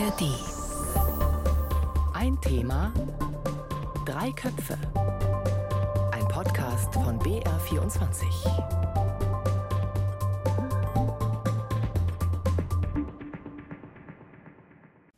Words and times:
ARD. 0.00 0.22
Ein 2.14 2.40
Thema, 2.40 2.90
drei 4.06 4.30
Köpfe. 4.32 4.78
Ein 6.12 6.26
Podcast 6.28 6.94
von 6.94 7.18
BR24. 7.18 8.24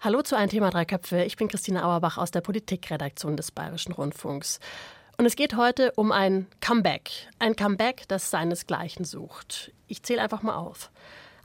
Hallo 0.00 0.22
zu 0.22 0.36
Ein 0.36 0.48
Thema 0.48 0.70
Drei 0.70 0.84
Köpfe. 0.84 1.22
Ich 1.22 1.36
bin 1.36 1.46
Christine 1.46 1.84
Auerbach 1.84 2.18
aus 2.18 2.32
der 2.32 2.40
Politikredaktion 2.40 3.36
des 3.36 3.52
Bayerischen 3.52 3.92
Rundfunks. 3.92 4.58
Und 5.16 5.26
es 5.26 5.36
geht 5.36 5.56
heute 5.56 5.92
um 5.92 6.10
ein 6.10 6.48
Comeback. 6.60 7.10
Ein 7.38 7.54
Comeback, 7.54 8.08
das 8.08 8.30
seinesgleichen 8.30 9.04
sucht. 9.04 9.70
Ich 9.86 10.02
zähle 10.02 10.22
einfach 10.22 10.42
mal 10.42 10.56
auf. 10.56 10.90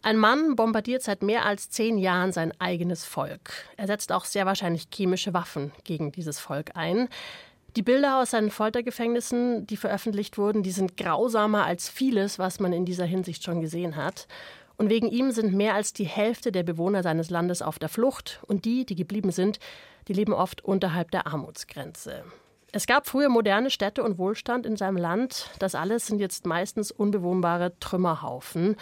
Ein 0.07 0.19
Mann 0.19 0.55
bombardiert 0.55 1.03
seit 1.03 1.21
mehr 1.21 1.45
als 1.45 1.69
zehn 1.69 1.97
Jahren 1.97 2.31
sein 2.31 2.53
eigenes 2.59 3.03
Volk. 3.03 3.51
Er 3.75 3.87
setzt 3.87 4.13
auch 4.13 4.23
sehr 4.23 4.45
wahrscheinlich 4.45 4.87
chemische 4.89 5.33
Waffen 5.33 5.73
gegen 5.83 6.13
dieses 6.13 6.39
Volk 6.39 6.71
ein. 6.75 7.09
Die 7.75 7.81
Bilder 7.81 8.21
aus 8.21 8.31
seinen 8.31 8.49
Foltergefängnissen, 8.49 9.67
die 9.67 9.75
veröffentlicht 9.75 10.37
wurden, 10.37 10.63
die 10.63 10.71
sind 10.71 10.95
grausamer 10.95 11.65
als 11.65 11.89
vieles, 11.89 12.39
was 12.39 12.61
man 12.61 12.71
in 12.71 12.85
dieser 12.85 13.03
Hinsicht 13.03 13.43
schon 13.43 13.59
gesehen 13.59 13.97
hat. 13.97 14.29
Und 14.77 14.89
wegen 14.89 15.09
ihm 15.09 15.31
sind 15.31 15.53
mehr 15.53 15.73
als 15.73 15.91
die 15.91 16.05
Hälfte 16.05 16.53
der 16.53 16.63
Bewohner 16.63 17.03
seines 17.03 17.29
Landes 17.29 17.61
auf 17.61 17.77
der 17.77 17.89
Flucht. 17.89 18.39
Und 18.47 18.63
die, 18.63 18.85
die 18.85 18.95
geblieben 18.95 19.31
sind, 19.31 19.59
die 20.07 20.13
leben 20.13 20.31
oft 20.31 20.63
unterhalb 20.63 21.11
der 21.11 21.27
Armutsgrenze. 21.27 22.23
Es 22.71 22.87
gab 22.87 23.07
früher 23.07 23.27
moderne 23.27 23.69
Städte 23.69 24.03
und 24.03 24.17
Wohlstand 24.17 24.65
in 24.65 24.77
seinem 24.77 24.95
Land. 24.95 25.49
Das 25.59 25.75
alles 25.75 26.07
sind 26.07 26.19
jetzt 26.19 26.45
meistens 26.45 26.91
unbewohnbare 26.91 27.77
Trümmerhaufen. 27.81 28.77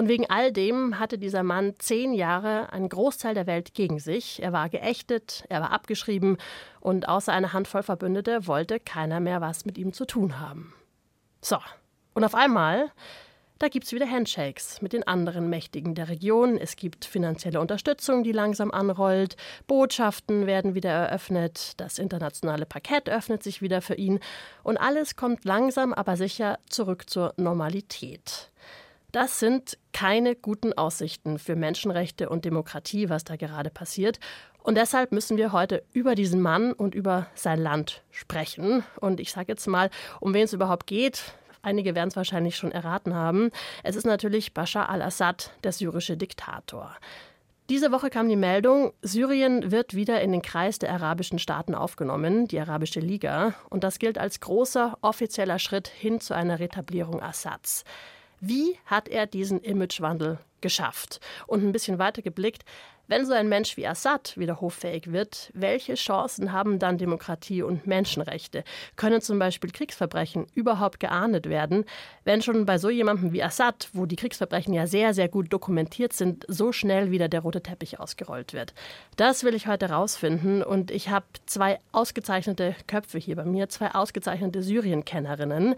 Und 0.00 0.08
wegen 0.08 0.30
all 0.30 0.50
dem 0.50 0.98
hatte 0.98 1.18
dieser 1.18 1.42
Mann 1.42 1.74
zehn 1.78 2.14
Jahre 2.14 2.72
einen 2.72 2.88
Großteil 2.88 3.34
der 3.34 3.46
Welt 3.46 3.74
gegen 3.74 3.98
sich. 3.98 4.42
Er 4.42 4.50
war 4.50 4.70
geächtet, 4.70 5.44
er 5.50 5.60
war 5.60 5.72
abgeschrieben 5.72 6.38
und 6.80 7.06
außer 7.06 7.34
einer 7.34 7.52
Handvoll 7.52 7.82
Verbündete 7.82 8.46
wollte 8.46 8.80
keiner 8.80 9.20
mehr 9.20 9.42
was 9.42 9.66
mit 9.66 9.76
ihm 9.76 9.92
zu 9.92 10.06
tun 10.06 10.40
haben. 10.40 10.72
So, 11.42 11.58
und 12.14 12.24
auf 12.24 12.34
einmal 12.34 12.90
da 13.58 13.68
gibt 13.68 13.84
es 13.84 13.92
wieder 13.92 14.10
Handshakes 14.10 14.80
mit 14.80 14.94
den 14.94 15.06
anderen 15.06 15.50
Mächtigen 15.50 15.94
der 15.94 16.08
Region. 16.08 16.56
Es 16.56 16.76
gibt 16.76 17.04
finanzielle 17.04 17.60
Unterstützung, 17.60 18.22
die 18.22 18.32
langsam 18.32 18.70
anrollt. 18.70 19.36
Botschaften 19.66 20.46
werden 20.46 20.74
wieder 20.74 20.88
eröffnet. 20.88 21.72
Das 21.76 21.98
internationale 21.98 22.64
Parkett 22.64 23.10
öffnet 23.10 23.42
sich 23.42 23.60
wieder 23.60 23.82
für 23.82 23.96
ihn. 23.96 24.18
Und 24.62 24.78
alles 24.78 25.14
kommt 25.14 25.44
langsam, 25.44 25.92
aber 25.92 26.16
sicher 26.16 26.58
zurück 26.70 27.10
zur 27.10 27.34
Normalität. 27.36 28.49
Das 29.12 29.40
sind 29.40 29.76
keine 29.92 30.36
guten 30.36 30.72
Aussichten 30.72 31.38
für 31.38 31.56
Menschenrechte 31.56 32.28
und 32.28 32.44
Demokratie, 32.44 33.08
was 33.08 33.24
da 33.24 33.36
gerade 33.36 33.70
passiert. 33.70 34.20
Und 34.62 34.76
deshalb 34.76 35.10
müssen 35.10 35.36
wir 35.36 35.52
heute 35.52 35.82
über 35.92 36.14
diesen 36.14 36.40
Mann 36.40 36.72
und 36.72 36.94
über 36.94 37.26
sein 37.34 37.58
Land 37.58 38.02
sprechen. 38.10 38.84
Und 39.00 39.18
ich 39.18 39.32
sage 39.32 39.46
jetzt 39.48 39.66
mal, 39.66 39.90
um 40.20 40.34
wen 40.34 40.44
es 40.44 40.52
überhaupt 40.52 40.86
geht. 40.86 41.34
Einige 41.62 41.94
werden 41.94 42.08
es 42.08 42.16
wahrscheinlich 42.16 42.56
schon 42.56 42.72
erraten 42.72 43.14
haben. 43.14 43.50
Es 43.82 43.96
ist 43.96 44.06
natürlich 44.06 44.54
Bashar 44.54 44.88
al-Assad, 44.88 45.50
der 45.64 45.72
syrische 45.72 46.16
Diktator. 46.16 46.96
Diese 47.68 47.92
Woche 47.92 48.10
kam 48.10 48.28
die 48.28 48.36
Meldung, 48.36 48.92
Syrien 49.00 49.70
wird 49.70 49.94
wieder 49.94 50.20
in 50.22 50.32
den 50.32 50.42
Kreis 50.42 50.80
der 50.80 50.92
arabischen 50.92 51.38
Staaten 51.38 51.74
aufgenommen, 51.74 52.48
die 52.48 52.58
Arabische 52.58 52.98
Liga. 52.98 53.54
Und 53.68 53.84
das 53.84 53.98
gilt 53.98 54.18
als 54.18 54.40
großer 54.40 54.98
offizieller 55.02 55.58
Schritt 55.58 55.86
hin 55.86 56.20
zu 56.20 56.34
einer 56.34 56.58
Retablierung 56.58 57.22
Assads. 57.22 57.84
Wie 58.40 58.78
hat 58.86 59.08
er 59.08 59.26
diesen 59.26 59.60
Imagewandel 59.60 60.38
geschafft? 60.62 61.20
Und 61.46 61.62
ein 61.62 61.72
bisschen 61.72 61.98
weiter 61.98 62.22
geblickt, 62.22 62.64
wenn 63.10 63.26
so 63.26 63.32
ein 63.32 63.48
Mensch 63.48 63.76
wie 63.76 63.88
Assad 63.88 64.36
wieder 64.38 64.60
hoffähig 64.60 65.10
wird, 65.10 65.50
welche 65.52 65.94
Chancen 65.94 66.52
haben 66.52 66.78
dann 66.78 66.96
Demokratie 66.96 67.60
und 67.60 67.84
Menschenrechte? 67.84 68.62
Können 68.94 69.20
zum 69.20 69.40
Beispiel 69.40 69.72
Kriegsverbrechen 69.72 70.46
überhaupt 70.54 71.00
geahndet 71.00 71.48
werden, 71.48 71.84
wenn 72.24 72.40
schon 72.40 72.66
bei 72.66 72.78
so 72.78 72.88
jemandem 72.88 73.32
wie 73.32 73.42
Assad, 73.42 73.88
wo 73.92 74.06
die 74.06 74.14
Kriegsverbrechen 74.14 74.72
ja 74.72 74.86
sehr, 74.86 75.12
sehr 75.12 75.28
gut 75.28 75.52
dokumentiert 75.52 76.12
sind, 76.12 76.44
so 76.46 76.70
schnell 76.70 77.10
wieder 77.10 77.28
der 77.28 77.40
rote 77.40 77.64
Teppich 77.64 77.98
ausgerollt 77.98 78.52
wird? 78.52 78.74
Das 79.16 79.42
will 79.42 79.54
ich 79.54 79.66
heute 79.66 79.90
rausfinden 79.90 80.62
und 80.62 80.92
ich 80.92 81.08
habe 81.08 81.26
zwei 81.46 81.80
ausgezeichnete 81.90 82.76
Köpfe 82.86 83.18
hier 83.18 83.34
bei 83.34 83.44
mir, 83.44 83.68
zwei 83.68 83.92
ausgezeichnete 83.92 84.62
Syrien-Kennerinnen. 84.62 85.74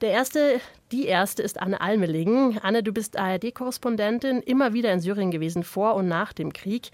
Der 0.00 0.10
erste, 0.10 0.60
die 0.92 1.06
erste 1.06 1.42
ist 1.42 1.60
Anne 1.60 1.80
Almeling. 1.80 2.58
Anne, 2.58 2.82
du 2.82 2.92
bist 2.92 3.18
ARD-Korrespondentin, 3.18 4.42
immer 4.42 4.74
wieder 4.74 4.92
in 4.92 5.00
Syrien 5.00 5.30
gewesen, 5.30 5.62
vor 5.62 5.94
und 5.94 6.06
nach 6.06 6.32
dem 6.32 6.52
Krieg. 6.52 6.90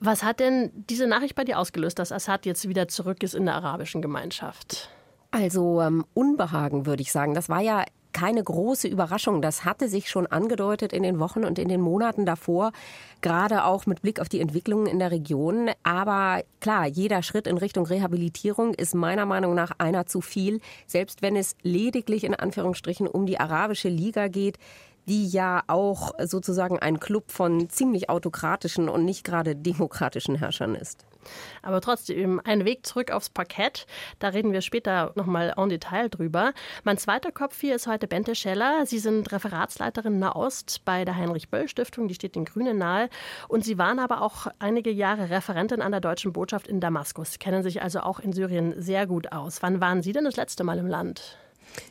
Was 0.00 0.22
hat 0.22 0.40
denn 0.40 0.70
diese 0.90 1.06
Nachricht 1.06 1.34
bei 1.34 1.44
dir 1.44 1.58
ausgelöst, 1.58 1.98
dass 1.98 2.12
Assad 2.12 2.44
jetzt 2.44 2.68
wieder 2.68 2.88
zurück 2.88 3.22
ist 3.22 3.34
in 3.34 3.46
der 3.46 3.54
arabischen 3.54 4.02
Gemeinschaft? 4.02 4.90
Also 5.30 5.80
ähm, 5.80 6.04
Unbehagen, 6.12 6.84
würde 6.84 7.02
ich 7.02 7.10
sagen. 7.10 7.34
Das 7.34 7.48
war 7.48 7.60
ja 7.60 7.84
keine 8.22 8.44
große 8.44 8.86
Überraschung. 8.86 9.42
Das 9.42 9.64
hatte 9.64 9.88
sich 9.88 10.08
schon 10.08 10.28
angedeutet 10.28 10.92
in 10.92 11.02
den 11.02 11.18
Wochen 11.18 11.44
und 11.44 11.58
in 11.58 11.66
den 11.66 11.80
Monaten 11.80 12.24
davor, 12.24 12.70
gerade 13.20 13.64
auch 13.64 13.84
mit 13.84 14.00
Blick 14.00 14.20
auf 14.20 14.28
die 14.28 14.38
Entwicklungen 14.38 14.86
in 14.86 15.00
der 15.00 15.10
Region. 15.10 15.70
Aber 15.82 16.44
klar, 16.60 16.86
jeder 16.86 17.24
Schritt 17.24 17.48
in 17.48 17.58
Richtung 17.58 17.84
Rehabilitierung 17.84 18.74
ist 18.74 18.94
meiner 18.94 19.26
Meinung 19.26 19.56
nach 19.56 19.72
einer 19.78 20.06
zu 20.06 20.20
viel, 20.20 20.60
selbst 20.86 21.20
wenn 21.20 21.34
es 21.34 21.56
lediglich 21.62 22.22
in 22.22 22.36
Anführungsstrichen 22.36 23.08
um 23.08 23.26
die 23.26 23.40
arabische 23.40 23.88
Liga 23.88 24.28
geht 24.28 24.56
die 25.08 25.28
ja 25.28 25.62
auch 25.66 26.12
sozusagen 26.22 26.78
ein 26.78 27.00
Club 27.00 27.30
von 27.30 27.68
ziemlich 27.68 28.08
autokratischen 28.08 28.88
und 28.88 29.04
nicht 29.04 29.24
gerade 29.24 29.56
demokratischen 29.56 30.36
Herrschern 30.36 30.74
ist. 30.74 31.04
Aber 31.62 31.80
trotzdem, 31.80 32.40
ein 32.44 32.64
Weg 32.64 32.86
zurück 32.86 33.10
aufs 33.10 33.30
Parkett. 33.30 33.86
Da 34.18 34.28
reden 34.28 34.52
wir 34.52 34.60
später 34.60 35.12
nochmal 35.14 35.54
en 35.56 35.68
Detail 35.68 36.08
drüber. 36.08 36.52
Mein 36.84 36.98
zweiter 36.98 37.32
Kopf 37.32 37.60
hier 37.60 37.74
ist 37.74 37.86
heute 37.86 38.08
Bente 38.08 38.34
Scheller. 38.34 38.86
Sie 38.86 38.98
sind 38.98 39.30
Referatsleiterin 39.30 40.18
Nahost 40.18 40.84
bei 40.84 41.04
der 41.04 41.16
Heinrich-Böll-Stiftung. 41.16 42.08
Die 42.08 42.14
steht 42.14 42.34
den 42.34 42.44
Grünen 42.44 42.78
nahe. 42.78 43.08
Und 43.48 43.64
Sie 43.64 43.78
waren 43.78 43.98
aber 43.98 44.22
auch 44.22 44.48
einige 44.58 44.90
Jahre 44.90 45.30
Referentin 45.30 45.82
an 45.82 45.92
der 45.92 46.00
deutschen 46.00 46.32
Botschaft 46.32 46.66
in 46.66 46.80
Damaskus. 46.80 47.38
Kennen 47.38 47.62
sich 47.62 47.82
also 47.82 48.00
auch 48.00 48.18
in 48.18 48.32
Syrien 48.32 48.74
sehr 48.80 49.06
gut 49.06 49.32
aus. 49.32 49.62
Wann 49.62 49.80
waren 49.80 50.02
Sie 50.02 50.12
denn 50.12 50.24
das 50.24 50.36
letzte 50.36 50.64
Mal 50.64 50.78
im 50.78 50.86
Land? 50.86 51.38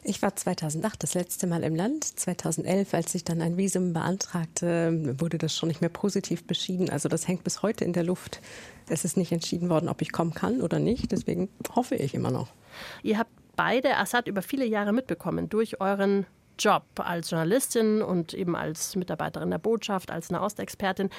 Ich 0.03 0.21
war 0.21 0.35
2008 0.35 1.03
das 1.03 1.13
letzte 1.13 1.47
Mal 1.47 1.63
im 1.63 1.75
Land. 1.75 2.03
2011, 2.03 2.93
als 2.93 3.15
ich 3.15 3.23
dann 3.23 3.41
ein 3.41 3.57
Visum 3.57 3.93
beantragte, 3.93 5.15
wurde 5.19 5.37
das 5.37 5.55
schon 5.55 5.69
nicht 5.69 5.81
mehr 5.81 5.89
positiv 5.89 6.45
beschieden. 6.45 6.89
Also 6.89 7.09
das 7.09 7.27
hängt 7.27 7.43
bis 7.43 7.61
heute 7.61 7.85
in 7.85 7.93
der 7.93 8.03
Luft. 8.03 8.41
Es 8.89 9.05
ist 9.05 9.17
nicht 9.17 9.31
entschieden 9.31 9.69
worden, 9.69 9.89
ob 9.89 10.01
ich 10.01 10.11
kommen 10.11 10.33
kann 10.33 10.61
oder 10.61 10.79
nicht. 10.79 11.11
Deswegen 11.11 11.49
hoffe 11.75 11.95
ich 11.95 12.13
immer 12.13 12.31
noch. 12.31 12.49
Ihr 13.03 13.17
habt 13.17 13.31
beide 13.55 13.97
Assad 13.97 14.27
über 14.27 14.41
viele 14.41 14.65
Jahre 14.65 14.93
mitbekommen 14.93 15.49
durch 15.49 15.79
euren 15.81 16.25
Job 16.57 16.83
als 16.97 17.29
Journalistin 17.29 18.01
und 18.01 18.33
eben 18.33 18.55
als 18.55 18.95
Mitarbeiterin 18.95 19.49
der 19.49 19.57
Botschaft, 19.57 20.11
als 20.11 20.29
Nahostexpertin. 20.29 21.09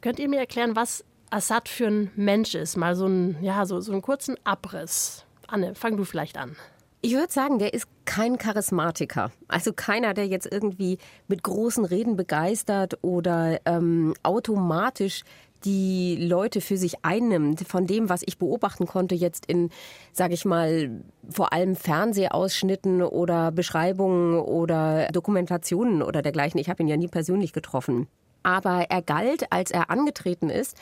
Könnt 0.00 0.18
ihr 0.18 0.28
mir 0.28 0.40
erklären, 0.40 0.76
was 0.76 1.04
Assad 1.30 1.68
für 1.68 1.86
ein 1.86 2.10
Mensch 2.16 2.54
ist? 2.54 2.76
Mal 2.76 2.96
so, 2.96 3.06
ein, 3.06 3.36
ja, 3.42 3.66
so, 3.66 3.80
so 3.80 3.92
einen 3.92 4.02
kurzen 4.02 4.36
Abriss. 4.44 5.24
Anne, 5.46 5.74
fang 5.74 5.96
du 5.96 6.04
vielleicht 6.04 6.38
an. 6.38 6.56
Ich 7.02 7.14
würde 7.14 7.32
sagen, 7.32 7.58
der 7.58 7.72
ist 7.72 7.86
kein 8.04 8.36
Charismatiker. 8.36 9.30
Also 9.48 9.72
keiner, 9.72 10.12
der 10.12 10.26
jetzt 10.26 10.46
irgendwie 10.50 10.98
mit 11.28 11.42
großen 11.42 11.86
Reden 11.86 12.16
begeistert 12.16 12.98
oder 13.02 13.58
ähm, 13.64 14.12
automatisch 14.22 15.22
die 15.64 16.16
Leute 16.16 16.60
für 16.60 16.76
sich 16.76 17.04
einnimmt, 17.04 17.66
von 17.66 17.86
dem, 17.86 18.08
was 18.08 18.22
ich 18.26 18.38
beobachten 18.38 18.86
konnte 18.86 19.14
jetzt 19.14 19.46
in, 19.46 19.70
sage 20.12 20.34
ich 20.34 20.44
mal, 20.44 20.90
vor 21.28 21.52
allem 21.52 21.74
Fernsehausschnitten 21.74 23.02
oder 23.02 23.50
Beschreibungen 23.50 24.38
oder 24.38 25.08
Dokumentationen 25.08 26.02
oder 26.02 26.20
dergleichen. 26.22 26.60
Ich 26.60 26.68
habe 26.68 26.82
ihn 26.82 26.88
ja 26.88 26.96
nie 26.96 27.08
persönlich 27.08 27.52
getroffen. 27.52 28.08
Aber 28.42 28.86
er 28.90 29.02
galt, 29.02 29.52
als 29.52 29.70
er 29.70 29.90
angetreten 29.90 30.50
ist, 30.50 30.76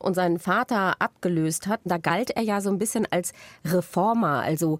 und 0.00 0.14
seinen 0.14 0.38
Vater 0.38 0.94
abgelöst 0.98 1.66
hat, 1.66 1.80
da 1.84 1.98
galt 1.98 2.30
er 2.30 2.42
ja 2.42 2.60
so 2.60 2.70
ein 2.70 2.78
bisschen 2.78 3.06
als 3.10 3.32
Reformer, 3.66 4.40
also 4.40 4.78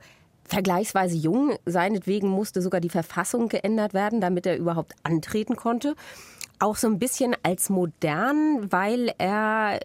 vergleichsweise 0.51 1.17
jung. 1.17 1.57
Seinetwegen 1.65 2.29
musste 2.29 2.61
sogar 2.61 2.81
die 2.81 2.91
Verfassung 2.91 3.49
geändert 3.49 3.95
werden, 3.95 4.21
damit 4.21 4.47
er 4.47 4.59
überhaupt 4.59 4.95
antreten 5.03 5.57
konnte. 5.57 5.95
Auch 6.59 6.77
so 6.77 6.89
ein 6.89 6.99
bisschen 6.99 7.35
als 7.43 7.71
modern, 7.71 8.71
weil 8.71 9.15
er 9.19 9.81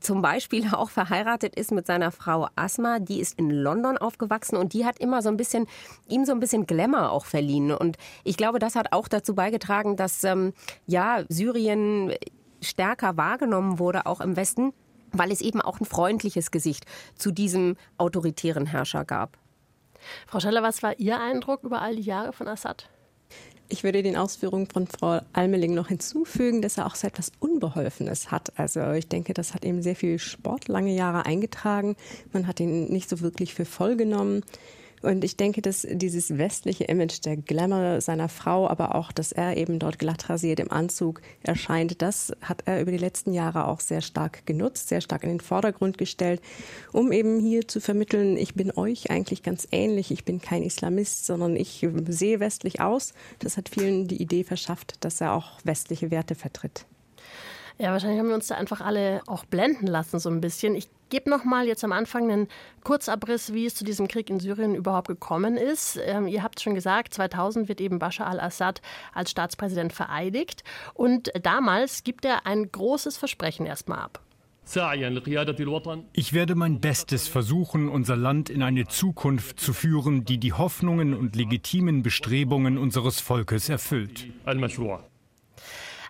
zum 0.00 0.22
Beispiel 0.22 0.68
auch 0.72 0.90
verheiratet 0.90 1.54
ist 1.54 1.72
mit 1.72 1.86
seiner 1.86 2.12
Frau 2.12 2.48
Asma, 2.56 2.98
die 2.98 3.20
ist 3.20 3.38
in 3.38 3.50
London 3.50 3.96
aufgewachsen 3.96 4.56
und 4.56 4.72
die 4.72 4.84
hat 4.84 4.98
immer 4.98 5.22
so 5.22 5.28
ein 5.28 5.36
bisschen, 5.36 5.66
ihm 6.08 6.24
so 6.24 6.32
ein 6.32 6.40
bisschen 6.40 6.66
Glamour 6.66 7.10
auch 7.10 7.24
verliehen. 7.24 7.72
Und 7.72 7.96
ich 8.24 8.36
glaube, 8.36 8.58
das 8.58 8.74
hat 8.74 8.92
auch 8.92 9.08
dazu 9.08 9.34
beigetragen, 9.34 9.96
dass 9.96 10.22
ähm, 10.24 10.52
ja 10.86 11.24
Syrien 11.28 12.12
stärker 12.60 13.16
wahrgenommen 13.16 13.78
wurde, 13.78 14.06
auch 14.06 14.20
im 14.20 14.36
Westen, 14.36 14.72
weil 15.12 15.30
es 15.32 15.40
eben 15.40 15.62
auch 15.62 15.80
ein 15.80 15.86
freundliches 15.86 16.50
Gesicht 16.50 16.84
zu 17.14 17.30
diesem 17.30 17.76
autoritären 17.96 18.66
Herrscher 18.66 19.04
gab. 19.04 19.38
Frau 20.26 20.40
Scheller, 20.40 20.62
was 20.62 20.82
war 20.82 20.98
Ihr 20.98 21.20
Eindruck 21.20 21.62
über 21.64 21.82
all 21.82 21.96
die 21.96 22.02
Jahre 22.02 22.32
von 22.32 22.48
Assad? 22.48 22.88
Ich 23.70 23.84
würde 23.84 24.02
den 24.02 24.16
Ausführungen 24.16 24.66
von 24.66 24.86
Frau 24.86 25.20
Almeling 25.34 25.74
noch 25.74 25.88
hinzufügen, 25.88 26.62
dass 26.62 26.78
er 26.78 26.86
auch 26.86 26.94
so 26.94 27.06
etwas 27.06 27.32
Unbeholfenes 27.38 28.30
hat. 28.30 28.58
Also 28.58 28.92
ich 28.92 29.08
denke, 29.08 29.34
das 29.34 29.52
hat 29.52 29.62
ihm 29.62 29.82
sehr 29.82 29.96
viel 29.96 30.18
Sport 30.18 30.68
lange 30.68 30.94
Jahre 30.94 31.26
eingetragen. 31.26 31.94
Man 32.32 32.46
hat 32.46 32.60
ihn 32.60 32.88
nicht 32.88 33.10
so 33.10 33.20
wirklich 33.20 33.52
für 33.52 33.66
voll 33.66 33.96
genommen. 33.96 34.42
Und 35.02 35.24
ich 35.24 35.36
denke, 35.36 35.62
dass 35.62 35.86
dieses 35.90 36.38
westliche 36.38 36.84
Image 36.84 37.24
der 37.24 37.36
Glamour 37.36 38.00
seiner 38.00 38.28
Frau, 38.28 38.68
aber 38.68 38.94
auch, 38.94 39.12
dass 39.12 39.32
er 39.32 39.56
eben 39.56 39.78
dort 39.78 39.98
glatt 39.98 40.28
rasiert 40.28 40.60
im 40.60 40.70
Anzug 40.70 41.20
erscheint, 41.42 42.02
das 42.02 42.32
hat 42.42 42.62
er 42.66 42.80
über 42.80 42.90
die 42.90 42.98
letzten 42.98 43.32
Jahre 43.32 43.66
auch 43.66 43.80
sehr 43.80 44.00
stark 44.00 44.46
genutzt, 44.46 44.88
sehr 44.88 45.00
stark 45.00 45.22
in 45.24 45.30
den 45.30 45.40
Vordergrund 45.40 45.98
gestellt, 45.98 46.40
um 46.92 47.12
eben 47.12 47.40
hier 47.40 47.66
zu 47.68 47.80
vermitteln, 47.80 48.36
ich 48.36 48.54
bin 48.54 48.72
euch 48.76 49.10
eigentlich 49.10 49.42
ganz 49.42 49.68
ähnlich, 49.70 50.10
ich 50.10 50.24
bin 50.24 50.40
kein 50.40 50.62
Islamist, 50.62 51.26
sondern 51.26 51.56
ich 51.56 51.86
sehe 52.08 52.40
westlich 52.40 52.80
aus. 52.80 53.14
Das 53.38 53.56
hat 53.56 53.68
vielen 53.68 54.08
die 54.08 54.20
Idee 54.20 54.44
verschafft, 54.44 55.04
dass 55.04 55.20
er 55.20 55.32
auch 55.32 55.58
westliche 55.64 56.10
Werte 56.10 56.34
vertritt. 56.34 56.86
Ja, 57.80 57.92
wahrscheinlich 57.92 58.18
haben 58.18 58.28
wir 58.28 58.34
uns 58.34 58.48
da 58.48 58.56
einfach 58.56 58.80
alle 58.80 59.22
auch 59.28 59.44
blenden 59.44 59.86
lassen 59.86 60.18
so 60.18 60.28
ein 60.28 60.40
bisschen. 60.40 60.74
Ich 60.74 60.88
gebe 61.10 61.30
noch 61.30 61.44
mal 61.44 61.66
jetzt 61.66 61.84
am 61.84 61.92
Anfang 61.92 62.30
einen 62.30 62.48
Kurzabriss, 62.82 63.52
wie 63.52 63.66
es 63.66 63.76
zu 63.76 63.84
diesem 63.84 64.08
Krieg 64.08 64.28
in 64.30 64.40
Syrien 64.40 64.74
überhaupt 64.74 65.06
gekommen 65.06 65.56
ist. 65.56 65.98
Ähm, 66.04 66.26
ihr 66.26 66.42
habt 66.42 66.60
schon 66.60 66.74
gesagt, 66.74 67.14
2000 67.14 67.68
wird 67.68 67.80
eben 67.80 68.00
Bashar 68.00 68.26
al-Assad 68.26 68.82
als 69.14 69.30
Staatspräsident 69.30 69.92
vereidigt 69.92 70.64
und 70.94 71.30
damals 71.40 72.02
gibt 72.02 72.24
er 72.24 72.46
ein 72.46 72.70
großes 72.70 73.16
Versprechen 73.16 73.64
erstmal 73.64 74.00
ab. 74.00 74.20
Ich 76.12 76.34
werde 76.34 76.54
mein 76.54 76.80
Bestes 76.80 77.26
versuchen, 77.26 77.88
unser 77.88 78.16
Land 78.16 78.50
in 78.50 78.62
eine 78.62 78.86
Zukunft 78.86 79.60
zu 79.60 79.72
führen, 79.72 80.26
die 80.26 80.36
die 80.36 80.52
Hoffnungen 80.52 81.14
und 81.14 81.36
legitimen 81.36 82.02
Bestrebungen 82.02 82.76
unseres 82.76 83.18
Volkes 83.20 83.70
erfüllt. 83.70 84.26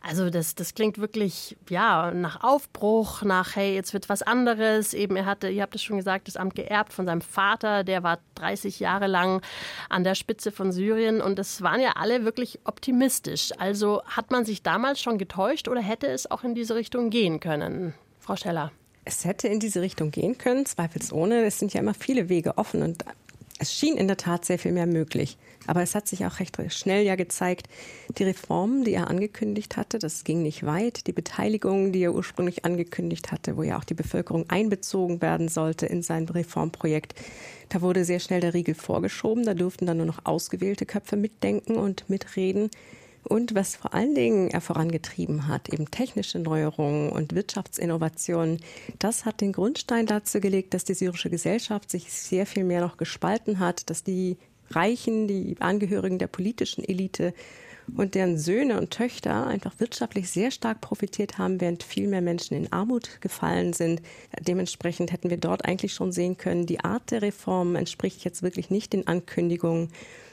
Also 0.02 0.30
das, 0.30 0.54
das 0.54 0.74
klingt 0.74 0.98
wirklich 0.98 1.56
ja 1.68 2.10
nach 2.12 2.42
Aufbruch, 2.42 3.22
nach 3.22 3.56
hey, 3.56 3.74
jetzt 3.74 3.92
wird 3.92 4.08
was 4.08 4.22
anderes. 4.22 4.94
Eben 4.94 5.16
er 5.16 5.26
hatte, 5.26 5.48
ihr 5.48 5.62
habt 5.62 5.74
es 5.74 5.82
schon 5.82 5.96
gesagt, 5.96 6.28
das 6.28 6.36
Amt 6.36 6.54
geerbt 6.54 6.92
von 6.92 7.06
seinem 7.06 7.20
Vater, 7.20 7.84
der 7.84 8.02
war 8.02 8.18
30 8.36 8.80
Jahre 8.80 9.06
lang 9.06 9.42
an 9.88 10.04
der 10.04 10.14
Spitze 10.14 10.52
von 10.52 10.72
Syrien 10.72 11.20
und 11.20 11.38
das 11.38 11.62
waren 11.62 11.80
ja 11.80 11.92
alle 11.96 12.24
wirklich 12.24 12.60
optimistisch. 12.64 13.50
Also 13.58 14.02
hat 14.04 14.30
man 14.30 14.44
sich 14.44 14.62
damals 14.62 15.00
schon 15.00 15.18
getäuscht 15.18 15.68
oder 15.68 15.80
hätte 15.80 16.06
es 16.08 16.30
auch 16.30 16.44
in 16.44 16.54
diese 16.54 16.74
Richtung 16.74 17.10
gehen 17.10 17.40
können, 17.40 17.94
Frau 18.18 18.36
Scheller? 18.36 18.72
Es 19.04 19.24
hätte 19.24 19.48
in 19.48 19.58
diese 19.58 19.80
Richtung 19.80 20.10
gehen 20.10 20.36
können, 20.36 20.66
zweifelsohne. 20.66 21.44
Es 21.44 21.58
sind 21.58 21.72
ja 21.72 21.80
immer 21.80 21.94
viele 21.94 22.28
Wege 22.28 22.58
offen 22.58 22.82
und 22.82 23.04
es 23.58 23.75
schien 23.75 23.96
in 23.96 24.06
der 24.06 24.16
Tat 24.16 24.44
sehr 24.44 24.58
viel 24.58 24.72
mehr 24.72 24.87
möglich. 24.87 25.37
Aber 25.66 25.82
es 25.82 25.94
hat 25.94 26.08
sich 26.08 26.25
auch 26.25 26.40
recht 26.40 26.56
schnell 26.70 27.05
ja 27.05 27.16
gezeigt, 27.16 27.69
die 28.16 28.25
Reformen, 28.25 28.84
die 28.84 28.94
er 28.94 29.08
angekündigt 29.08 29.76
hatte, 29.76 29.99
das 29.99 30.25
ging 30.25 30.43
nicht 30.43 30.64
weit. 30.64 31.06
Die 31.06 31.12
Beteiligung, 31.12 31.93
die 31.93 32.00
er 32.00 32.14
ursprünglich 32.14 32.64
angekündigt 32.64 33.32
hatte, 33.32 33.56
wo 33.56 33.62
ja 33.62 33.78
auch 33.78 33.84
die 33.84 33.94
Bevölkerung 33.94 34.49
einbezogen 34.49 35.20
werden 35.20 35.49
sollte 35.49 35.87
in 35.87 36.02
sein 36.02 36.28
Reformprojekt, 36.28 37.14
da 37.69 37.82
wurde 37.82 38.05
sehr 38.05 38.20
schnell 38.20 38.40
der 38.40 38.55
Riegel 38.55 38.75
vorgeschoben. 38.75 39.44
Da 39.44 39.55
durften 39.55 39.87
dann 39.87 39.99
nur 39.99 40.06
noch 40.06 40.25
ausgewählte 40.25 40.87
Köpfe 40.87 41.16
mitdenken 41.16 41.76
und 41.76 42.08
mitreden. 42.08 42.70
Und 43.25 43.55
was 43.55 43.76
vor 43.76 43.94
allen 43.94 44.15
Dingen 44.15 44.49
er 44.50 44.61
vorangetrieben 44.61 45.49
hat, 45.49 45.69
eben 45.69 45.91
technische 45.91 46.38
Neuerungen 46.38 47.11
und 47.11 47.35
Wirtschaftsinnovationen, 47.35 48.61
das 48.99 49.25
hat 49.25 49.41
den 49.41 49.53
Grundstein 49.53 50.06
dazu 50.06 50.41
gelegt, 50.41 50.73
dass 50.73 50.85
die 50.85 50.94
syrische 50.94 51.29
Gesellschaft 51.29 51.91
sich 51.91 52.12
sehr 52.12 52.47
viel 52.47 52.65
mehr 52.65 52.81
noch 52.81 52.97
gespalten 52.97 53.59
hat, 53.59 53.91
dass 53.91 54.03
die 54.03 54.38
Reichen, 54.70 55.29
die 55.29 55.56
Angehörigen 55.61 56.19
der 56.19 56.26
politischen 56.26 56.85
Elite 56.85 57.35
und 57.97 58.15
deren 58.15 58.38
Söhne 58.38 58.79
und 58.79 58.91
Töchter 58.91 59.47
einfach 59.47 59.73
wirtschaftlich 59.79 60.31
sehr 60.31 60.50
stark 60.50 60.81
profitiert 60.81 61.38
haben, 61.38 61.61
während 61.61 61.82
viel 61.82 62.06
mehr 62.06 62.20
Menschen 62.20 62.56
in 62.56 62.73
Armut 62.73 63.20
gefallen 63.20 63.73
sind. 63.73 64.03
Dementsprechend 64.41 65.12
hätten 65.12 65.31
wir 65.31 65.38
dort 65.38 65.65
eigentlich 65.65 65.94
schon 65.94 66.12
sehen 66.12 66.37
können, 66.37 66.67
die 66.67 66.81
Art 66.81 67.11
der 67.11 67.23
Reformen 67.23 67.76
entspricht 67.76 68.25
jetzt 68.25 68.43
wirklich 68.43 68.70
nicht 68.70 68.93
den 68.93 69.06
Ankündigungen 69.06 69.88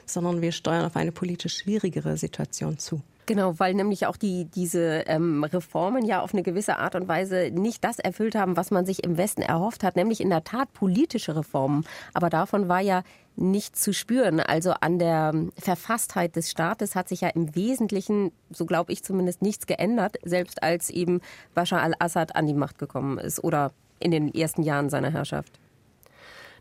sondern 0.10 0.42
wir 0.42 0.52
steuern 0.52 0.86
auf 0.86 0.96
eine 0.96 1.12
politisch 1.12 1.58
schwierigere 1.58 2.18
Situation 2.18 2.78
zu. 2.78 3.02
Genau, 3.28 3.58
weil 3.58 3.74
nämlich 3.74 4.06
auch 4.06 4.18
die, 4.18 4.46
diese 4.46 5.04
ähm, 5.08 5.44
Reformen 5.44 6.06
ja 6.06 6.22
auf 6.22 6.34
eine 6.34 6.44
gewisse 6.44 6.78
Art 6.78 6.94
und 6.94 7.08
Weise 7.08 7.50
nicht 7.52 7.84
das 7.84 7.98
erfüllt 7.98 8.36
haben, 8.36 8.56
was 8.56 8.70
man 8.70 8.86
sich 8.86 9.04
im 9.04 9.18
Westen 9.18 9.42
erhofft 9.42 9.84
hat, 9.84 9.96
nämlich 9.96 10.22
in 10.22 10.30
der 10.30 10.44
Tat 10.44 10.72
politische 10.74 11.36
Reformen. 11.36 11.86
Aber 12.14 12.30
davon 12.30 12.68
war 12.68 12.82
ja 12.82 13.02
nicht 13.36 13.76
zu 13.78 13.94
spüren. 13.94 14.40
Also 14.40 14.74
an 14.80 15.00
der 15.00 15.34
Verfasstheit 15.58 16.36
des 16.36 16.52
Staates 16.52 16.96
hat 16.96 17.10
sich 17.10 17.22
ja 17.22 17.30
im 17.30 17.56
Wesentlichen, 17.56 18.32
so 18.52 18.66
glaube 18.66 18.94
ich 18.94 19.04
zumindest, 19.04 19.42
nichts 19.42 19.66
geändert, 19.66 20.18
selbst 20.24 20.62
als 20.62 20.92
eben 20.92 21.22
Bashar 21.56 21.82
al-Assad 21.82 22.36
an 22.36 22.46
die 22.46 22.54
Macht 22.54 22.78
gekommen 22.78 23.18
ist 23.18 23.44
oder 23.44 23.72
in 24.00 24.12
den 24.12 24.34
ersten 24.34 24.62
Jahren 24.62 24.90
seiner 24.90 25.12
Herrschaft. 25.12 25.60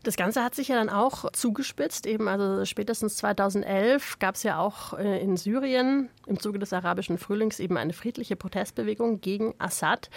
Das 0.05 0.17
Ganze 0.17 0.43
hat 0.43 0.53
sich 0.53 0.67
ja 0.67 0.75
dann 0.75 0.89
auch 0.89 1.31
zugespitzt. 1.31 2.05
Eben 2.05 2.27
also 2.27 2.63
spätestens 2.63 3.17
2011 3.17 4.19
gab 4.19 4.35
es 4.35 4.43
ja 4.43 4.59
auch 4.59 4.93
äh, 4.93 5.19
in 5.19 5.35
Syrien 5.35 6.09
im 6.27 6.39
Zuge 6.39 6.59
des 6.59 6.73
arabischen 6.73 7.17
Frühlings 7.17 7.59
eben 7.59 7.75
eine 7.75 7.91
friedliche 7.91 8.35
Protestbewegung 8.35 9.19
gegen 9.19 9.55
Assad. 9.57 10.11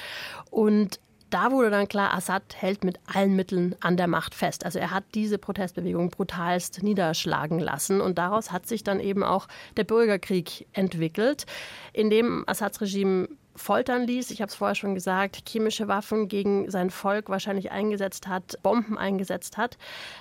Und 0.50 1.00
da 1.31 1.52
wurde 1.52 1.70
dann 1.70 1.88
klar, 1.88 2.12
Assad 2.12 2.43
hält 2.55 2.85
mit 2.85 3.00
allen 3.06 3.35
Mitteln 3.35 3.76
an 3.81 3.96
der 3.96 4.08
Macht 4.08 4.35
fest. 4.35 4.67
Also 4.67 4.79
er 4.79 4.90
hat 4.90 5.05
diese 5.14 5.38
Protestbewegung 5.38 6.11
brutalst 6.11 6.82
niederschlagen 6.82 7.58
lassen 7.58 8.02
und 8.02 8.19
daraus 8.19 8.52
hat 8.52 8.67
sich 8.67 8.85
dann 8.85 9.00
eben 9.00 9.23
auch 9.23 9.49
der 9.79 9.85
Bürgerkrieg 9.85 10.67
entwickelt, 10.75 11.46
in 11.94 12.11
dem 12.11 12.44
Assads 12.46 12.82
Regime 12.82 13.29
foltern 13.59 14.07
ließ. 14.07 14.31
Ich 14.31 14.41
habe 14.41 14.49
es 14.49 14.55
vorher 14.55 14.75
schon 14.75 14.95
gesagt, 14.95 15.49
chemische 15.49 15.89
Waffen 15.89 16.29
gegen 16.29 16.71
sein 16.71 16.91
Volk 16.91 17.29
wahrscheinlich 17.29 17.71
eingesetzt 17.71 18.27
hat, 18.29 18.57
Bomben 18.63 18.97
eingesetzt 18.97 19.57
hat. 19.57 19.77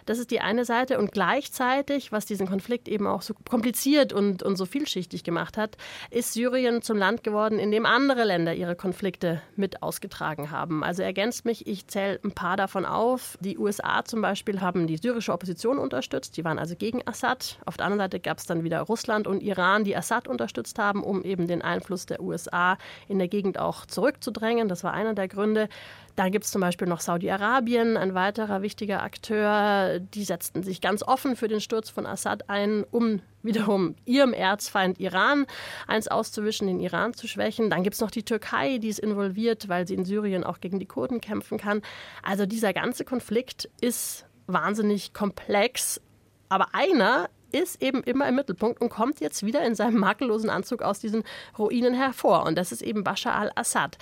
Das 0.05 0.19
ist 0.19 0.31
die 0.31 0.41
eine 0.41 0.65
Seite. 0.65 0.99
Und 0.99 1.11
gleichzeitig, 1.11 2.11
was 2.11 2.25
diesen 2.25 2.47
Konflikt 2.47 2.87
eben 2.87 3.07
auch 3.07 3.21
so 3.21 3.33
kompliziert 3.49 4.13
und, 4.13 4.43
und 4.43 4.57
so 4.57 4.65
vielschichtig 4.65 5.23
gemacht 5.23 5.57
hat, 5.57 5.77
ist 6.09 6.33
Syrien 6.33 6.81
zum 6.81 6.97
Land 6.97 7.23
geworden, 7.23 7.59
in 7.59 7.71
dem 7.71 7.85
andere 7.85 8.23
Länder 8.23 8.53
ihre 8.53 8.75
Konflikte 8.75 9.41
mit 9.55 9.83
ausgetragen 9.83 10.51
haben. 10.51 10.83
Also 10.83 11.03
ergänzt 11.03 11.45
mich, 11.45 11.67
ich 11.67 11.87
zähle 11.87 12.19
ein 12.23 12.31
paar 12.31 12.57
davon 12.57 12.85
auf. 12.85 13.37
Die 13.41 13.57
USA 13.57 14.03
zum 14.03 14.21
Beispiel 14.21 14.61
haben 14.61 14.87
die 14.87 14.97
syrische 14.97 15.31
Opposition 15.31 15.77
unterstützt. 15.77 16.37
Die 16.37 16.43
waren 16.43 16.59
also 16.59 16.75
gegen 16.75 17.07
Assad. 17.07 17.59
Auf 17.65 17.77
der 17.77 17.85
anderen 17.85 18.05
Seite 18.05 18.19
gab 18.19 18.39
es 18.39 18.45
dann 18.45 18.63
wieder 18.63 18.81
Russland 18.81 19.27
und 19.27 19.41
Iran, 19.43 19.83
die 19.83 19.95
Assad 19.95 20.27
unterstützt 20.27 20.79
haben, 20.79 21.03
um 21.03 21.23
eben 21.23 21.47
den 21.47 21.61
Einfluss 21.61 22.05
der 22.05 22.21
USA 22.21 22.77
in 23.07 23.19
der 23.19 23.26
der 23.27 23.39
Gegend 23.39 23.59
auch 23.59 23.85
zurückzudrängen. 23.85 24.69
Das 24.69 24.83
war 24.83 24.93
einer 24.93 25.13
der 25.13 25.27
Gründe. 25.27 25.67
Da 26.15 26.29
gibt 26.29 26.45
es 26.45 26.51
zum 26.51 26.61
Beispiel 26.61 26.87
noch 26.87 27.01
Saudi-Arabien, 27.01 27.97
ein 27.97 28.15
weiterer 28.15 28.61
wichtiger 28.61 29.03
Akteur. 29.03 29.99
Die 29.99 30.23
setzten 30.23 30.63
sich 30.63 30.81
ganz 30.81 31.03
offen 31.03 31.35
für 31.35 31.47
den 31.47 31.61
Sturz 31.61 31.89
von 31.89 32.05
Assad 32.05 32.49
ein, 32.49 32.83
um 32.89 33.21
wiederum 33.43 33.95
ihrem 34.05 34.33
Erzfeind 34.33 34.99
Iran 34.99 35.45
eins 35.85 36.07
auszuwischen, 36.07 36.67
den 36.67 36.79
Iran 36.79 37.13
zu 37.13 37.27
schwächen. 37.27 37.69
Dann 37.69 37.83
gibt 37.83 37.95
es 37.95 38.01
noch 38.01 38.11
die 38.11 38.23
Türkei, 38.23 38.79
die 38.79 38.89
ist 38.89 38.99
involviert, 38.99 39.69
weil 39.69 39.87
sie 39.87 39.93
in 39.93 40.05
Syrien 40.05 40.43
auch 40.43 40.59
gegen 40.59 40.79
die 40.79 40.85
Kurden 40.85 41.21
kämpfen 41.21 41.57
kann. 41.57 41.81
Also 42.23 42.45
dieser 42.45 42.73
ganze 42.73 43.05
Konflikt 43.05 43.69
ist 43.81 44.25
wahnsinnig 44.47 45.13
komplex. 45.13 46.01
Aber 46.49 46.73
einer 46.73 47.29
ist 47.51 47.81
eben 47.81 48.03
immer 48.03 48.27
im 48.27 48.35
Mittelpunkt 48.35 48.81
und 48.81 48.89
kommt 48.89 49.19
jetzt 49.19 49.45
wieder 49.45 49.65
in 49.65 49.75
seinem 49.75 49.99
makellosen 49.99 50.49
Anzug 50.49 50.81
aus 50.81 50.99
diesen 50.99 51.23
Ruinen 51.57 51.93
hervor. 51.93 52.45
Und 52.45 52.57
das 52.57 52.71
ist 52.71 52.81
eben 52.81 53.03
Bashar 53.03 53.35
al-Assad. 53.35 53.97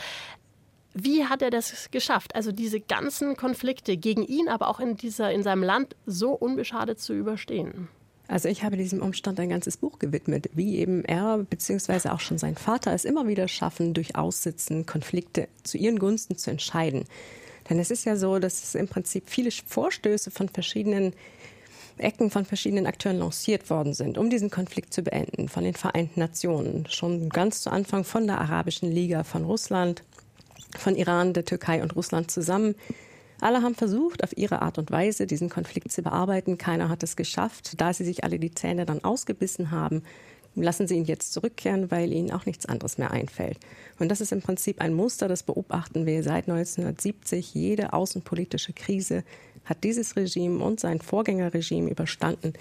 Wie 0.93 1.25
hat 1.25 1.41
er 1.41 1.49
das 1.49 1.91
geschafft, 1.91 2.35
also 2.35 2.53
diese 2.53 2.79
ganzen 2.79 3.35
Konflikte 3.35 3.97
gegen 3.97 4.23
ihn, 4.23 4.47
aber 4.47 4.69
auch 4.69 4.79
in, 4.79 4.95
dieser, 4.95 5.31
in 5.31 5.43
seinem 5.43 5.63
Land 5.63 5.95
so 6.05 6.31
unbeschadet 6.31 6.99
zu 6.99 7.13
überstehen? 7.13 7.89
Also 8.27 8.49
ich 8.49 8.63
habe 8.63 8.77
diesem 8.77 9.01
Umstand 9.01 9.39
ein 9.39 9.49
ganzes 9.49 9.77
Buch 9.77 9.99
gewidmet, 9.99 10.49
wie 10.53 10.77
eben 10.77 11.03
er 11.05 11.39
bzw. 11.39 12.09
auch 12.09 12.19
schon 12.19 12.37
sein 12.37 12.55
Vater 12.55 12.93
es 12.93 13.05
immer 13.05 13.27
wieder 13.27 13.47
schaffen, 13.47 13.93
durch 13.93 14.15
Aussitzen 14.15 14.85
Konflikte 14.85 15.47
zu 15.63 15.77
ihren 15.77 15.99
Gunsten 15.99 16.37
zu 16.37 16.49
entscheiden. 16.49 17.03
Denn 17.69 17.79
es 17.79 17.91
ist 17.91 18.05
ja 18.05 18.15
so, 18.15 18.39
dass 18.39 18.63
es 18.63 18.75
im 18.75 18.87
Prinzip 18.87 19.29
viele 19.29 19.51
Vorstöße 19.51 20.31
von 20.31 20.49
verschiedenen 20.49 21.13
Ecken 21.97 22.29
von 22.29 22.45
verschiedenen 22.45 22.87
Akteuren 22.87 23.19
lanciert 23.19 23.69
worden 23.69 23.93
sind, 23.93 24.17
um 24.17 24.29
diesen 24.29 24.49
Konflikt 24.49 24.93
zu 24.93 25.01
beenden, 25.01 25.47
von 25.47 25.63
den 25.63 25.75
Vereinten 25.75 26.19
Nationen. 26.19 26.87
Schon 26.89 27.29
ganz 27.29 27.61
zu 27.61 27.71
Anfang 27.71 28.03
von 28.03 28.27
der 28.27 28.39
Arabischen 28.41 28.91
Liga, 28.91 29.23
von 29.23 29.45
Russland, 29.45 30.03
von 30.77 30.95
Iran, 30.95 31.33
der 31.33 31.45
Türkei 31.45 31.81
und 31.81 31.95
Russland 31.95 32.29
zusammen. 32.31 32.75
Alle 33.41 33.61
haben 33.61 33.75
versucht, 33.75 34.23
auf 34.23 34.37
ihre 34.37 34.61
Art 34.61 34.77
und 34.77 34.91
Weise 34.91 35.27
diesen 35.27 35.49
Konflikt 35.49 35.91
zu 35.91 36.01
bearbeiten. 36.01 36.57
Keiner 36.57 36.89
hat 36.89 37.03
es 37.03 37.15
geschafft. 37.15 37.79
Da 37.79 37.93
sie 37.93 38.05
sich 38.05 38.23
alle 38.23 38.39
die 38.39 38.53
Zähne 38.53 38.85
dann 38.85 39.03
ausgebissen 39.03 39.71
haben, 39.71 40.03
lassen 40.55 40.87
sie 40.87 40.95
ihn 40.95 41.05
jetzt 41.05 41.33
zurückkehren, 41.33 41.91
weil 41.91 42.13
ihnen 42.13 42.31
auch 42.31 42.45
nichts 42.45 42.65
anderes 42.65 42.97
mehr 42.97 43.11
einfällt. 43.11 43.57
Und 43.99 44.09
das 44.09 44.21
ist 44.21 44.31
im 44.31 44.41
Prinzip 44.41 44.81
ein 44.81 44.93
Muster, 44.93 45.27
das 45.27 45.43
beobachten 45.43 46.05
wir 46.05 46.23
seit 46.23 46.49
1970. 46.49 47.53
Jede 47.53 47.93
außenpolitische 47.93 48.73
Krise 48.73 49.23
hat 49.65 49.83
dieses 49.83 50.15
Regime 50.15 50.63
und 50.63 50.79
sein 50.79 51.01
Vorgängerregime 51.01 51.89
überstanden, 51.89 52.53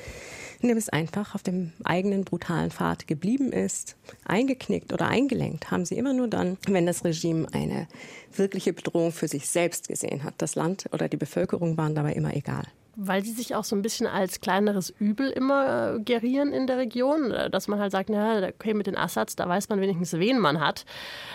indem 0.60 0.76
es 0.76 0.88
einfach 0.88 1.34
auf 1.34 1.42
dem 1.42 1.72
eigenen 1.84 2.24
brutalen 2.24 2.70
Pfad 2.70 3.06
geblieben 3.06 3.52
ist. 3.52 3.96
Eingeknickt 4.24 4.92
oder 4.92 5.08
eingelenkt 5.08 5.70
haben 5.70 5.84
sie 5.84 5.96
immer 5.96 6.12
nur 6.12 6.28
dann, 6.28 6.56
wenn 6.66 6.86
das 6.86 7.04
Regime 7.04 7.46
eine 7.52 7.86
wirkliche 8.34 8.72
Bedrohung 8.72 9.12
für 9.12 9.28
sich 9.28 9.48
selbst 9.48 9.88
gesehen 9.88 10.24
hat. 10.24 10.34
Das 10.38 10.54
Land 10.54 10.86
oder 10.92 11.08
die 11.08 11.16
Bevölkerung 11.16 11.76
waren 11.76 11.94
dabei 11.94 12.12
immer 12.12 12.34
egal 12.34 12.64
weil 12.96 13.24
sie 13.24 13.32
sich 13.32 13.54
auch 13.54 13.64
so 13.64 13.74
ein 13.74 13.82
bisschen 13.82 14.06
als 14.06 14.40
kleineres 14.40 14.90
Übel 14.98 15.30
immer 15.30 15.94
äh, 15.96 16.00
gerieren 16.00 16.52
in 16.52 16.66
der 16.66 16.78
Region, 16.78 17.32
äh, 17.32 17.50
dass 17.50 17.68
man 17.68 17.80
halt 17.80 17.92
sagt, 17.92 18.08
na, 18.08 18.46
okay, 18.46 18.74
mit 18.74 18.86
den 18.86 18.96
Assads, 18.96 19.36
da 19.36 19.48
weiß 19.48 19.68
man 19.68 19.80
wenigstens, 19.80 20.12
wen 20.20 20.38
man 20.38 20.60
hat. 20.60 20.84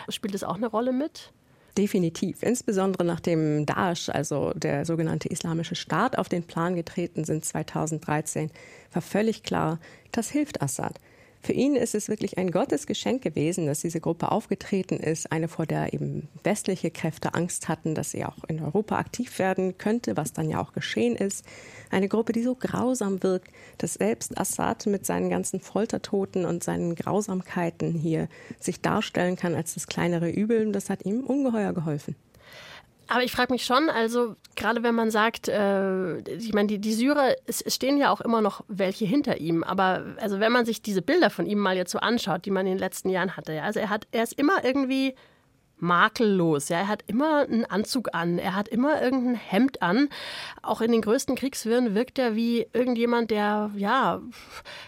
Spielt 0.09 0.33
das 0.33 0.43
auch 0.43 0.55
eine 0.55 0.67
Rolle 0.67 0.93
mit? 0.93 1.31
Definitiv. 1.77 2.43
Insbesondere 2.43 3.05
nachdem 3.05 3.65
Daesh, 3.65 4.09
also 4.09 4.51
der 4.53 4.85
sogenannte 4.85 5.29
Islamische 5.29 5.75
Staat, 5.75 6.17
auf 6.17 6.29
den 6.29 6.43
Plan 6.43 6.75
getreten 6.75 7.23
sind 7.23 7.45
2013, 7.45 8.51
war 8.93 9.01
völlig 9.01 9.43
klar, 9.43 9.79
das 10.11 10.29
hilft 10.29 10.61
Assad. 10.61 10.99
Für 11.41 11.53
ihn 11.53 11.75
ist 11.75 11.95
es 11.95 12.09
wirklich 12.09 12.37
ein 12.37 12.51
Gottesgeschenk 12.51 13.21
gewesen, 13.21 13.65
dass 13.65 13.79
diese 13.79 14.01
Gruppe 14.01 14.31
aufgetreten 14.31 14.97
ist, 14.97 15.31
eine 15.31 15.47
vor 15.47 15.65
der 15.65 15.93
eben 15.93 16.27
westliche 16.43 16.91
Kräfte 16.91 17.33
Angst 17.33 17.69
hatten, 17.69 17.95
dass 17.95 18.11
sie 18.11 18.25
auch 18.25 18.43
in 18.49 18.61
Europa 18.61 18.97
aktiv 18.97 19.39
werden 19.39 19.77
könnte, 19.77 20.17
was 20.17 20.33
dann 20.33 20.49
ja 20.49 20.61
auch 20.61 20.73
geschehen 20.73 21.15
ist. 21.15 21.45
Eine 21.91 22.09
Gruppe, 22.09 22.33
die 22.33 22.43
so 22.43 22.55
grausam 22.55 23.23
wirkt, 23.23 23.51
dass 23.77 23.93
selbst 23.95 24.37
Assad 24.37 24.85
mit 24.85 25.05
seinen 25.05 25.29
ganzen 25.29 25.61
Foltertoten 25.61 26.45
und 26.45 26.63
seinen 26.63 26.93
Grausamkeiten 26.95 27.93
hier 27.93 28.27
sich 28.59 28.81
darstellen 28.81 29.37
kann 29.37 29.55
als 29.55 29.75
das 29.75 29.87
kleinere 29.87 30.29
Übel. 30.29 30.71
Das 30.73 30.89
hat 30.89 31.05
ihm 31.05 31.23
ungeheuer 31.23 31.73
geholfen. 31.73 32.15
Aber 33.09 33.23
ich 33.23 33.31
frage 33.31 33.51
mich 33.51 33.65
schon, 33.65 33.89
also 33.89 34.35
gerade 34.55 34.83
wenn 34.83 34.93
man 34.93 35.09
sagt, 35.09 35.47
äh, 35.47 36.19
ich 36.19 36.53
meine, 36.53 36.67
die, 36.67 36.79
die 36.79 36.93
Syrer, 36.93 37.35
es, 37.47 37.59
es, 37.59 37.73
stehen 37.73 37.97
ja 37.97 38.11
auch 38.11 38.21
immer 38.21 38.39
noch 38.39 38.63
welche 38.67 39.05
hinter 39.05 39.39
ihm. 39.39 39.63
Aber 39.63 40.15
also 40.17 40.39
wenn 40.39 40.51
man 40.51 40.65
sich 40.65 40.83
diese 40.83 41.01
Bilder 41.01 41.31
von 41.31 41.47
ihm 41.47 41.57
mal 41.57 41.75
jetzt 41.75 41.91
so 41.91 41.97
anschaut, 41.99 42.45
die 42.45 42.51
man 42.51 42.67
in 42.67 42.73
den 42.73 42.79
letzten 42.79 43.09
Jahren 43.09 43.35
hatte, 43.35 43.53
ja, 43.53 43.63
also 43.63 43.79
er 43.79 43.89
hat, 43.89 44.07
er 44.11 44.23
ist 44.23 44.33
immer 44.33 44.63
irgendwie 44.63 45.15
makellos. 45.81 46.69
Ja, 46.69 46.79
er 46.79 46.87
hat 46.87 47.03
immer 47.07 47.39
einen 47.39 47.65
Anzug 47.65 48.13
an, 48.13 48.39
er 48.39 48.55
hat 48.55 48.67
immer 48.67 49.01
irgendein 49.01 49.35
Hemd 49.35 49.81
an. 49.81 50.09
Auch 50.61 50.81
in 50.81 50.91
den 50.91 51.01
größten 51.01 51.35
Kriegswirren 51.35 51.95
wirkt 51.95 52.19
er 52.19 52.35
wie 52.35 52.67
irgendjemand, 52.73 53.31
der 53.31 53.71
ja 53.75 54.21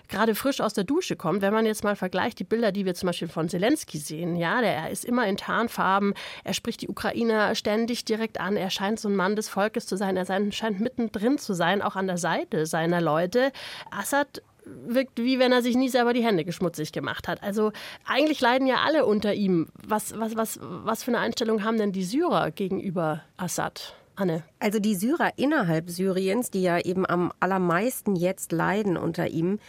gerade 0.07 0.35
frisch 0.35 0.61
aus 0.61 0.73
der 0.73 0.83
Dusche 0.83 1.15
kommt. 1.15 1.41
Wenn 1.41 1.53
man 1.53 1.65
jetzt 1.65 1.83
mal 1.83 1.95
vergleicht 1.95 2.39
die 2.39 2.43
Bilder, 2.43 2.71
die 2.71 2.85
wir 2.85 2.95
zum 2.95 3.07
Beispiel 3.07 3.27
von 3.27 3.49
Zelensky 3.49 3.97
sehen, 3.97 4.35
ja, 4.35 4.61
der 4.61 4.89
ist 4.89 5.05
immer 5.05 5.27
in 5.27 5.37
Tarnfarben, 5.37 6.13
er 6.43 6.53
spricht 6.53 6.81
die 6.81 6.89
Ukrainer 6.89 7.55
ständig 7.55 8.05
direkt 8.05 8.39
an, 8.39 8.57
er 8.57 8.69
scheint 8.69 8.99
so 8.99 9.09
ein 9.09 9.15
Mann 9.15 9.35
des 9.35 9.49
Volkes 9.49 9.85
zu 9.85 9.97
sein, 9.97 10.17
er 10.17 10.25
scheint 10.51 10.79
mittendrin 10.79 11.37
zu 11.37 11.53
sein, 11.53 11.81
auch 11.81 11.95
an 11.95 12.07
der 12.07 12.17
Seite 12.17 12.65
seiner 12.65 13.01
Leute. 13.01 13.51
Assad 13.91 14.41
wirkt 14.65 15.19
wie 15.19 15.39
wenn 15.39 15.51
er 15.51 15.61
sich 15.61 15.75
nie 15.75 15.89
selber 15.89 16.13
die 16.13 16.23
Hände 16.23 16.45
geschmutzig 16.45 16.91
gemacht 16.91 17.27
hat. 17.27 17.41
Also 17.43 17.71
eigentlich 18.05 18.41
leiden 18.41 18.67
ja 18.67 18.77
alle 18.85 19.05
unter 19.05 19.33
ihm. 19.33 19.67
Was, 19.87 20.17
was, 20.19 20.35
was, 20.35 20.59
was 20.61 21.03
für 21.03 21.11
eine 21.11 21.19
Einstellung 21.19 21.63
haben 21.63 21.77
denn 21.77 21.91
die 21.91 22.03
Syrer 22.03 22.51
gegenüber 22.51 23.23
Assad? 23.37 23.95
Anne. 24.15 24.43
Also 24.59 24.79
die 24.79 24.95
Syrer 24.95 25.31
innerhalb 25.37 25.89
Syriens, 25.89 26.51
die 26.51 26.61
ja 26.61 26.79
eben 26.79 27.05
am 27.05 27.31
allermeisten 27.39 28.15
jetzt 28.15 28.51
leiden 28.51 28.97
unter 28.97 29.27
ihm, 29.27 29.59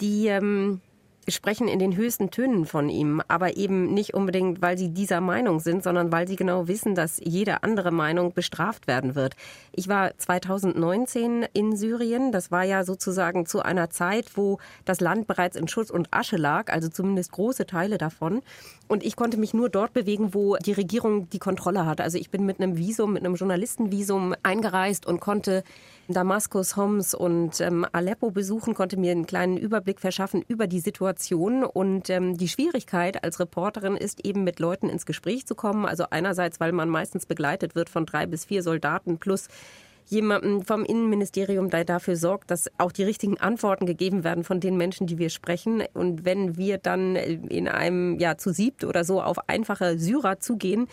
die 0.00 0.28
ähm, 0.28 0.80
sprechen 1.30 1.68
in 1.68 1.78
den 1.78 1.96
höchsten 1.96 2.30
Tönen 2.30 2.64
von 2.64 2.88
ihm, 2.88 3.22
aber 3.28 3.56
eben 3.56 3.92
nicht 3.94 4.14
unbedingt, 4.14 4.62
weil 4.62 4.78
sie 4.78 4.88
dieser 4.88 5.20
Meinung 5.20 5.60
sind, 5.60 5.82
sondern 5.82 6.12
weil 6.12 6.28
sie 6.28 6.36
genau 6.36 6.68
wissen, 6.68 6.94
dass 6.94 7.20
jede 7.22 7.62
andere 7.62 7.90
Meinung 7.90 8.32
bestraft 8.32 8.86
werden 8.86 9.14
wird. 9.14 9.34
Ich 9.72 9.88
war 9.88 10.16
2019 10.16 11.46
in 11.52 11.76
Syrien. 11.76 12.32
Das 12.32 12.50
war 12.50 12.64
ja 12.64 12.84
sozusagen 12.84 13.46
zu 13.46 13.62
einer 13.62 13.90
Zeit, 13.90 14.36
wo 14.36 14.58
das 14.84 15.00
Land 15.00 15.26
bereits 15.26 15.56
in 15.56 15.68
Schutt 15.68 15.90
und 15.90 16.08
Asche 16.12 16.36
lag, 16.36 16.72
also 16.72 16.88
zumindest 16.88 17.32
große 17.32 17.66
Teile 17.66 17.98
davon. 17.98 18.42
Und 18.88 19.04
ich 19.04 19.16
konnte 19.16 19.36
mich 19.36 19.54
nur 19.54 19.68
dort 19.68 19.92
bewegen, 19.92 20.34
wo 20.34 20.56
die 20.56 20.72
Regierung 20.72 21.28
die 21.30 21.38
Kontrolle 21.38 21.86
hat. 21.86 22.00
Also 22.00 22.18
ich 22.18 22.30
bin 22.30 22.46
mit 22.46 22.60
einem 22.60 22.76
Visum, 22.76 23.12
mit 23.12 23.24
einem 23.24 23.34
Journalistenvisum 23.34 24.34
eingereist 24.42 25.06
und 25.06 25.20
konnte 25.20 25.62
Damaskus, 26.08 26.76
Homs 26.76 27.12
und 27.14 27.60
ähm, 27.60 27.86
Aleppo 27.92 28.30
besuchen, 28.30 28.72
konnte 28.72 28.96
mir 28.96 29.12
einen 29.12 29.26
kleinen 29.26 29.58
Überblick 29.58 30.00
verschaffen 30.00 30.42
über 30.48 30.66
die 30.66 30.80
Situation. 30.80 31.64
Und 31.64 32.08
ähm, 32.08 32.38
die 32.38 32.48
Schwierigkeit 32.48 33.22
als 33.22 33.38
Reporterin 33.40 33.94
ist 33.94 34.24
eben 34.24 34.42
mit 34.42 34.58
Leuten 34.58 34.88
ins 34.88 35.04
Gespräch 35.04 35.46
zu 35.46 35.54
kommen. 35.54 35.84
Also 35.84 36.06
einerseits, 36.08 36.60
weil 36.60 36.72
man 36.72 36.88
meistens 36.88 37.26
begleitet 37.26 37.74
wird 37.74 37.90
von 37.90 38.06
drei 38.06 38.24
bis 38.24 38.46
vier 38.46 38.62
Soldaten 38.62 39.18
plus 39.18 39.48
jemanden 40.06 40.64
vom 40.64 40.84
Innenministerium, 40.84 41.68
der 41.68 41.84
dafür 41.84 42.16
sorgt, 42.16 42.50
dass 42.50 42.70
auch 42.78 42.92
die 42.92 43.04
richtigen 43.04 43.38
Antworten 43.38 43.84
gegeben 43.84 44.24
werden 44.24 44.44
von 44.44 44.60
den 44.60 44.78
Menschen, 44.78 45.06
die 45.06 45.18
wir 45.18 45.28
sprechen. 45.28 45.82
Und 45.92 46.24
wenn 46.24 46.56
wir 46.56 46.78
dann 46.78 47.16
in 47.16 47.68
einem 47.68 48.18
ja 48.18 48.38
zu 48.38 48.50
siebt 48.50 48.84
oder 48.84 49.04
so 49.04 49.20
auf 49.20 49.48
einfache 49.48 49.98
Syrer 49.98 50.40
zugehen, 50.40 50.88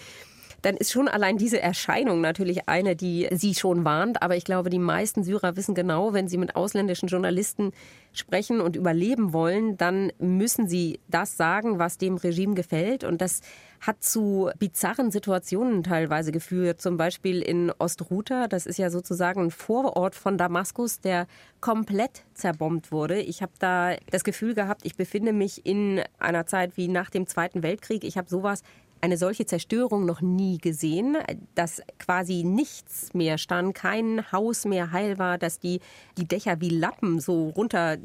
dann 0.65 0.77
ist 0.77 0.91
schon 0.91 1.07
allein 1.07 1.37
diese 1.37 1.61
Erscheinung 1.61 2.21
natürlich 2.21 2.67
eine, 2.67 2.95
die 2.95 3.27
sie 3.31 3.53
schon 3.53 3.85
warnt. 3.85 4.23
Aber 4.23 4.35
ich 4.35 4.45
glaube, 4.45 4.71
die 4.71 4.79
meisten 4.79 5.23
Syrer 5.23 5.55
wissen 5.55 5.75
genau, 5.75 6.13
wenn 6.13 6.27
sie 6.27 6.39
mit 6.39 6.55
ausländischen 6.55 7.07
Journalisten 7.07 7.71
sprechen 8.13 8.61
und 8.61 8.75
überleben 8.75 9.31
wollen, 9.31 9.77
dann 9.77 10.11
müssen 10.17 10.67
sie 10.67 10.99
das 11.07 11.37
sagen, 11.37 11.77
was 11.77 11.99
dem 11.99 12.15
Regime 12.15 12.55
gefällt. 12.55 13.03
Und 13.03 13.21
das 13.21 13.41
hat 13.79 14.03
zu 14.03 14.49
bizarren 14.57 15.11
Situationen 15.11 15.83
teilweise 15.83 16.31
geführt. 16.31 16.81
Zum 16.81 16.97
Beispiel 16.97 17.43
in 17.43 17.71
Ostruta, 17.77 18.47
das 18.47 18.65
ist 18.65 18.79
ja 18.79 18.89
sozusagen 18.89 19.41
ein 19.41 19.51
Vorort 19.51 20.15
von 20.15 20.37
Damaskus, 20.39 20.99
der 20.99 21.27
komplett 21.61 22.23
zerbombt 22.33 22.91
wurde. 22.91 23.19
Ich 23.19 23.43
habe 23.43 23.51
da 23.59 23.95
das 24.09 24.23
Gefühl 24.23 24.55
gehabt, 24.55 24.81
ich 24.83 24.95
befinde 24.95 25.31
mich 25.31 25.63
in 25.65 26.01
einer 26.17 26.47
Zeit 26.47 26.75
wie 26.77 26.87
nach 26.87 27.11
dem 27.11 27.27
Zweiten 27.27 27.61
Weltkrieg. 27.61 28.03
Ich 28.03 28.17
habe 28.17 28.29
sowas 28.29 28.63
eine 29.01 29.17
solche 29.17 29.45
Zerstörung 29.45 30.05
noch 30.05 30.21
nie 30.21 30.57
gesehen, 30.57 31.17
dass 31.53 31.81
quasi 31.99 32.43
nichts 32.43 33.13
mehr 33.13 33.37
stand, 33.37 33.75
kein 33.75 34.31
Haus 34.31 34.65
mehr 34.65 34.91
heil 34.91 35.19
war, 35.19 35.37
dass 35.37 35.59
die, 35.59 35.79
die 36.17 36.27
Dächer 36.27 36.59
wie 36.61 36.69
Lappen 36.69 37.19
so 37.19 37.49
runter 37.49 37.97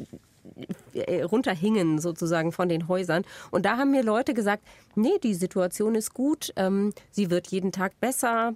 äh, 0.95 1.23
runterhingen 1.23 1.99
sozusagen 1.99 2.53
von 2.53 2.69
den 2.69 2.89
Häusern. 2.89 3.25
Und 3.51 3.67
da 3.67 3.77
haben 3.77 3.91
mir 3.93 4.03
Leute 4.03 4.35
gesagt, 4.35 4.63
nee, 4.95 5.19
die 5.23 5.35
Situation 5.35 5.95
ist 5.95 6.15
gut, 6.15 6.53
ähm, 6.57 6.93
sie 7.11 7.31
wird 7.31 7.49
jeden 7.49 7.73
Tag 7.73 7.99
besser. 8.01 8.55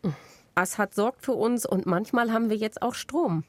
Assad 0.55 0.95
sorgt 0.95 1.25
für 1.25 1.33
uns 1.33 1.67
und 1.67 1.87
manchmal 1.87 2.33
haben 2.33 2.51
wir 2.51 2.57
jetzt 2.57 2.83
auch 2.83 2.95
Strom. 2.95 3.45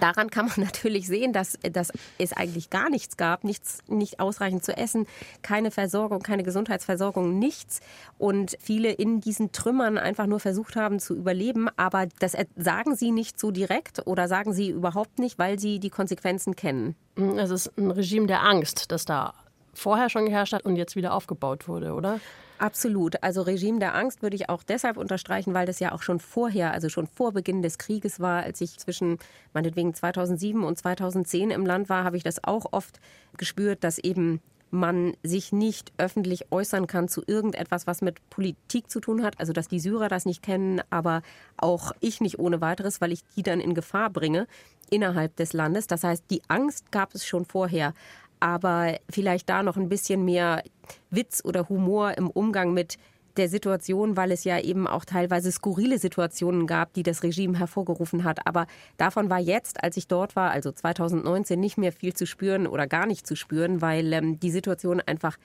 Daran 0.00 0.30
kann 0.30 0.46
man 0.46 0.54
natürlich 0.66 1.06
sehen, 1.06 1.32
dass, 1.32 1.58
dass 1.70 1.92
es 2.18 2.32
eigentlich 2.32 2.70
gar 2.70 2.88
nichts 2.90 3.16
gab, 3.16 3.44
nichts, 3.44 3.78
nicht 3.88 4.20
ausreichend 4.20 4.64
zu 4.64 4.76
essen, 4.76 5.06
keine 5.42 5.70
Versorgung, 5.70 6.20
keine 6.20 6.42
Gesundheitsversorgung, 6.42 7.38
nichts. 7.38 7.80
Und 8.18 8.56
viele 8.60 8.92
in 8.92 9.20
diesen 9.20 9.52
Trümmern 9.52 9.98
einfach 9.98 10.26
nur 10.26 10.40
versucht 10.40 10.76
haben 10.76 10.98
zu 10.98 11.14
überleben. 11.14 11.68
Aber 11.76 12.06
das 12.18 12.36
sagen 12.56 12.96
sie 12.96 13.10
nicht 13.10 13.38
so 13.38 13.50
direkt 13.50 14.06
oder 14.06 14.28
sagen 14.28 14.52
sie 14.52 14.70
überhaupt 14.70 15.18
nicht, 15.18 15.38
weil 15.38 15.58
sie 15.58 15.78
die 15.78 15.90
Konsequenzen 15.90 16.56
kennen. 16.56 16.96
Es 17.36 17.50
ist 17.50 17.76
ein 17.78 17.90
Regime 17.90 18.26
der 18.26 18.42
Angst, 18.42 18.90
das 18.92 19.04
da 19.04 19.34
vorher 19.74 20.08
schon 20.08 20.26
geherrscht 20.26 20.54
hat 20.54 20.64
und 20.64 20.76
jetzt 20.76 20.96
wieder 20.96 21.12
aufgebaut 21.12 21.68
wurde, 21.68 21.92
oder? 21.92 22.20
Absolut. 22.58 23.22
Also 23.22 23.42
Regime 23.42 23.78
der 23.78 23.94
Angst 23.94 24.22
würde 24.22 24.36
ich 24.36 24.48
auch 24.48 24.62
deshalb 24.62 24.96
unterstreichen, 24.96 25.54
weil 25.54 25.66
das 25.66 25.78
ja 25.78 25.92
auch 25.92 26.02
schon 26.02 26.20
vorher, 26.20 26.72
also 26.72 26.88
schon 26.88 27.06
vor 27.06 27.32
Beginn 27.32 27.62
des 27.62 27.78
Krieges 27.78 28.20
war, 28.20 28.42
als 28.42 28.60
ich 28.60 28.78
zwischen 28.78 29.18
meinetwegen 29.52 29.94
2007 29.94 30.64
und 30.64 30.78
2010 30.78 31.50
im 31.50 31.66
Land 31.66 31.88
war, 31.88 32.04
habe 32.04 32.16
ich 32.16 32.22
das 32.22 32.42
auch 32.42 32.66
oft 32.72 33.00
gespürt, 33.36 33.84
dass 33.84 33.98
eben 33.98 34.40
man 34.70 35.16
sich 35.22 35.52
nicht 35.52 35.92
öffentlich 35.96 36.50
äußern 36.50 36.86
kann 36.86 37.08
zu 37.08 37.22
irgendetwas, 37.26 37.86
was 37.86 38.02
mit 38.02 38.18
Politik 38.30 38.90
zu 38.90 39.00
tun 39.00 39.22
hat. 39.22 39.38
Also 39.38 39.52
dass 39.52 39.68
die 39.68 39.80
Syrer 39.80 40.08
das 40.08 40.24
nicht 40.26 40.42
kennen, 40.42 40.80
aber 40.90 41.22
auch 41.56 41.92
ich 42.00 42.20
nicht 42.20 42.38
ohne 42.38 42.60
weiteres, 42.60 43.00
weil 43.00 43.12
ich 43.12 43.20
die 43.36 43.42
dann 43.42 43.60
in 43.60 43.74
Gefahr 43.74 44.10
bringe 44.10 44.46
innerhalb 44.90 45.36
des 45.36 45.52
Landes. 45.52 45.86
Das 45.86 46.04
heißt, 46.04 46.24
die 46.30 46.42
Angst 46.48 46.90
gab 46.92 47.14
es 47.14 47.26
schon 47.26 47.44
vorher 47.44 47.94
aber 48.40 48.98
vielleicht 49.10 49.48
da 49.48 49.62
noch 49.62 49.76
ein 49.76 49.88
bisschen 49.88 50.24
mehr 50.24 50.62
Witz 51.10 51.42
oder 51.44 51.68
Humor 51.68 52.16
im 52.16 52.30
Umgang 52.30 52.72
mit 52.72 52.98
der 53.36 53.48
Situation, 53.48 54.16
weil 54.16 54.32
es 54.32 54.44
ja 54.44 54.58
eben 54.58 54.86
auch 54.86 55.04
teilweise 55.04 55.52
skurrile 55.52 55.98
Situationen 55.98 56.66
gab, 56.66 56.94
die 56.94 57.02
das 57.02 57.22
Regime 57.22 57.58
hervorgerufen 57.58 58.24
hat. 58.24 58.46
Aber 58.46 58.66
davon 58.96 59.30
war 59.30 59.38
jetzt, 59.38 59.82
als 59.82 59.96
ich 59.96 60.08
dort 60.08 60.36
war, 60.36 60.50
also 60.50 60.72
2019, 60.72 61.58
nicht 61.60 61.78
mehr 61.78 61.92
viel 61.92 62.14
zu 62.14 62.26
spüren 62.26 62.66
oder 62.66 62.86
gar 62.86 63.06
nicht 63.06 63.26
zu 63.26 63.36
spüren, 63.36 63.80
weil 63.80 64.12
ähm, 64.12 64.40
die 64.40 64.50
Situation 64.50 65.00
einfach 65.00 65.36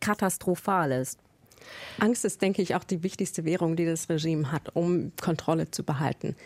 katastrophal 0.00 0.92
ist. 0.92 1.18
Angst 1.98 2.24
ist, 2.24 2.42
denke 2.42 2.62
ich, 2.62 2.74
auch 2.74 2.84
die 2.84 3.02
wichtigste 3.02 3.44
Währung, 3.44 3.76
die 3.76 3.86
das 3.86 4.08
Regime 4.08 4.52
hat, 4.52 4.74
um 4.74 5.12
Kontrolle 5.20 5.70
zu 5.70 5.84
behalten. 5.84 6.36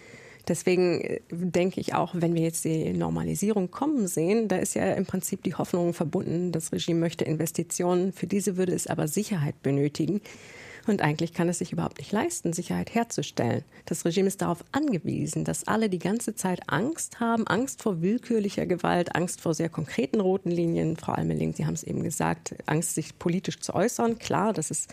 Deswegen 0.48 1.00
äh, 1.00 1.20
denke 1.30 1.80
ich 1.80 1.94
auch, 1.94 2.14
wenn 2.14 2.34
wir 2.34 2.42
jetzt 2.42 2.64
die 2.64 2.92
Normalisierung 2.92 3.70
kommen 3.70 4.06
sehen, 4.06 4.48
da 4.48 4.56
ist 4.56 4.74
ja 4.74 4.92
im 4.94 5.06
Prinzip 5.06 5.42
die 5.42 5.54
Hoffnung 5.54 5.94
verbunden, 5.94 6.52
das 6.52 6.72
Regime 6.72 7.00
möchte 7.00 7.24
Investitionen. 7.24 8.12
Für 8.12 8.26
diese 8.26 8.56
würde 8.56 8.72
es 8.72 8.86
aber 8.86 9.08
Sicherheit 9.08 9.62
benötigen. 9.62 10.20
Und 10.86 11.02
eigentlich 11.02 11.34
kann 11.34 11.48
es 11.48 11.58
sich 11.58 11.72
überhaupt 11.72 11.98
nicht 11.98 12.10
leisten, 12.10 12.52
Sicherheit 12.52 12.94
herzustellen. 12.94 13.64
Das 13.84 14.04
Regime 14.04 14.28
ist 14.28 14.42
darauf 14.42 14.64
angewiesen, 14.72 15.44
dass 15.44 15.68
alle 15.68 15.88
die 15.88 15.98
ganze 15.98 16.34
Zeit 16.34 16.62
Angst 16.68 17.20
haben, 17.20 17.46
Angst 17.46 17.82
vor 17.82 18.00
willkürlicher 18.00 18.66
Gewalt, 18.66 19.14
Angst 19.14 19.40
vor 19.40 19.54
sehr 19.54 19.68
konkreten 19.68 20.20
roten 20.20 20.50
Linien, 20.50 20.96
allem 21.04 21.30
in 21.30 21.52
Sie 21.52 21.66
haben 21.66 21.74
es 21.74 21.82
eben 21.82 22.02
gesagt, 22.02 22.54
Angst, 22.66 22.94
sich 22.94 23.18
politisch 23.18 23.60
zu 23.60 23.74
äußern. 23.74 24.18
Klar, 24.18 24.52
das 24.52 24.70
ist 24.70 24.92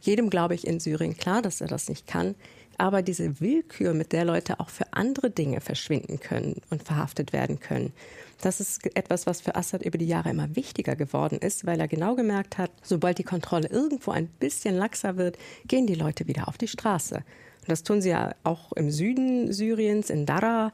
jedem, 0.00 0.30
glaube 0.30 0.54
ich, 0.54 0.66
in 0.66 0.80
Syrien 0.80 1.16
klar, 1.16 1.42
dass 1.42 1.60
er 1.60 1.68
das 1.68 1.88
nicht 1.88 2.06
kann. 2.06 2.34
Aber 2.78 3.02
diese 3.02 3.40
Willkür, 3.40 3.92
mit 3.92 4.12
der 4.12 4.24
Leute 4.24 4.60
auch 4.60 4.70
für 4.70 4.92
andere 4.92 5.30
Dinge 5.30 5.60
verschwinden 5.60 6.20
können 6.20 6.62
und 6.70 6.84
verhaftet 6.84 7.32
werden 7.32 7.58
können, 7.58 7.92
das 8.40 8.60
ist 8.60 8.86
etwas, 8.96 9.26
was 9.26 9.40
für 9.40 9.56
Assad 9.56 9.82
über 9.82 9.98
die 9.98 10.06
Jahre 10.06 10.30
immer 10.30 10.54
wichtiger 10.54 10.94
geworden 10.94 11.38
ist, 11.40 11.66
weil 11.66 11.80
er 11.80 11.88
genau 11.88 12.14
gemerkt 12.14 12.56
hat, 12.56 12.70
sobald 12.82 13.18
die 13.18 13.24
Kontrolle 13.24 13.68
irgendwo 13.68 14.12
ein 14.12 14.28
bisschen 14.28 14.76
laxer 14.76 15.16
wird, 15.16 15.36
gehen 15.66 15.88
die 15.88 15.96
Leute 15.96 16.28
wieder 16.28 16.46
auf 16.46 16.56
die 16.56 16.68
Straße. 16.68 17.16
Und 17.16 17.68
das 17.68 17.82
tun 17.82 18.00
sie 18.00 18.10
ja 18.10 18.34
auch 18.44 18.72
im 18.72 18.92
Süden 18.92 19.52
Syriens, 19.52 20.08
in 20.08 20.24
Dara. 20.24 20.72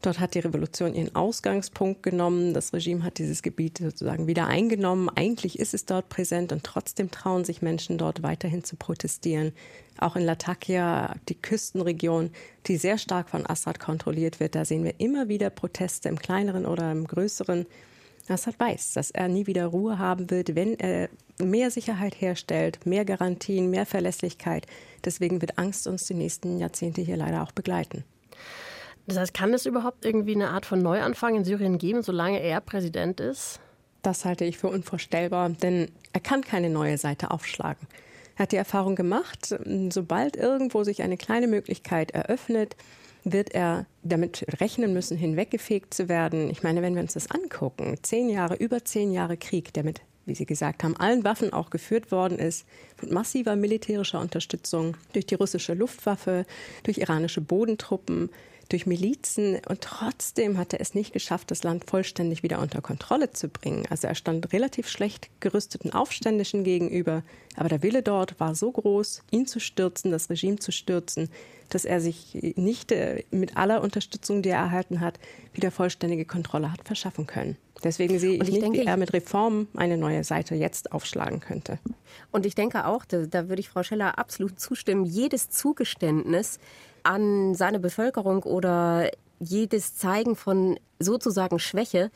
Dort 0.00 0.20
hat 0.20 0.34
die 0.34 0.38
Revolution 0.38 0.94
ihren 0.94 1.14
Ausgangspunkt 1.16 2.04
genommen. 2.04 2.54
Das 2.54 2.72
Regime 2.72 3.02
hat 3.02 3.18
dieses 3.18 3.42
Gebiet 3.42 3.78
sozusagen 3.78 4.28
wieder 4.28 4.46
eingenommen. 4.46 5.08
Eigentlich 5.08 5.58
ist 5.58 5.74
es 5.74 5.86
dort 5.86 6.08
präsent 6.08 6.52
und 6.52 6.62
trotzdem 6.62 7.10
trauen 7.10 7.44
sich 7.44 7.62
Menschen 7.62 7.98
dort 7.98 8.22
weiterhin 8.22 8.62
zu 8.62 8.76
protestieren. 8.76 9.52
Auch 9.98 10.14
in 10.14 10.24
Latakia, 10.24 11.16
die 11.28 11.34
Küstenregion, 11.34 12.30
die 12.66 12.76
sehr 12.76 12.96
stark 12.96 13.28
von 13.28 13.44
Assad 13.44 13.80
kontrolliert 13.80 14.38
wird, 14.38 14.54
da 14.54 14.64
sehen 14.64 14.84
wir 14.84 15.00
immer 15.00 15.28
wieder 15.28 15.50
Proteste 15.50 16.08
im 16.08 16.18
kleineren 16.20 16.64
oder 16.64 16.92
im 16.92 17.04
größeren. 17.04 17.66
Assad 18.28 18.60
weiß, 18.60 18.92
dass 18.92 19.10
er 19.10 19.26
nie 19.26 19.48
wieder 19.48 19.66
Ruhe 19.66 19.98
haben 19.98 20.30
wird, 20.30 20.54
wenn 20.54 20.78
er 20.78 21.08
mehr 21.42 21.72
Sicherheit 21.72 22.20
herstellt, 22.20 22.86
mehr 22.86 23.04
Garantien, 23.04 23.70
mehr 23.70 23.86
Verlässlichkeit. 23.86 24.66
Deswegen 25.04 25.40
wird 25.40 25.58
Angst 25.58 25.88
uns 25.88 26.06
die 26.06 26.14
nächsten 26.14 26.58
Jahrzehnte 26.58 27.00
hier 27.00 27.16
leider 27.16 27.42
auch 27.42 27.52
begleiten. 27.52 28.04
Das 29.08 29.16
heißt, 29.16 29.32
kann 29.32 29.54
es 29.54 29.64
überhaupt 29.64 30.04
irgendwie 30.04 30.34
eine 30.34 30.50
Art 30.50 30.66
von 30.66 30.82
Neuanfang 30.82 31.34
in 31.34 31.44
Syrien 31.44 31.78
geben, 31.78 32.02
solange 32.02 32.40
er 32.40 32.60
Präsident 32.60 33.20
ist? 33.20 33.58
Das 34.02 34.26
halte 34.26 34.44
ich 34.44 34.58
für 34.58 34.68
unvorstellbar, 34.68 35.48
denn 35.48 35.90
er 36.12 36.20
kann 36.20 36.42
keine 36.42 36.68
neue 36.68 36.98
Seite 36.98 37.30
aufschlagen. 37.30 37.88
Er 38.36 38.42
hat 38.42 38.52
die 38.52 38.56
Erfahrung 38.56 38.96
gemacht, 38.96 39.56
sobald 39.88 40.36
irgendwo 40.36 40.84
sich 40.84 41.02
eine 41.02 41.16
kleine 41.16 41.48
Möglichkeit 41.48 42.10
eröffnet, 42.10 42.76
wird 43.24 43.54
er 43.54 43.86
damit 44.02 44.44
rechnen 44.60 44.92
müssen, 44.92 45.16
hinweggefegt 45.16 45.94
zu 45.94 46.10
werden. 46.10 46.50
Ich 46.50 46.62
meine, 46.62 46.82
wenn 46.82 46.94
wir 46.94 47.02
uns 47.02 47.14
das 47.14 47.30
angucken, 47.30 47.96
zehn 48.02 48.28
Jahre, 48.28 48.56
über 48.56 48.84
zehn 48.84 49.10
Jahre 49.10 49.38
Krieg, 49.38 49.72
der 49.72 49.84
mit, 49.84 50.02
wie 50.26 50.34
Sie 50.34 50.46
gesagt 50.46 50.84
haben, 50.84 50.96
allen 50.98 51.24
Waffen 51.24 51.54
auch 51.54 51.70
geführt 51.70 52.12
worden 52.12 52.38
ist, 52.38 52.66
mit 53.00 53.10
massiver 53.10 53.56
militärischer 53.56 54.20
Unterstützung 54.20 54.98
durch 55.14 55.24
die 55.24 55.34
russische 55.34 55.72
Luftwaffe, 55.72 56.44
durch 56.82 56.98
iranische 56.98 57.40
Bodentruppen, 57.40 58.28
durch 58.68 58.86
Milizen 58.86 59.58
und 59.68 59.80
trotzdem 59.80 60.58
hat 60.58 60.74
er 60.74 60.80
es 60.80 60.94
nicht 60.94 61.12
geschafft, 61.12 61.50
das 61.50 61.62
Land 61.62 61.88
vollständig 61.88 62.42
wieder 62.42 62.60
unter 62.60 62.82
Kontrolle 62.82 63.30
zu 63.30 63.48
bringen. 63.48 63.86
Also 63.88 64.08
er 64.08 64.14
stand 64.14 64.52
relativ 64.52 64.88
schlecht 64.88 65.30
gerüsteten 65.40 65.92
Aufständischen 65.92 66.64
gegenüber, 66.64 67.22
aber 67.56 67.68
der 67.68 67.82
Wille 67.82 68.02
dort 68.02 68.38
war 68.40 68.54
so 68.54 68.70
groß, 68.70 69.22
ihn 69.30 69.46
zu 69.46 69.58
stürzen, 69.58 70.10
das 70.10 70.28
Regime 70.28 70.58
zu 70.58 70.70
stürzen, 70.70 71.30
dass 71.70 71.84
er 71.84 72.00
sich 72.00 72.54
nicht 72.56 72.92
äh, 72.92 73.24
mit 73.30 73.56
aller 73.56 73.82
Unterstützung, 73.82 74.42
die 74.42 74.50
er 74.50 74.58
erhalten 74.58 75.00
hat, 75.00 75.18
wieder 75.52 75.70
vollständige 75.70 76.24
Kontrolle 76.24 76.72
hat 76.72 76.84
verschaffen 76.84 77.26
können. 77.26 77.56
Deswegen 77.84 78.18
sehe 78.18 78.34
ich, 78.34 78.42
ich 78.42 78.50
nicht, 78.50 78.62
denke, 78.62 78.80
wie 78.80 78.86
er 78.86 78.96
mit 78.96 79.12
Reformen 79.12 79.68
eine 79.76 79.96
neue 79.96 80.24
Seite 80.24 80.54
jetzt 80.54 80.92
aufschlagen 80.92 81.40
könnte. 81.40 81.78
Und 82.32 82.44
ich 82.44 82.54
denke 82.54 82.86
auch, 82.86 83.04
da, 83.04 83.26
da 83.26 83.48
würde 83.48 83.60
ich 83.60 83.68
Frau 83.68 83.82
Scheller 83.82 84.18
absolut 84.18 84.58
zustimmen, 84.58 85.04
jedes 85.04 85.48
Zugeständnis, 85.50 86.58
an 87.08 87.54
seine 87.54 87.80
Bevölkerung 87.80 88.42
oder 88.42 89.10
jedes 89.40 89.96
Zeigen 89.96 90.36
von 90.36 90.78
sozusagen 90.98 91.58
Schwäche 91.58 92.10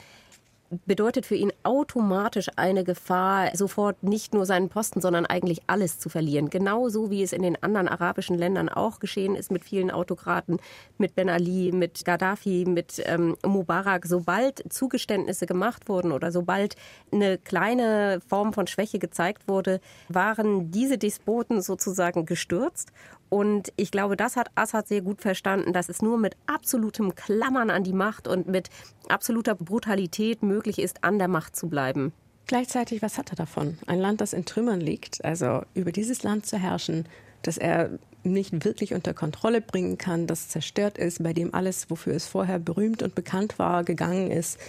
bedeutet 0.87 1.27
für 1.27 1.35
ihn 1.35 1.53
automatisch 1.63 2.49
eine 2.57 2.85
Gefahr, 2.85 3.55
sofort 3.55 4.03
nicht 4.03 4.33
nur 4.33 4.47
seinen 4.47 4.69
Posten, 4.69 5.01
sondern 5.01 5.27
eigentlich 5.27 5.61
alles 5.67 5.99
zu 5.99 6.09
verlieren. 6.09 6.51
Genauso 6.51 7.11
wie 7.11 7.23
es 7.23 7.33
in 7.33 7.43
den 7.43 7.63
anderen 7.63 7.89
arabischen 7.89 8.39
Ländern 8.39 8.69
auch 8.69 8.99
geschehen 8.99 9.35
ist 9.35 9.51
mit 9.51 9.65
vielen 9.65 9.91
Autokraten, 9.91 10.59
mit 10.99 11.15
Ben 11.15 11.29
Ali, 11.29 11.73
mit 11.73 12.05
Gaddafi, 12.05 12.65
mit 12.67 13.03
ähm, 13.05 13.37
Mubarak. 13.45 14.07
Sobald 14.07 14.73
Zugeständnisse 14.73 15.47
gemacht 15.47 15.89
wurden 15.89 16.13
oder 16.13 16.33
sobald 16.33 16.77
eine 17.13 17.39
kleine 17.39 18.21
Form 18.27 18.53
von 18.53 18.67
Schwäche 18.67 18.99
gezeigt 18.99 19.49
wurde, 19.49 19.81
waren 20.09 20.71
diese 20.71 20.97
Despoten 20.97 21.61
sozusagen 21.61 22.25
gestürzt 22.25 22.93
und 23.33 23.73
ich 23.77 23.91
glaube, 23.91 24.19
das 24.19 24.37
hat 24.37 24.51
Assad 24.57 24.89
sehr 24.89 25.01
gut 25.01 25.23
verstanden, 25.23 25.73
dass 25.73 25.89
es 25.89 26.03
nur 26.03 26.19
mit 26.19 26.37
absolutem 26.45 27.15
Klammern 27.15 27.71
an 27.71 27.83
die 27.83 27.95
Macht 27.95 28.29
und 28.29 28.47
mit 28.47 28.69
absoluter 29.09 29.55
Brutalität 29.55 30.43
möglich 30.43 30.79
ist, 30.79 31.03
an 31.03 31.19
der 31.19 31.29
Macht 31.29 31.57
zu 31.57 31.71
bleiben. 31.71 32.13
Gleichzeitig, 32.47 33.01
was 33.01 33.17
hat 33.17 33.31
er 33.31 33.37
davon? 33.37 33.79
Ein 33.87 34.01
Land, 34.01 34.21
das 34.21 34.35
in 34.35 34.45
Trümmern 34.45 34.83
liegt, 34.83 35.25
also 35.25 35.63
über 35.73 35.93
dieses 35.93 36.23
Land 36.23 36.45
zu 36.45 36.59
herrschen, 36.59 37.07
das 37.41 37.57
er 37.57 37.99
nicht 38.23 38.67
wirklich 38.67 38.93
unter 38.93 39.15
Kontrolle 39.15 39.63
bringen 39.63 39.97
kann, 39.97 40.27
das 40.27 40.51
zerstört 40.51 40.99
ist, 40.99 41.23
bei 41.23 41.33
dem 41.33 41.55
alles, 41.55 41.89
wofür 41.89 42.15
es 42.15 42.27
vorher 42.27 42.59
berühmt 42.59 43.03
und 43.03 43.15
bekannt 43.15 43.59
war, 43.59 43.83
gegangen 43.83 44.31
ist. 44.31 44.61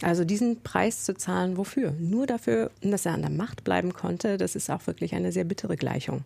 Also 0.00 0.24
diesen 0.24 0.62
Preis 0.62 1.04
zu 1.04 1.14
zahlen, 1.14 1.56
wofür? 1.56 1.92
Nur 1.98 2.26
dafür, 2.26 2.70
dass 2.80 3.06
er 3.06 3.14
an 3.14 3.22
der 3.22 3.30
Macht 3.30 3.62
bleiben 3.62 3.92
konnte, 3.92 4.36
das 4.36 4.56
ist 4.56 4.68
auch 4.70 4.86
wirklich 4.86 5.14
eine 5.14 5.30
sehr 5.30 5.44
bittere 5.44 5.76
Gleichung. 5.76 6.24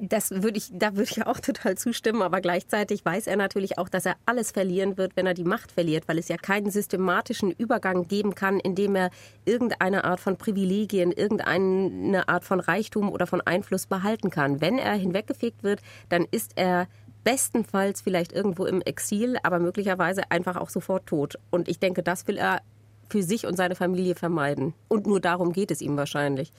Das 0.00 0.30
würde 0.30 0.56
ich, 0.56 0.70
da 0.72 0.96
würde 0.96 1.10
ich 1.10 1.26
auch 1.26 1.38
total 1.40 1.76
zustimmen, 1.76 2.22
aber 2.22 2.40
gleichzeitig 2.40 3.04
weiß 3.04 3.26
er 3.26 3.36
natürlich 3.36 3.78
auch, 3.78 3.90
dass 3.90 4.06
er 4.06 4.16
alles 4.24 4.52
verlieren 4.52 4.96
wird, 4.96 5.16
wenn 5.16 5.26
er 5.26 5.34
die 5.34 5.44
Macht 5.44 5.72
verliert, 5.72 6.08
weil 6.08 6.18
es 6.18 6.28
ja 6.28 6.38
keinen 6.38 6.70
systematischen 6.70 7.50
Übergang 7.50 8.08
geben 8.08 8.34
kann, 8.34 8.58
indem 8.58 8.96
er 8.96 9.10
irgendeine 9.44 10.04
Art 10.04 10.20
von 10.20 10.36
Privilegien, 10.38 11.12
irgendeine 11.12 12.28
Art 12.28 12.44
von 12.44 12.60
Reichtum 12.60 13.10
oder 13.10 13.26
von 13.26 13.42
Einfluss 13.42 13.86
behalten 13.86 14.30
kann. 14.30 14.62
Wenn 14.62 14.78
er 14.78 14.94
hinweggefegt 14.94 15.62
wird, 15.62 15.80
dann 16.08 16.26
ist 16.30 16.52
er 16.56 16.88
bestenfalls 17.24 18.00
vielleicht 18.00 18.32
irgendwo 18.32 18.64
im 18.64 18.80
Exil, 18.82 19.36
aber 19.42 19.58
möglicherweise 19.58 20.30
einfach 20.30 20.56
auch 20.56 20.70
sofort 20.70 21.06
tot. 21.06 21.38
Und 21.50 21.68
ich 21.68 21.78
denke, 21.78 22.02
das 22.02 22.26
will 22.26 22.38
er 22.38 22.62
für 23.10 23.22
sich 23.22 23.46
und 23.46 23.56
seine 23.56 23.74
Familie 23.74 24.14
vermeiden. 24.14 24.72
Und 24.88 25.06
nur 25.06 25.20
darum 25.20 25.52
geht 25.52 25.70
es 25.70 25.82
ihm 25.82 25.96
wahrscheinlich. 25.96 26.52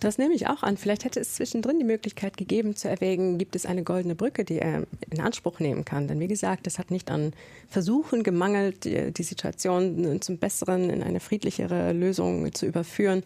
Das 0.00 0.16
nehme 0.16 0.34
ich 0.34 0.46
auch 0.46 0.62
an. 0.62 0.78
Vielleicht 0.78 1.04
hätte 1.04 1.20
es 1.20 1.34
zwischendrin 1.34 1.78
die 1.78 1.84
Möglichkeit 1.84 2.38
gegeben 2.38 2.74
zu 2.74 2.88
erwägen, 2.88 3.36
gibt 3.36 3.54
es 3.54 3.66
eine 3.66 3.82
goldene 3.82 4.14
Brücke, 4.14 4.44
die 4.44 4.58
er 4.58 4.86
in 5.10 5.20
Anspruch 5.20 5.60
nehmen 5.60 5.84
kann. 5.84 6.08
Denn 6.08 6.18
wie 6.20 6.26
gesagt, 6.26 6.66
es 6.66 6.78
hat 6.78 6.90
nicht 6.90 7.10
an 7.10 7.34
Versuchen 7.68 8.22
gemangelt, 8.22 8.84
die, 8.84 9.22
Situation 9.22 10.22
zum 10.22 10.38
Besseren 10.38 10.88
in 10.88 11.02
eine 11.02 11.20
friedlichere 11.20 11.92
Lösung 11.92 12.50
zu 12.54 12.64
überführen. 12.64 13.22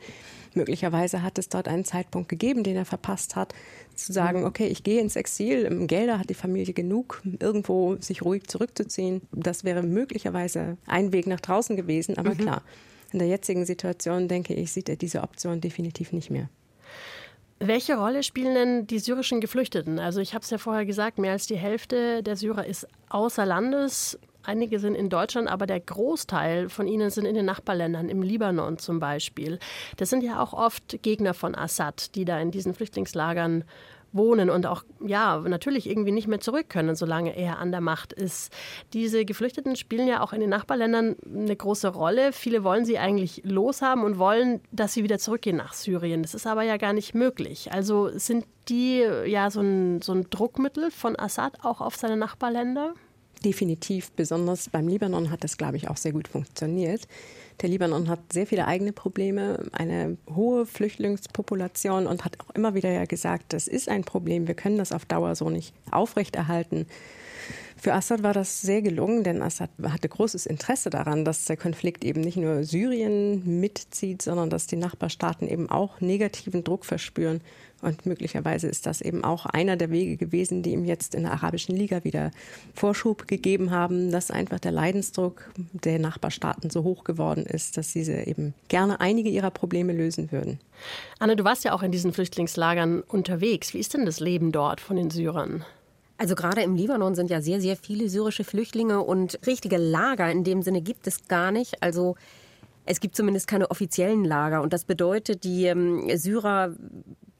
Möglicherweise 0.54 1.22
hat 1.22 1.38
es 1.38 1.48
dort 1.48 1.68
einen 1.68 1.84
Zeitpunkt 1.84 2.28
gegeben, 2.28 2.64
den 2.64 2.76
er 2.76 2.84
verpasst 2.84 3.36
hat, 3.36 3.54
zu 3.94 4.12
sagen, 4.12 4.40
mhm. 4.40 4.46
okay, 4.46 4.66
ich 4.66 4.82
gehe 4.82 5.00
ins 5.00 5.16
Exil, 5.16 5.86
Gelder 5.86 6.18
hat 6.18 6.30
die 6.30 6.34
Familie 6.34 6.74
genug, 6.74 7.22
irgendwo 7.40 7.96
sich 7.96 8.22
ruhig 8.22 8.46
zurückzuziehen. 8.46 9.22
Das 9.32 9.64
wäre 9.64 9.82
möglicherweise 9.82 10.76
ein 10.86 11.12
Weg 11.12 11.26
nach 11.26 11.40
draußen 11.40 11.76
gewesen, 11.76 12.18
aber 12.18 12.34
mhm. 12.34 12.38
klar. 12.38 12.62
In 13.12 13.20
der 13.20 13.28
jetzigen 13.28 13.64
Situation, 13.64 14.26
denke 14.26 14.54
ich, 14.54 14.72
sieht 14.72 14.88
er 14.88 14.96
diese 14.96 15.22
Option 15.22 15.60
definitiv 15.60 16.12
nicht 16.12 16.30
mehr. 16.30 16.48
Welche 17.60 17.96
Rolle 17.96 18.24
spielen 18.24 18.54
denn 18.54 18.86
die 18.88 18.98
syrischen 18.98 19.40
Geflüchteten? 19.40 20.00
Also 20.00 20.20
ich 20.20 20.34
habe 20.34 20.42
es 20.42 20.50
ja 20.50 20.58
vorher 20.58 20.84
gesagt, 20.84 21.18
mehr 21.18 21.32
als 21.32 21.46
die 21.46 21.56
Hälfte 21.56 22.22
der 22.22 22.36
Syrer 22.36 22.66
ist 22.66 22.88
außer 23.08 23.46
Landes. 23.46 24.18
Einige 24.44 24.78
sind 24.78 24.94
in 24.94 25.08
Deutschland, 25.08 25.48
aber 25.48 25.66
der 25.66 25.80
Großteil 25.80 26.68
von 26.68 26.86
ihnen 26.86 27.10
sind 27.10 27.24
in 27.24 27.34
den 27.34 27.46
Nachbarländern, 27.46 28.08
im 28.08 28.22
Libanon 28.22 28.78
zum 28.78 29.00
Beispiel. 29.00 29.58
Das 29.96 30.10
sind 30.10 30.22
ja 30.22 30.42
auch 30.42 30.52
oft 30.52 31.02
Gegner 31.02 31.34
von 31.34 31.54
Assad, 31.54 32.14
die 32.14 32.24
da 32.24 32.38
in 32.38 32.50
diesen 32.50 32.74
Flüchtlingslagern 32.74 33.64
wohnen 34.14 34.48
und 34.48 34.66
auch, 34.66 34.84
ja, 35.04 35.38
natürlich 35.40 35.88
irgendwie 35.88 36.12
nicht 36.12 36.28
mehr 36.28 36.40
zurück 36.40 36.68
können, 36.68 36.94
solange 36.94 37.36
er 37.36 37.58
an 37.58 37.72
der 37.72 37.80
Macht 37.80 38.12
ist. 38.12 38.52
Diese 38.92 39.24
Geflüchteten 39.24 39.76
spielen 39.76 40.06
ja 40.06 40.22
auch 40.22 40.32
in 40.32 40.40
den 40.40 40.50
Nachbarländern 40.50 41.16
eine 41.26 41.56
große 41.56 41.88
Rolle. 41.88 42.32
Viele 42.32 42.64
wollen 42.64 42.84
sie 42.84 42.98
eigentlich 42.98 43.42
loshaben 43.44 44.04
und 44.04 44.18
wollen, 44.18 44.60
dass 44.70 44.94
sie 44.94 45.02
wieder 45.02 45.18
zurückgehen 45.18 45.56
nach 45.56 45.72
Syrien. 45.72 46.22
Das 46.22 46.34
ist 46.34 46.46
aber 46.46 46.62
ja 46.62 46.76
gar 46.76 46.92
nicht 46.92 47.14
möglich. 47.14 47.72
Also 47.72 48.10
sind 48.16 48.46
die 48.68 49.00
ja 49.26 49.50
so 49.50 49.60
ein, 49.60 50.00
so 50.00 50.12
ein 50.12 50.30
Druckmittel 50.30 50.90
von 50.90 51.18
Assad 51.18 51.64
auch 51.64 51.80
auf 51.80 51.96
seine 51.96 52.16
Nachbarländer? 52.16 52.94
Definitiv. 53.44 54.10
Besonders 54.12 54.70
beim 54.70 54.88
Libanon 54.88 55.30
hat 55.30 55.44
das, 55.44 55.58
glaube 55.58 55.76
ich, 55.76 55.88
auch 55.88 55.98
sehr 55.98 56.12
gut 56.12 56.28
funktioniert. 56.28 57.06
Der 57.60 57.68
Libanon 57.68 58.08
hat 58.08 58.32
sehr 58.32 58.46
viele 58.46 58.66
eigene 58.66 58.92
Probleme, 58.92 59.66
eine 59.72 60.16
hohe 60.34 60.66
Flüchtlingspopulation 60.66 62.06
und 62.06 62.24
hat 62.24 62.38
auch 62.40 62.50
immer 62.54 62.74
wieder 62.74 62.90
ja 62.90 63.04
gesagt, 63.04 63.52
das 63.52 63.68
ist 63.68 63.88
ein 63.88 64.02
Problem, 64.02 64.48
wir 64.48 64.54
können 64.54 64.78
das 64.78 64.92
auf 64.92 65.04
Dauer 65.04 65.34
so 65.36 65.50
nicht 65.50 65.74
aufrechterhalten. 65.90 66.86
Für 67.84 67.92
Assad 67.92 68.22
war 68.22 68.32
das 68.32 68.62
sehr 68.62 68.80
gelungen, 68.80 69.24
denn 69.24 69.42
Assad 69.42 69.68
hatte 69.82 70.08
großes 70.08 70.46
Interesse 70.46 70.88
daran, 70.88 71.26
dass 71.26 71.44
der 71.44 71.58
Konflikt 71.58 72.02
eben 72.02 72.22
nicht 72.22 72.38
nur 72.38 72.64
Syrien 72.64 73.60
mitzieht, 73.60 74.22
sondern 74.22 74.48
dass 74.48 74.66
die 74.66 74.76
Nachbarstaaten 74.76 75.46
eben 75.46 75.68
auch 75.68 76.00
negativen 76.00 76.64
Druck 76.64 76.86
verspüren. 76.86 77.42
Und 77.82 78.06
möglicherweise 78.06 78.68
ist 78.68 78.86
das 78.86 79.02
eben 79.02 79.22
auch 79.22 79.44
einer 79.44 79.76
der 79.76 79.90
Wege 79.90 80.16
gewesen, 80.16 80.62
die 80.62 80.70
ihm 80.70 80.86
jetzt 80.86 81.14
in 81.14 81.24
der 81.24 81.32
Arabischen 81.32 81.76
Liga 81.76 82.04
wieder 82.04 82.30
Vorschub 82.72 83.28
gegeben 83.28 83.70
haben, 83.70 84.10
dass 84.10 84.30
einfach 84.30 84.60
der 84.60 84.72
Leidensdruck 84.72 85.50
der 85.74 85.98
Nachbarstaaten 85.98 86.70
so 86.70 86.84
hoch 86.84 87.04
geworden 87.04 87.44
ist, 87.44 87.76
dass 87.76 87.92
diese 87.92 88.14
eben 88.14 88.54
gerne 88.68 89.00
einige 89.00 89.28
ihrer 89.28 89.50
Probleme 89.50 89.92
lösen 89.92 90.32
würden. 90.32 90.58
Anne, 91.18 91.36
du 91.36 91.44
warst 91.44 91.64
ja 91.64 91.74
auch 91.74 91.82
in 91.82 91.92
diesen 91.92 92.14
Flüchtlingslagern 92.14 93.02
unterwegs. 93.02 93.74
Wie 93.74 93.80
ist 93.80 93.92
denn 93.92 94.06
das 94.06 94.20
Leben 94.20 94.52
dort 94.52 94.80
von 94.80 94.96
den 94.96 95.10
Syrern? 95.10 95.66
Also 96.16 96.34
gerade 96.34 96.62
im 96.62 96.76
Libanon 96.76 97.14
sind 97.14 97.30
ja 97.30 97.40
sehr, 97.40 97.60
sehr 97.60 97.76
viele 97.76 98.08
syrische 98.08 98.44
Flüchtlinge 98.44 99.00
und 99.00 99.38
richtige 99.46 99.78
Lager 99.78 100.30
in 100.30 100.44
dem 100.44 100.62
Sinne 100.62 100.80
gibt 100.80 101.06
es 101.06 101.26
gar 101.26 101.50
nicht. 101.50 101.82
Also 101.82 102.14
es 102.86 103.00
gibt 103.00 103.16
zumindest 103.16 103.46
keine 103.48 103.70
offiziellen 103.70 104.24
Lager 104.24 104.62
und 104.62 104.72
das 104.72 104.84
bedeutet, 104.84 105.44
die 105.44 105.64
ähm, 105.66 106.08
Syrer 106.16 106.74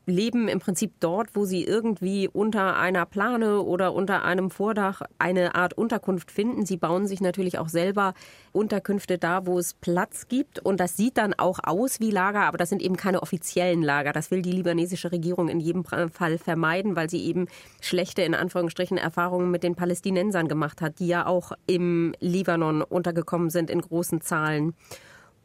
leben 0.06 0.48
im 0.48 0.58
Prinzip 0.58 0.92
dort, 1.00 1.34
wo 1.34 1.44
sie 1.44 1.64
irgendwie 1.64 2.28
unter 2.28 2.76
einer 2.76 3.06
Plane 3.06 3.60
oder 3.60 3.94
unter 3.94 4.24
einem 4.24 4.50
Vordach 4.50 5.02
eine 5.18 5.54
Art 5.54 5.74
Unterkunft 5.74 6.30
finden. 6.30 6.66
Sie 6.66 6.76
bauen 6.76 7.06
sich 7.06 7.20
natürlich 7.20 7.58
auch 7.58 7.68
selber 7.68 8.14
Unterkünfte 8.52 9.18
da, 9.18 9.46
wo 9.46 9.58
es 9.58 9.74
Platz 9.74 10.28
gibt. 10.28 10.58
Und 10.58 10.80
das 10.80 10.96
sieht 10.96 11.16
dann 11.16 11.34
auch 11.34 11.60
aus 11.62 12.00
wie 12.00 12.10
Lager, 12.10 12.42
aber 12.42 12.58
das 12.58 12.68
sind 12.68 12.82
eben 12.82 12.96
keine 12.96 13.22
offiziellen 13.22 13.82
Lager. 13.82 14.12
Das 14.12 14.30
will 14.30 14.42
die 14.42 14.52
libanesische 14.52 15.12
Regierung 15.12 15.48
in 15.48 15.60
jedem 15.60 15.84
Fall 15.84 16.38
vermeiden, 16.38 16.96
weil 16.96 17.08
sie 17.08 17.24
eben 17.24 17.46
schlechte, 17.80 18.22
in 18.22 18.34
Anführungsstrichen, 18.34 18.98
Erfahrungen 18.98 19.50
mit 19.50 19.62
den 19.62 19.74
Palästinensern 19.74 20.48
gemacht 20.48 20.80
hat, 20.80 20.98
die 20.98 21.06
ja 21.06 21.26
auch 21.26 21.52
im 21.66 22.14
Libanon 22.20 22.82
untergekommen 22.82 23.50
sind 23.50 23.70
in 23.70 23.80
großen 23.80 24.20
Zahlen. 24.20 24.74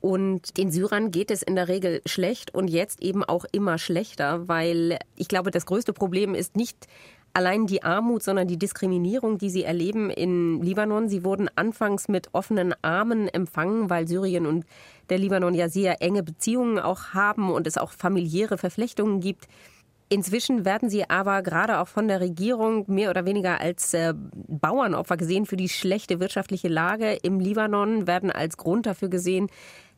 Und 0.01 0.57
den 0.57 0.71
Syrern 0.71 1.12
geht 1.12 1.29
es 1.29 1.41
in 1.41 1.55
der 1.55 1.67
Regel 1.67 2.01
schlecht 2.05 2.53
und 2.53 2.69
jetzt 2.69 3.01
eben 3.01 3.23
auch 3.23 3.45
immer 3.51 3.77
schlechter, 3.77 4.47
weil 4.47 4.97
ich 5.15 5.27
glaube, 5.27 5.51
das 5.51 5.65
größte 5.65 5.91
Problem 5.91 6.35
ist 6.35 6.55
nicht 6.55 6.88
allein 7.33 7.67
die 7.67 7.83
Armut, 7.83 8.23
sondern 8.23 8.47
die 8.47 8.57
Diskriminierung, 8.57 9.38
die 9.38 9.49
sie 9.49 9.63
erleben 9.63 10.09
in 10.09 10.62
Libanon. 10.62 11.09
Sie 11.09 11.23
wurden 11.23 11.49
anfangs 11.55 12.07
mit 12.07 12.29
offenen 12.33 12.73
Armen 12.81 13.27
empfangen, 13.27 13.89
weil 13.89 14.07
Syrien 14.07 14.45
und 14.45 14.65
der 15.09 15.17
Libanon 15.17 15.53
ja 15.53 15.69
sehr 15.69 16.01
enge 16.01 16.23
Beziehungen 16.23 16.79
auch 16.79 17.13
haben 17.13 17.51
und 17.51 17.67
es 17.67 17.77
auch 17.77 17.91
familiäre 17.91 18.57
Verflechtungen 18.57 19.19
gibt. 19.19 19.47
Inzwischen 20.12 20.65
werden 20.65 20.89
sie 20.89 21.07
aber 21.07 21.43
gerade 21.43 21.79
auch 21.79 21.88
von 21.88 22.07
der 22.07 22.19
Regierung 22.19 22.85
mehr 22.88 23.12
oder 23.12 23.25
weniger 23.25 23.62
als 23.62 23.93
äh, 23.93 24.15
Bauernopfer 24.15 25.17
gesehen 25.17 25.45
für 25.45 25.55
die 25.55 25.69
schlechte 25.69 26.19
wirtschaftliche 26.19 26.67
Lage 26.67 27.13
im 27.21 27.39
Libanon, 27.39 28.07
werden 28.07 28.31
als 28.31 28.57
Grund 28.57 28.88
dafür 28.88 29.09
gesehen, 29.09 29.49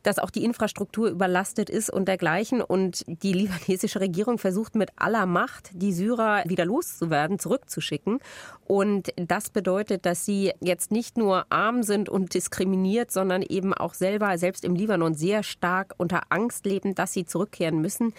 dass 0.02 0.18
auch 0.18 0.30
die 0.30 0.44
Infrastruktur 0.44 1.08
überlastet 1.08 1.70
ist 1.70 1.90
und 1.90 2.06
dergleichen. 2.06 2.60
Und 2.60 3.04
die 3.06 3.32
libanesische 3.32 4.00
Regierung 4.00 4.38
versucht 4.38 4.74
mit 4.74 4.90
aller 4.96 5.26
Macht, 5.26 5.70
die 5.72 5.92
Syrer 5.92 6.42
wieder 6.46 6.64
loszuwerden, 6.64 7.38
zurückzuschicken. 7.38 8.18
Und 8.66 9.12
das 9.16 9.50
bedeutet, 9.50 10.06
dass 10.06 10.24
sie 10.24 10.52
jetzt 10.60 10.90
nicht 10.90 11.16
nur 11.16 11.46
arm 11.50 11.82
sind 11.82 12.08
und 12.08 12.34
diskriminiert, 12.34 13.10
sondern 13.10 13.42
eben 13.42 13.74
auch 13.74 13.94
selber, 13.94 14.36
selbst 14.38 14.64
im 14.64 14.74
Libanon, 14.74 15.14
sehr 15.14 15.42
stark 15.42 15.94
unter 15.98 16.22
Angst 16.30 16.66
leben, 16.66 16.94
dass 16.94 17.12
sie 17.12 17.24
zurückkehren 17.24 17.80
müssen. 17.80 18.14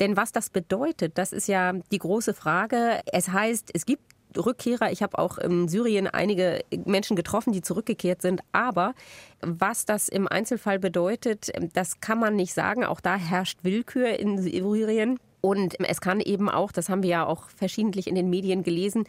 Denn 0.00 0.16
was 0.16 0.32
das 0.32 0.50
bedeutet, 0.50 1.18
das 1.18 1.32
ist 1.32 1.46
ja 1.46 1.72
die 1.72 1.98
große 1.98 2.34
Frage. 2.34 3.00
Es 3.12 3.28
heißt, 3.28 3.70
es 3.74 3.86
gibt 3.86 4.02
Rückkehrer. 4.38 4.92
Ich 4.92 5.02
habe 5.02 5.18
auch 5.18 5.38
in 5.38 5.68
Syrien 5.68 6.06
einige 6.06 6.64
Menschen 6.84 7.16
getroffen, 7.16 7.52
die 7.52 7.62
zurückgekehrt 7.62 8.22
sind. 8.22 8.40
Aber 8.52 8.94
was 9.40 9.84
das 9.84 10.08
im 10.08 10.28
Einzelfall 10.28 10.78
bedeutet, 10.78 11.52
das 11.72 12.00
kann 12.00 12.18
man 12.18 12.36
nicht 12.36 12.54
sagen. 12.54 12.84
Auch 12.84 13.00
da 13.00 13.16
herrscht 13.16 13.58
Willkür 13.62 14.18
in 14.18 14.40
Syrien. 14.40 15.18
Und 15.40 15.78
es 15.78 16.00
kann 16.00 16.20
eben 16.20 16.48
auch, 16.48 16.72
das 16.72 16.88
haben 16.88 17.02
wir 17.02 17.10
ja 17.10 17.26
auch 17.26 17.50
verschiedentlich 17.50 18.06
in 18.06 18.14
den 18.14 18.30
Medien 18.30 18.62
gelesen, 18.62 19.04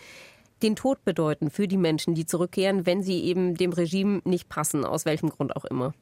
den 0.64 0.76
Tod 0.76 1.04
bedeuten 1.06 1.50
für 1.50 1.68
die 1.68 1.78
Menschen, 1.78 2.16
die 2.16 2.26
zurückkehren, 2.26 2.86
wenn 2.86 3.04
sie 3.04 3.24
eben 3.24 3.56
dem 3.56 3.72
Regime 3.72 4.22
nicht 4.26 4.50
passen, 4.50 4.86
aus 4.86 5.06
welchem 5.06 5.30
Grund 5.30 5.56
auch 5.56 5.66
immer. 5.66 5.94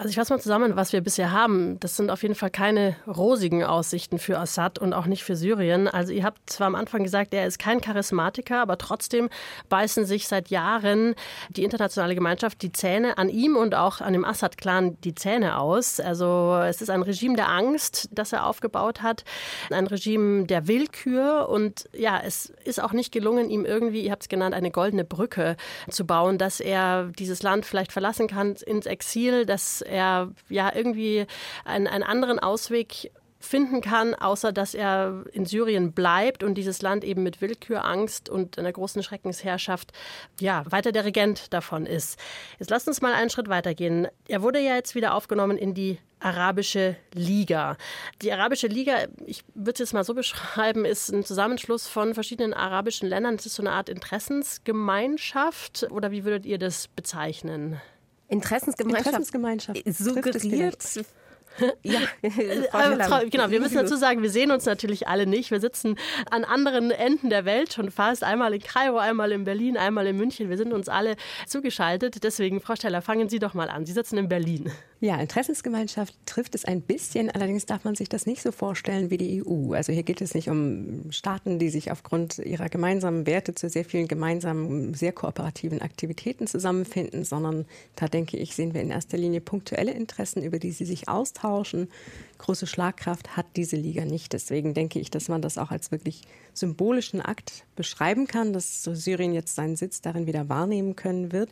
Also 0.00 0.10
ich 0.10 0.14
fasse 0.14 0.32
mal 0.32 0.38
zusammen, 0.38 0.76
was 0.76 0.92
wir 0.92 1.00
bisher 1.00 1.32
haben. 1.32 1.80
Das 1.80 1.96
sind 1.96 2.12
auf 2.12 2.22
jeden 2.22 2.36
Fall 2.36 2.50
keine 2.50 2.94
rosigen 3.08 3.64
Aussichten 3.64 4.20
für 4.20 4.38
Assad 4.38 4.78
und 4.78 4.92
auch 4.92 5.06
nicht 5.06 5.24
für 5.24 5.34
Syrien. 5.34 5.88
Also 5.88 6.12
ihr 6.12 6.22
habt 6.22 6.38
zwar 6.48 6.68
am 6.68 6.76
Anfang 6.76 7.02
gesagt, 7.02 7.34
er 7.34 7.48
ist 7.48 7.58
kein 7.58 7.80
Charismatiker, 7.80 8.62
aber 8.62 8.78
trotzdem 8.78 9.28
beißen 9.68 10.06
sich 10.06 10.28
seit 10.28 10.50
Jahren 10.50 11.16
die 11.48 11.64
internationale 11.64 12.14
Gemeinschaft 12.14 12.62
die 12.62 12.70
Zähne 12.70 13.18
an 13.18 13.28
ihm 13.28 13.56
und 13.56 13.74
auch 13.74 14.00
an 14.00 14.12
dem 14.12 14.24
Assad-Clan 14.24 15.00
die 15.02 15.16
Zähne 15.16 15.58
aus. 15.58 15.98
Also 15.98 16.56
es 16.64 16.80
ist 16.80 16.90
ein 16.90 17.02
Regime 17.02 17.34
der 17.34 17.48
Angst, 17.48 18.08
das 18.12 18.32
er 18.32 18.46
aufgebaut 18.46 19.02
hat, 19.02 19.24
ein 19.68 19.88
Regime 19.88 20.44
der 20.44 20.68
Willkür 20.68 21.48
und 21.48 21.88
ja, 21.92 22.20
es 22.24 22.52
ist 22.62 22.80
auch 22.80 22.92
nicht 22.92 23.10
gelungen, 23.10 23.50
ihm 23.50 23.64
irgendwie, 23.64 24.02
ihr 24.02 24.12
habt 24.12 24.22
es 24.22 24.28
genannt, 24.28 24.54
eine 24.54 24.70
goldene 24.70 25.02
Brücke 25.04 25.56
zu 25.90 26.06
bauen, 26.06 26.38
dass 26.38 26.60
er 26.60 27.10
dieses 27.18 27.42
Land 27.42 27.66
vielleicht 27.66 27.90
verlassen 27.90 28.28
kann 28.28 28.54
ins 28.64 28.86
Exil, 28.86 29.44
dass 29.44 29.82
er 29.88 30.30
ja 30.48 30.74
irgendwie 30.74 31.26
einen, 31.64 31.86
einen 31.86 32.04
anderen 32.04 32.38
Ausweg 32.38 33.10
finden 33.40 33.80
kann, 33.80 34.14
außer 34.14 34.52
dass 34.52 34.74
er 34.74 35.24
in 35.32 35.46
Syrien 35.46 35.92
bleibt 35.92 36.42
und 36.42 36.54
dieses 36.54 36.82
Land 36.82 37.04
eben 37.04 37.22
mit 37.22 37.40
Willkür, 37.40 37.84
Angst 37.84 38.28
und 38.28 38.58
einer 38.58 38.72
großen 38.72 39.02
Schreckensherrschaft 39.02 39.92
ja 40.40 40.64
weiter 40.68 40.90
der 40.92 41.04
Regent 41.04 41.52
davon 41.52 41.86
ist. 41.86 42.18
Jetzt 42.58 42.70
lasst 42.70 42.88
uns 42.88 43.00
mal 43.00 43.14
einen 43.14 43.30
Schritt 43.30 43.48
weitergehen. 43.48 44.08
Er 44.26 44.42
wurde 44.42 44.58
ja 44.58 44.74
jetzt 44.74 44.96
wieder 44.96 45.14
aufgenommen 45.14 45.56
in 45.56 45.72
die 45.74 45.98
Arabische 46.20 46.96
Liga. 47.14 47.76
Die 48.22 48.32
Arabische 48.32 48.66
Liga, 48.66 49.06
ich 49.24 49.44
würde 49.54 49.74
es 49.74 49.78
jetzt 49.78 49.94
mal 49.94 50.02
so 50.02 50.14
beschreiben, 50.14 50.84
ist 50.84 51.10
ein 51.10 51.24
Zusammenschluss 51.24 51.86
von 51.86 52.14
verschiedenen 52.14 52.54
arabischen 52.54 53.08
Ländern. 53.08 53.36
Es 53.36 53.46
ist 53.46 53.54
so 53.54 53.62
eine 53.62 53.70
Art 53.70 53.88
Interessensgemeinschaft 53.88 55.86
oder 55.90 56.10
wie 56.10 56.24
würdet 56.24 56.44
ihr 56.44 56.58
das 56.58 56.88
bezeichnen? 56.88 57.80
Interessensgemeinschaft, 58.28 59.06
Interessensgemeinschaft. 59.06 59.82
Suggeriert 59.86 60.82
ja, 61.82 62.00
genau. 63.30 63.50
Wir 63.50 63.60
müssen 63.60 63.76
dazu 63.76 63.96
sagen, 63.96 64.22
wir 64.22 64.30
sehen 64.30 64.50
uns 64.50 64.64
natürlich 64.64 65.08
alle 65.08 65.26
nicht. 65.26 65.50
Wir 65.50 65.60
sitzen 65.60 65.96
an 66.30 66.44
anderen 66.44 66.90
Enden 66.90 67.30
der 67.30 67.44
Welt 67.44 67.72
schon 67.72 67.90
fast. 67.90 68.24
Einmal 68.24 68.54
in 68.54 68.62
Kairo, 68.62 68.98
einmal 68.98 69.32
in 69.32 69.44
Berlin, 69.44 69.76
einmal 69.76 70.06
in 70.06 70.16
München. 70.16 70.50
Wir 70.50 70.56
sind 70.56 70.72
uns 70.72 70.88
alle 70.88 71.16
zugeschaltet. 71.46 72.22
Deswegen, 72.22 72.60
Frau 72.60 72.76
Steller, 72.76 73.02
fangen 73.02 73.28
Sie 73.28 73.38
doch 73.38 73.54
mal 73.54 73.68
an. 73.68 73.86
Sie 73.86 73.92
sitzen 73.92 74.18
in 74.18 74.28
Berlin. 74.28 74.70
Ja, 75.00 75.16
Interessensgemeinschaft 75.20 76.14
trifft 76.26 76.54
es 76.56 76.64
ein 76.64 76.80
bisschen. 76.80 77.30
Allerdings 77.30 77.66
darf 77.66 77.84
man 77.84 77.94
sich 77.94 78.08
das 78.08 78.26
nicht 78.26 78.42
so 78.42 78.50
vorstellen 78.50 79.10
wie 79.10 79.16
die 79.16 79.44
EU. 79.44 79.72
Also 79.74 79.92
hier 79.92 80.02
geht 80.02 80.20
es 80.20 80.34
nicht 80.34 80.48
um 80.50 81.10
Staaten, 81.10 81.60
die 81.60 81.68
sich 81.68 81.92
aufgrund 81.92 82.38
ihrer 82.38 82.68
gemeinsamen 82.68 83.26
Werte 83.26 83.54
zu 83.54 83.68
sehr 83.68 83.84
vielen 83.84 84.08
gemeinsamen, 84.08 84.94
sehr 84.94 85.12
kooperativen 85.12 85.82
Aktivitäten 85.82 86.48
zusammenfinden, 86.48 87.24
sondern 87.24 87.66
da 87.94 88.08
denke 88.08 88.36
ich, 88.36 88.56
sehen 88.56 88.74
wir 88.74 88.80
in 88.80 88.90
erster 88.90 89.16
Linie 89.16 89.40
punktuelle 89.40 89.92
Interessen, 89.92 90.42
über 90.42 90.58
die 90.58 90.72
sie 90.72 90.84
sich 90.84 91.08
austauschen. 91.08 91.47
Große 92.38 92.66
Schlagkraft 92.66 93.36
hat 93.36 93.46
diese 93.56 93.76
Liga 93.76 94.04
nicht. 94.04 94.32
Deswegen 94.32 94.74
denke 94.74 94.98
ich, 95.00 95.10
dass 95.10 95.28
man 95.28 95.42
das 95.42 95.58
auch 95.58 95.70
als 95.70 95.90
wirklich 95.90 96.22
symbolischen 96.54 97.20
Akt 97.20 97.64
beschreiben 97.76 98.26
kann, 98.26 98.52
dass 98.52 98.84
Syrien 98.84 99.32
jetzt 99.32 99.54
seinen 99.54 99.76
Sitz 99.76 100.00
darin 100.00 100.26
wieder 100.26 100.48
wahrnehmen 100.48 100.96
können 100.96 101.32
wird. 101.32 101.50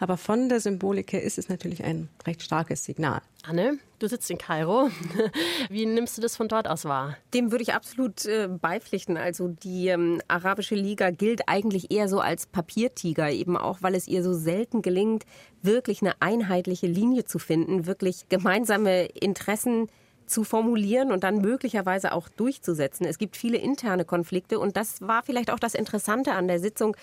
Aber 0.00 0.16
von 0.16 0.48
der 0.48 0.60
Symbolik 0.60 1.12
her 1.12 1.22
ist 1.22 1.38
es 1.38 1.50
natürlich 1.50 1.84
ein 1.84 2.08
recht 2.26 2.42
starkes 2.42 2.84
Signal. 2.84 3.20
Anne, 3.46 3.78
du 3.98 4.08
sitzt 4.08 4.30
in 4.30 4.38
Kairo. 4.38 4.90
Wie 5.68 5.84
nimmst 5.84 6.16
du 6.16 6.22
das 6.22 6.36
von 6.36 6.48
dort 6.48 6.66
aus 6.66 6.86
wahr? 6.86 7.18
Dem 7.34 7.50
würde 7.50 7.62
ich 7.62 7.74
absolut 7.74 8.24
äh, 8.24 8.48
beipflichten. 8.48 9.18
Also 9.18 9.48
die 9.48 9.88
ähm, 9.88 10.22
Arabische 10.26 10.74
Liga 10.74 11.10
gilt 11.10 11.42
eigentlich 11.48 11.92
eher 11.92 12.08
so 12.08 12.18
als 12.20 12.46
Papiertiger, 12.46 13.30
eben 13.30 13.58
auch, 13.58 13.82
weil 13.82 13.94
es 13.94 14.08
ihr 14.08 14.22
so 14.22 14.32
selten 14.32 14.80
gelingt, 14.80 15.24
wirklich 15.62 16.00
eine 16.00 16.14
einheitliche 16.20 16.86
Linie 16.86 17.26
zu 17.26 17.38
finden, 17.38 17.84
wirklich 17.84 18.28
gemeinsame 18.30 19.04
Interessen 19.04 19.88
zu 20.30 20.44
formulieren 20.44 21.12
und 21.12 21.24
dann 21.24 21.38
möglicherweise 21.38 22.12
auch 22.12 22.28
durchzusetzen. 22.28 23.04
Es 23.04 23.18
gibt 23.18 23.36
viele 23.36 23.58
interne 23.58 24.04
Konflikte 24.04 24.58
und 24.58 24.76
das 24.76 25.02
war 25.02 25.22
vielleicht 25.22 25.50
auch 25.50 25.58
das 25.58 25.74
Interessante 25.74 26.32
an 26.32 26.48
der 26.48 26.60
Sitzung 26.60 26.96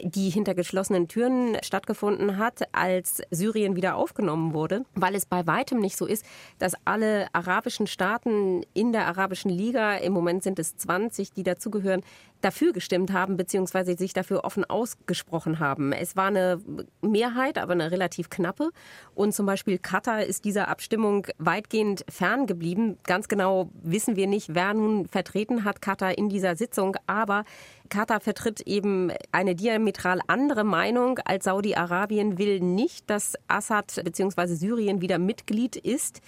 die 0.00 0.30
hinter 0.30 0.54
geschlossenen 0.54 1.08
Türen 1.08 1.56
stattgefunden 1.62 2.38
hat, 2.38 2.62
als 2.72 3.22
Syrien 3.30 3.76
wieder 3.76 3.96
aufgenommen 3.96 4.52
wurde, 4.52 4.84
weil 4.94 5.14
es 5.14 5.26
bei 5.26 5.46
weitem 5.46 5.78
nicht 5.78 5.96
so 5.96 6.06
ist, 6.06 6.24
dass 6.58 6.74
alle 6.84 7.26
arabischen 7.32 7.86
Staaten 7.86 8.62
in 8.74 8.92
der 8.92 9.06
Arabischen 9.06 9.50
Liga, 9.50 9.96
im 9.96 10.12
Moment 10.12 10.42
sind 10.42 10.58
es 10.58 10.76
20, 10.76 11.32
die 11.32 11.42
dazugehören, 11.42 12.02
dafür 12.44 12.72
gestimmt 12.72 13.12
haben, 13.12 13.36
beziehungsweise 13.36 13.96
sich 13.96 14.12
dafür 14.12 14.44
offen 14.44 14.64
ausgesprochen 14.64 15.58
haben. 15.58 15.92
Es 15.92 16.16
war 16.16 16.26
eine 16.26 16.60
Mehrheit, 17.00 17.58
aber 17.58 17.72
eine 17.72 17.90
relativ 17.90 18.30
knappe. 18.30 18.70
Und 19.14 19.34
zum 19.34 19.46
Beispiel 19.46 19.78
Katar 19.78 20.24
ist 20.24 20.44
dieser 20.44 20.68
Abstimmung 20.68 21.26
weitgehend 21.38 22.04
ferngeblieben. 22.08 22.98
Ganz 23.04 23.28
genau 23.28 23.70
wissen 23.82 24.16
wir 24.16 24.26
nicht, 24.26 24.54
wer 24.54 24.74
nun 24.74 25.06
vertreten 25.06 25.64
hat 25.64 25.80
Katar 25.80 26.16
in 26.18 26.28
dieser 26.28 26.56
Sitzung, 26.56 26.96
aber 27.06 27.44
Katar 27.88 28.20
vertritt 28.20 28.60
eben 28.62 29.12
eine 29.30 29.54
Diametral 29.54 30.20
andere 30.26 30.64
Meinung 30.64 31.18
als 31.24 31.44
Saudi-Arabien, 31.44 32.38
will 32.38 32.60
nicht, 32.60 33.08
dass 33.10 33.34
Assad 33.46 34.00
bzw. 34.02 34.54
Syrien 34.54 35.00
wieder 35.00 35.18
Mitglied 35.18 35.76
ist 35.76 36.20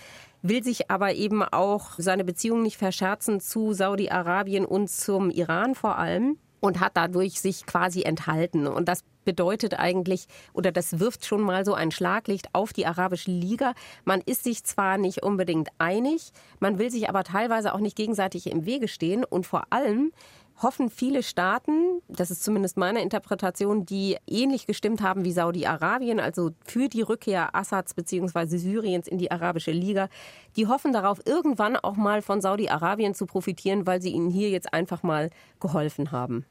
will 0.49 0.63
sich 0.63 0.91
aber 0.91 1.15
eben 1.15 1.43
auch 1.43 1.93
seine 1.99 2.25
Beziehungen 2.25 2.63
nicht 2.63 2.77
verscherzen 2.77 3.41
zu 3.41 3.73
Saudi-Arabien 3.73 4.65
und 4.65 4.91
zum 4.91 5.31
Iran 5.31 5.75
vor 5.75 5.99
allem 5.99 6.39
und 6.61 6.81
hat 6.81 6.93
dadurch 6.95 7.41
sich 7.41 7.67
quasi 7.67 8.03
enthalten. 8.03 8.67
Und 8.67 8.89
das 8.89 9.05
bedeutet 9.25 9.79
eigentlich, 9.79 10.27
oder 10.53 10.73
das 10.73 10.99
wirft 10.99 11.27
schon 11.27 11.43
mal 11.43 11.65
so 11.65 11.75
ein 11.75 11.91
Schlaglicht 11.91 12.49
auf 12.55 12.73
die 12.73 12.87
Arabische 12.87 13.31
Liga. 13.31 13.75
Man 14.05 14.21
ist 14.21 14.45
sich 14.45 14.65
zwar 14.65 14.99
nicht 14.99 15.23
unbedingt 15.23 15.69
einig, 15.79 16.33
man 16.61 16.79
will 16.79 16.91
sich 16.91 17.09
aber 17.09 17.25
teilweise 17.25 17.75
auch 17.75 17.81
nicht 17.81 17.97
gegenseitig 17.97 18.51
im 18.51 18.65
Wege 18.67 18.89
stehen 18.89 19.25
und 19.25 19.47
vor 19.47 19.65
allem 19.71 20.13
hoffen 20.63 20.91
viele 20.91 21.23
Staaten, 21.23 22.01
das 22.09 22.31
ist 22.31 22.43
zumindest 22.43 22.77
meine 22.77 23.03
Interpretation, 23.03 23.85
die 23.85 24.17
ähnlich 24.27 24.67
gestimmt 24.67 25.03
haben 25.03 25.25
wie 25.25 25.33
Saudi-Arabien, 25.33 26.19
also 26.21 26.51
für 26.65 26.89
die 26.89 27.03
Rückkehr 27.03 27.55
Assads 27.55 27.95
bzw. 27.95 28.57
Syriens 28.57 29.09
in 29.09 29.19
die 29.19 29.31
Arabische 29.31 29.73
Liga, 29.73 30.09
die 30.57 30.67
hoffen 30.67 30.93
darauf, 30.93 31.21
irgendwann 31.27 31.77
auch 31.77 31.97
mal 31.97 32.23
von 32.23 32.41
Saudi-Arabien 32.41 33.15
zu 33.15 33.27
profitieren, 33.27 33.87
weil 33.87 34.01
sie 34.01 34.11
ihnen 34.11 34.31
hier 34.31 34.51
jetzt 34.51 34.73
einfach 34.73 35.03
mal 35.03 35.31
geholfen 35.61 36.11
haben. 36.13 36.47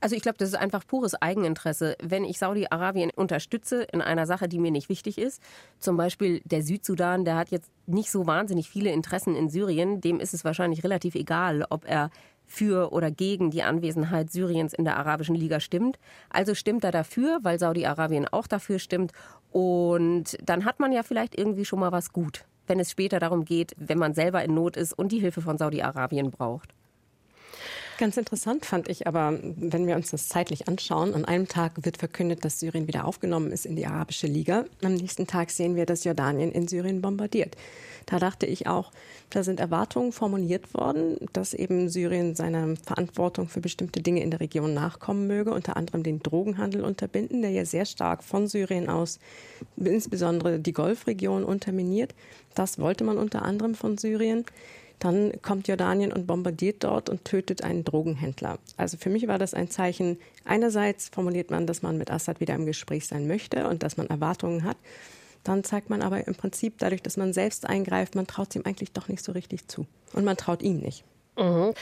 Also 0.00 0.16
ich 0.16 0.22
glaube, 0.22 0.38
das 0.38 0.48
ist 0.48 0.54
einfach 0.54 0.86
pures 0.86 1.14
Eigeninteresse. 1.14 1.96
Wenn 2.02 2.24
ich 2.24 2.38
Saudi-Arabien 2.38 3.10
unterstütze 3.14 3.82
in 3.82 4.00
einer 4.00 4.26
Sache, 4.26 4.48
die 4.48 4.58
mir 4.58 4.70
nicht 4.70 4.88
wichtig 4.88 5.18
ist, 5.18 5.42
zum 5.78 5.96
Beispiel 5.96 6.40
der 6.44 6.62
Südsudan, 6.62 7.24
der 7.24 7.36
hat 7.36 7.50
jetzt 7.50 7.70
nicht 7.86 8.10
so 8.10 8.26
wahnsinnig 8.26 8.68
viele 8.68 8.90
Interessen 8.90 9.34
in 9.34 9.48
Syrien, 9.48 10.00
dem 10.00 10.20
ist 10.20 10.34
es 10.34 10.44
wahrscheinlich 10.44 10.84
relativ 10.84 11.14
egal, 11.14 11.64
ob 11.68 11.84
er 11.86 12.10
für 12.46 12.92
oder 12.92 13.10
gegen 13.10 13.50
die 13.50 13.62
Anwesenheit 13.62 14.30
Syriens 14.30 14.72
in 14.72 14.84
der 14.84 14.96
Arabischen 14.96 15.34
Liga 15.34 15.60
stimmt. 15.60 15.98
Also 16.30 16.54
stimmt 16.54 16.84
er 16.84 16.92
dafür, 16.92 17.40
weil 17.42 17.58
Saudi-Arabien 17.58 18.28
auch 18.28 18.46
dafür 18.46 18.78
stimmt. 18.78 19.12
Und 19.50 20.36
dann 20.44 20.64
hat 20.64 20.80
man 20.80 20.92
ja 20.92 21.02
vielleicht 21.02 21.38
irgendwie 21.38 21.64
schon 21.64 21.80
mal 21.80 21.92
was 21.92 22.12
gut, 22.12 22.44
wenn 22.66 22.80
es 22.80 22.90
später 22.90 23.18
darum 23.18 23.44
geht, 23.44 23.72
wenn 23.76 23.98
man 23.98 24.14
selber 24.14 24.44
in 24.44 24.54
Not 24.54 24.76
ist 24.76 24.92
und 24.92 25.12
die 25.12 25.20
Hilfe 25.20 25.42
von 25.42 25.58
Saudi-Arabien 25.58 26.30
braucht. 26.30 26.74
Ganz 27.96 28.16
interessant 28.16 28.64
fand 28.64 28.88
ich 28.88 29.06
aber, 29.06 29.38
wenn 29.40 29.86
wir 29.86 29.94
uns 29.94 30.10
das 30.10 30.28
zeitlich 30.28 30.66
anschauen, 30.66 31.14
an 31.14 31.24
einem 31.24 31.46
Tag 31.46 31.84
wird 31.84 31.96
verkündet, 31.96 32.44
dass 32.44 32.58
Syrien 32.58 32.88
wieder 32.88 33.04
aufgenommen 33.04 33.52
ist 33.52 33.66
in 33.66 33.76
die 33.76 33.86
Arabische 33.86 34.26
Liga. 34.26 34.64
Am 34.82 34.94
nächsten 34.94 35.28
Tag 35.28 35.50
sehen 35.50 35.76
wir, 35.76 35.86
dass 35.86 36.02
Jordanien 36.02 36.50
in 36.50 36.66
Syrien 36.66 37.00
bombardiert. 37.00 37.56
Da 38.06 38.18
dachte 38.18 38.46
ich 38.46 38.66
auch, 38.66 38.90
da 39.30 39.44
sind 39.44 39.60
Erwartungen 39.60 40.10
formuliert 40.10 40.74
worden, 40.74 41.18
dass 41.32 41.54
eben 41.54 41.88
Syrien 41.88 42.34
seiner 42.34 42.74
Verantwortung 42.76 43.48
für 43.48 43.60
bestimmte 43.60 44.02
Dinge 44.02 44.22
in 44.22 44.30
der 44.32 44.40
Region 44.40 44.74
nachkommen 44.74 45.28
möge, 45.28 45.54
unter 45.54 45.76
anderem 45.76 46.02
den 46.02 46.20
Drogenhandel 46.20 46.82
unterbinden, 46.82 47.42
der 47.42 47.52
ja 47.52 47.64
sehr 47.64 47.86
stark 47.86 48.24
von 48.24 48.48
Syrien 48.48 48.88
aus 48.88 49.20
insbesondere 49.76 50.58
die 50.58 50.72
Golfregion 50.72 51.44
unterminiert. 51.44 52.12
Das 52.54 52.80
wollte 52.80 53.04
man 53.04 53.18
unter 53.18 53.42
anderem 53.42 53.76
von 53.76 53.98
Syrien. 53.98 54.44
Dann 54.98 55.32
kommt 55.42 55.68
Jordanien 55.68 56.12
und 56.12 56.26
bombardiert 56.26 56.82
dort 56.84 57.08
und 57.10 57.24
tötet 57.24 57.62
einen 57.62 57.84
Drogenhändler. 57.84 58.58
Also 58.76 58.96
für 58.96 59.10
mich 59.10 59.26
war 59.28 59.38
das 59.38 59.54
ein 59.54 59.68
Zeichen. 59.68 60.18
Einerseits 60.44 61.08
formuliert 61.08 61.50
man, 61.50 61.66
dass 61.66 61.82
man 61.82 61.98
mit 61.98 62.10
Assad 62.10 62.40
wieder 62.40 62.54
im 62.54 62.66
Gespräch 62.66 63.06
sein 63.06 63.26
möchte 63.26 63.68
und 63.68 63.82
dass 63.82 63.96
man 63.96 64.08
Erwartungen 64.08 64.64
hat. 64.64 64.76
Dann 65.42 65.62
zeigt 65.62 65.90
man 65.90 66.00
aber 66.00 66.26
im 66.26 66.34
Prinzip 66.34 66.78
dadurch, 66.78 67.02
dass 67.02 67.18
man 67.18 67.34
selbst 67.34 67.66
eingreift, 67.66 68.14
man 68.14 68.26
traut 68.26 68.48
es 68.50 68.56
ihm 68.56 68.62
eigentlich 68.64 68.92
doch 68.92 69.08
nicht 69.08 69.22
so 69.22 69.32
richtig 69.32 69.68
zu. 69.68 69.86
Und 70.14 70.24
man 70.24 70.38
traut 70.38 70.62
ihm 70.62 70.78
nicht. 70.78 71.04
Mhm. 71.36 71.74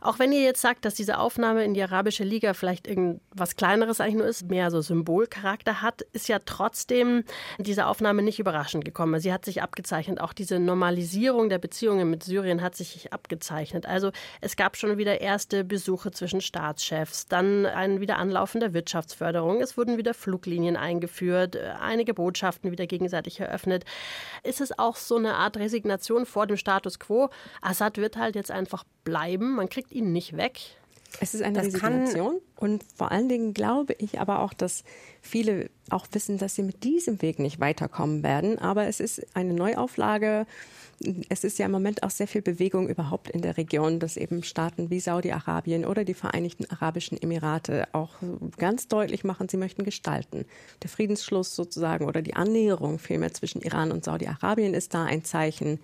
Auch 0.00 0.18
wenn 0.18 0.30
ihr 0.30 0.42
jetzt 0.42 0.60
sagt, 0.60 0.84
dass 0.84 0.94
diese 0.94 1.18
Aufnahme 1.18 1.64
in 1.64 1.74
die 1.74 1.82
Arabische 1.82 2.22
Liga 2.22 2.54
vielleicht 2.54 2.86
irgendwas 2.86 3.56
Kleineres 3.56 4.00
eigentlich 4.00 4.16
nur 4.16 4.26
ist, 4.26 4.48
mehr 4.48 4.70
so 4.70 4.80
Symbolcharakter 4.80 5.82
hat, 5.82 6.02
ist 6.12 6.28
ja 6.28 6.38
trotzdem 6.44 7.24
diese 7.58 7.86
Aufnahme 7.86 8.22
nicht 8.22 8.38
überraschend 8.38 8.84
gekommen. 8.84 9.18
Sie 9.20 9.32
hat 9.32 9.44
sich 9.44 9.62
abgezeichnet. 9.62 10.20
Auch 10.20 10.32
diese 10.32 10.58
Normalisierung 10.58 11.48
der 11.48 11.58
Beziehungen 11.58 12.10
mit 12.10 12.22
Syrien 12.22 12.62
hat 12.62 12.76
sich 12.76 13.12
abgezeichnet. 13.12 13.86
Also 13.86 14.12
es 14.40 14.56
gab 14.56 14.76
schon 14.76 14.98
wieder 14.98 15.20
erste 15.20 15.64
Besuche 15.64 16.10
zwischen 16.10 16.40
Staatschefs, 16.40 17.26
dann 17.26 17.66
ein 17.66 18.00
Wiederanlaufen 18.00 18.60
der 18.60 18.74
Wirtschaftsförderung. 18.74 19.60
Es 19.60 19.76
wurden 19.76 19.96
wieder 19.96 20.14
Fluglinien 20.14 20.76
eingeführt, 20.76 21.56
einige 21.56 22.14
Botschaften 22.14 22.70
wieder 22.70 22.86
gegenseitig 22.86 23.40
eröffnet. 23.40 23.84
Ist 24.42 24.60
es 24.60 24.78
auch 24.78 24.96
so 24.96 25.16
eine 25.16 25.34
Art 25.34 25.56
Resignation 25.56 26.26
vor 26.26 26.46
dem 26.46 26.56
Status 26.56 26.98
quo? 26.98 27.30
Assad 27.60 27.98
wird 27.98 28.16
halt 28.16 28.36
jetzt 28.36 28.50
einfach 28.50 28.84
bleiben. 29.06 29.54
Man 29.54 29.70
kriegt 29.70 29.92
ihn 29.92 30.12
nicht 30.12 30.36
weg. 30.36 30.60
Es 31.20 31.32
ist 31.32 31.42
eine 31.42 31.58
das 31.58 31.66
Resignation 31.68 32.40
und 32.56 32.84
vor 32.94 33.10
allen 33.10 33.28
Dingen 33.28 33.54
glaube 33.54 33.94
ich 33.98 34.20
aber 34.20 34.40
auch, 34.40 34.52
dass 34.52 34.84
viele 35.22 35.70
auch 35.88 36.06
wissen, 36.12 36.36
dass 36.36 36.56
sie 36.56 36.62
mit 36.62 36.84
diesem 36.84 37.22
Weg 37.22 37.38
nicht 37.38 37.58
weiterkommen 37.60 38.22
werden. 38.22 38.58
Aber 38.58 38.86
es 38.86 39.00
ist 39.00 39.24
eine 39.34 39.54
Neuauflage. 39.54 40.46
Es 41.28 41.44
ist 41.44 41.58
ja 41.58 41.66
im 41.66 41.72
Moment 41.72 42.02
auch 42.02 42.10
sehr 42.10 42.26
viel 42.26 42.42
Bewegung 42.42 42.88
überhaupt 42.88 43.30
in 43.30 43.40
der 43.40 43.56
Region, 43.56 44.00
dass 44.00 44.16
eben 44.16 44.42
Staaten 44.42 44.90
wie 44.90 45.00
Saudi-Arabien 45.00 45.86
oder 45.86 46.04
die 46.04 46.14
Vereinigten 46.14 46.66
Arabischen 46.70 47.20
Emirate 47.20 47.88
auch 47.92 48.14
ganz 48.58 48.88
deutlich 48.88 49.22
machen, 49.22 49.48
sie 49.48 49.58
möchten 49.58 49.84
gestalten. 49.84 50.44
Der 50.82 50.90
Friedensschluss 50.90 51.54
sozusagen 51.54 52.06
oder 52.06 52.20
die 52.20 52.34
Annäherung 52.34 52.98
vielmehr 52.98 53.32
zwischen 53.32 53.62
Iran 53.62 53.92
und 53.92 54.04
Saudi-Arabien 54.04 54.74
ist 54.74 54.92
da 54.92 55.04
ein 55.04 55.24
Zeichen 55.24 55.78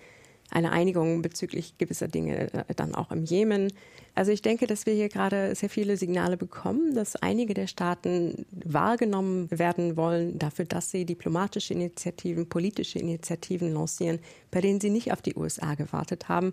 eine 0.52 0.70
Einigung 0.70 1.22
bezüglich 1.22 1.78
gewisser 1.78 2.08
Dinge 2.08 2.52
äh, 2.52 2.74
dann 2.74 2.94
auch 2.94 3.10
im 3.10 3.24
Jemen. 3.24 3.72
Also 4.14 4.30
ich 4.30 4.42
denke, 4.42 4.66
dass 4.66 4.84
wir 4.84 4.92
hier 4.92 5.08
gerade 5.08 5.54
sehr 5.54 5.70
viele 5.70 5.96
Signale 5.96 6.36
bekommen, 6.36 6.94
dass 6.94 7.16
einige 7.16 7.54
der 7.54 7.66
Staaten 7.66 8.44
wahrgenommen 8.50 9.50
werden 9.50 9.96
wollen 9.96 10.38
dafür, 10.38 10.66
dass 10.66 10.90
sie 10.90 11.06
diplomatische 11.06 11.72
Initiativen, 11.72 12.48
politische 12.48 12.98
Initiativen 12.98 13.72
lancieren, 13.72 14.18
bei 14.50 14.60
denen 14.60 14.80
sie 14.80 14.90
nicht 14.90 15.12
auf 15.12 15.22
die 15.22 15.34
USA 15.34 15.74
gewartet 15.74 16.28
haben 16.28 16.52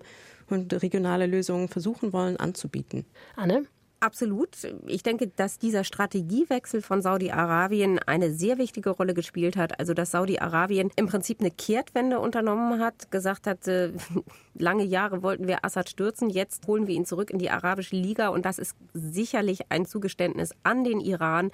und 0.49 0.81
regionale 0.81 1.25
Lösungen 1.25 1.67
versuchen 1.67 2.13
wollen 2.13 2.37
anzubieten. 2.37 3.05
Anne? 3.35 3.65
Absolut. 4.01 4.55
Ich 4.87 5.03
denke, 5.03 5.27
dass 5.27 5.57
dieser 5.57 5.83
Strategiewechsel 5.83 6.81
von 6.81 7.01
Saudi-Arabien 7.01 7.99
eine 7.99 8.31
sehr 8.31 8.57
wichtige 8.57 8.91
Rolle 8.91 9.13
gespielt 9.13 9.57
hat. 9.57 9.77
Also, 9.77 9.93
dass 9.93 10.11
Saudi-Arabien 10.11 10.89
im 10.95 11.07
Prinzip 11.07 11.41
eine 11.41 11.51
Kehrtwende 11.51 12.19
unternommen 12.19 12.79
hat, 12.79 13.11
gesagt 13.11 13.45
hat, 13.45 13.67
äh, 13.67 13.91
lange 14.53 14.85
Jahre 14.85 15.21
wollten 15.21 15.49
wir 15.49 15.65
Assad 15.65 15.89
stürzen, 15.89 16.29
jetzt 16.29 16.65
holen 16.65 16.87
wir 16.87 16.95
ihn 16.95 17.05
zurück 17.05 17.29
in 17.29 17.39
die 17.39 17.49
Arabische 17.49 17.97
Liga. 17.97 18.29
Und 18.29 18.45
das 18.45 18.57
ist 18.57 18.73
sicherlich 18.93 19.69
ein 19.69 19.85
Zugeständnis 19.85 20.51
an 20.63 20.85
den 20.85 21.01
Iran, 21.01 21.51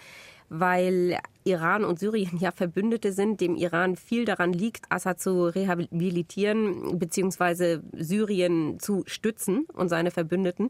weil 0.48 1.18
Iran 1.46 1.84
und 1.84 1.98
Syrien 1.98 2.38
ja 2.40 2.52
Verbündete 2.52 3.12
sind, 3.12 3.42
dem 3.42 3.56
Iran 3.56 3.96
viel 3.96 4.24
daran 4.24 4.54
liegt, 4.54 4.86
Assad 4.92 5.20
zu 5.20 5.46
rehabilitieren 5.46 7.00
bzw. 7.00 7.80
Syrien 7.94 8.80
zu 8.80 9.04
stützen 9.08 9.66
und 9.74 9.90
seine 9.90 10.12
Verbündeten. 10.12 10.70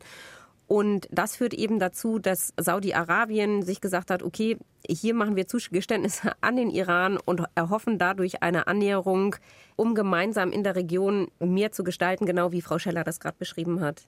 Und 0.68 1.08
das 1.12 1.36
führt 1.36 1.54
eben 1.54 1.80
dazu, 1.80 2.18
dass 2.18 2.54
Saudi-Arabien 2.58 3.62
sich 3.62 3.82
gesagt 3.82 4.10
hat, 4.10 4.24
okay, 4.24 4.58
hier 4.88 5.14
machen 5.14 5.36
wir 5.36 5.48
Zugeständnisse 5.48 6.32
an 6.42 6.56
den 6.56 6.70
Iran 6.70 7.18
und 7.24 7.44
erhoffen 7.56 7.98
dadurch 7.98 8.42
eine 8.42 8.68
Annäherung, 8.68 9.36
um 9.76 9.96
gemeinsam 9.96 10.52
in 10.52 10.64
der 10.64 10.76
Region 10.76 11.28
mehr 11.40 11.72
zu 11.72 11.84
gestalten, 11.84 12.26
genau 12.26 12.52
wie 12.52 12.62
Frau 12.62 12.80
Scheller 12.80 13.04
das 13.04 13.20
gerade 13.20 13.38
beschrieben 13.38 13.82
hat. 13.82 14.08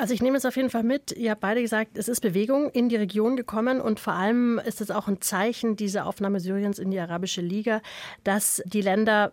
Also 0.00 0.14
ich 0.14 0.22
nehme 0.22 0.38
es 0.38 0.46
auf 0.46 0.56
jeden 0.56 0.70
Fall 0.70 0.82
mit. 0.82 1.12
Ihr 1.12 1.32
habt 1.32 1.42
beide 1.42 1.60
gesagt, 1.60 1.98
es 1.98 2.08
ist 2.08 2.20
Bewegung 2.20 2.70
in 2.70 2.88
die 2.88 2.96
Region 2.96 3.36
gekommen 3.36 3.82
und 3.82 4.00
vor 4.00 4.14
allem 4.14 4.58
ist 4.64 4.80
es 4.80 4.90
auch 4.90 5.08
ein 5.08 5.20
Zeichen 5.20 5.76
dieser 5.76 6.06
Aufnahme 6.06 6.40
Syriens 6.40 6.78
in 6.78 6.90
die 6.90 6.98
Arabische 6.98 7.42
Liga, 7.42 7.82
dass 8.24 8.62
die 8.64 8.80
Länder 8.80 9.32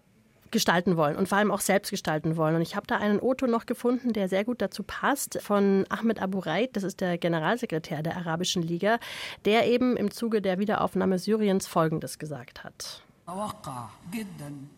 gestalten 0.52 0.98
wollen 0.98 1.16
und 1.16 1.28
vor 1.28 1.38
allem 1.38 1.52
auch 1.52 1.60
selbst 1.60 1.90
gestalten 1.90 2.38
wollen. 2.38 2.56
Und 2.56 2.62
ich 2.62 2.76
habe 2.76 2.88
da 2.88 2.98
einen 2.98 3.20
Otto 3.20 3.48
noch 3.48 3.66
gefunden, 3.66 4.14
der 4.14 4.30
sehr 4.30 4.44
gut 4.44 4.62
dazu 4.62 4.84
passt, 4.84 5.40
von 5.42 5.86
Ahmed 5.90 6.22
Abu 6.22 6.40
Raid, 6.40 6.76
das 6.76 6.84
ist 6.84 7.02
der 7.02 7.18
Generalsekretär 7.18 8.04
der 8.04 8.18
Arabischen 8.18 8.62
Liga, 8.62 9.00
der 9.46 9.68
eben 9.68 9.98
im 9.98 10.12
Zuge 10.12 10.42
der 10.42 10.60
Wiederaufnahme 10.60 11.20
Syriens 11.20 11.68
Folgendes 11.68 12.20
gesagt 12.20 12.64
hat. 12.64 13.04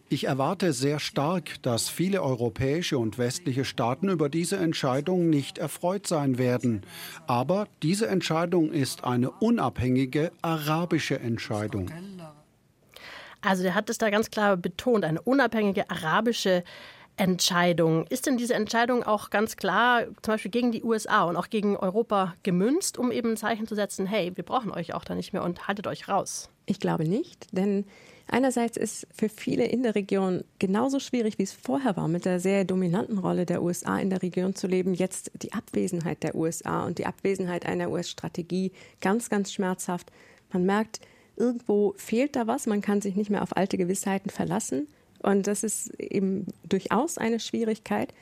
Ich 0.09 0.23
erwarte 0.23 0.73
sehr 0.73 0.99
stark, 0.99 1.61
dass 1.61 1.87
viele 1.87 2.23
europäische 2.23 2.97
und 2.97 3.19
westliche 3.19 3.63
Staaten 3.63 4.09
über 4.09 4.27
diese 4.27 4.57
Entscheidung 4.57 5.29
nicht 5.29 5.59
erfreut 5.59 6.07
sein 6.07 6.39
werden. 6.39 6.81
Aber 7.27 7.67
diese 7.83 8.07
Entscheidung 8.07 8.71
ist 8.71 9.03
eine 9.03 9.29
unabhängige 9.29 10.31
arabische 10.41 11.19
Entscheidung. 11.19 11.91
Also 13.41 13.63
der 13.63 13.75
hat 13.75 13.89
es 13.89 13.97
da 13.97 14.09
ganz 14.09 14.29
klar 14.29 14.57
betont, 14.57 15.05
eine 15.05 15.21
unabhängige 15.21 15.89
arabische 15.89 16.63
Entscheidung. 17.17 18.07
Ist 18.07 18.25
denn 18.25 18.37
diese 18.37 18.53
Entscheidung 18.53 19.03
auch 19.03 19.29
ganz 19.29 19.57
klar 19.57 20.05
zum 20.21 20.33
Beispiel 20.33 20.51
gegen 20.51 20.71
die 20.71 20.83
USA 20.83 21.23
und 21.23 21.35
auch 21.35 21.49
gegen 21.49 21.75
Europa 21.75 22.35
gemünzt, 22.43 22.97
um 22.97 23.11
eben 23.11 23.31
ein 23.31 23.37
Zeichen 23.37 23.67
zu 23.67 23.75
setzen, 23.75 24.05
hey, 24.05 24.31
wir 24.35 24.45
brauchen 24.45 24.71
euch 24.71 24.93
auch 24.93 25.03
da 25.03 25.15
nicht 25.15 25.33
mehr 25.33 25.43
und 25.43 25.67
haltet 25.67 25.87
euch 25.87 26.07
raus? 26.07 26.49
Ich 26.65 26.79
glaube 26.79 27.07
nicht, 27.07 27.47
denn 27.51 27.85
Einerseits 28.31 28.77
ist 28.77 29.07
für 29.11 29.27
viele 29.27 29.65
in 29.65 29.81
der 29.81 29.95
Region 29.95 30.43
genauso 30.59 30.99
schwierig, 30.99 31.39
wie 31.39 31.43
es 31.43 31.51
vorher 31.51 31.97
war, 31.97 32.07
mit 32.07 32.25
der 32.25 32.39
sehr 32.39 32.63
dominanten 32.63 33.17
Rolle 33.17 33.47
der 33.47 33.63
USA 33.63 33.97
in 33.97 34.11
der 34.11 34.21
Region 34.21 34.53
zu 34.53 34.67
leben, 34.67 34.93
jetzt 34.93 35.31
die 35.33 35.53
Abwesenheit 35.53 36.21
der 36.21 36.35
USA 36.35 36.85
und 36.85 36.99
die 36.99 37.07
Abwesenheit 37.07 37.65
einer 37.65 37.89
US-Strategie 37.89 38.71
ganz, 39.01 39.29
ganz 39.29 39.51
schmerzhaft. 39.51 40.11
Man 40.53 40.63
merkt, 40.63 40.99
irgendwo 41.39 41.93
fehlt 41.97 42.35
da 42.35 42.45
was, 42.45 42.67
man 42.67 42.81
kann 42.81 43.01
sich 43.01 43.15
nicht 43.15 43.29
mehr 43.29 43.41
auf 43.41 43.55
alte 43.57 43.77
Gewissheiten 43.77 44.29
verlassen. 44.29 44.87
Und 45.21 45.47
das 45.47 45.63
ist 45.63 45.89
eben 45.99 46.45
durchaus 46.63 47.17
eine 47.17 47.39
Schwierigkeit. 47.39 48.13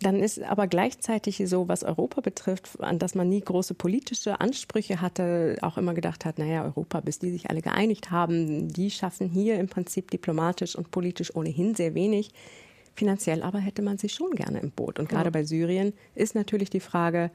Dann 0.00 0.20
ist 0.20 0.42
aber 0.42 0.66
gleichzeitig 0.66 1.42
so, 1.46 1.68
was 1.68 1.84
Europa 1.84 2.20
betrifft, 2.20 2.80
an 2.80 2.98
das 2.98 3.14
man 3.14 3.28
nie 3.28 3.40
große 3.40 3.74
politische 3.74 4.40
Ansprüche 4.40 5.00
hatte, 5.00 5.56
auch 5.62 5.78
immer 5.78 5.94
gedacht 5.94 6.24
hat, 6.24 6.38
naja, 6.38 6.64
Europa, 6.64 7.00
bis 7.00 7.20
die 7.20 7.30
sich 7.30 7.48
alle 7.48 7.62
geeinigt 7.62 8.10
haben, 8.10 8.68
die 8.68 8.90
schaffen 8.90 9.28
hier 9.28 9.58
im 9.58 9.68
Prinzip 9.68 10.10
diplomatisch 10.10 10.76
und 10.76 10.90
politisch 10.90 11.34
ohnehin 11.34 11.74
sehr 11.74 11.94
wenig. 11.94 12.30
Finanziell 12.96 13.42
aber 13.42 13.58
hätte 13.58 13.82
man 13.82 13.98
sie 13.98 14.08
schon 14.08 14.32
gerne 14.32 14.60
im 14.60 14.70
Boot. 14.70 14.98
Und 14.98 15.08
gerade 15.08 15.26
ja. 15.26 15.30
bei 15.30 15.44
Syrien 15.44 15.92
ist 16.14 16.34
natürlich 16.34 16.70
die 16.70 16.80
Frage, 16.80 17.30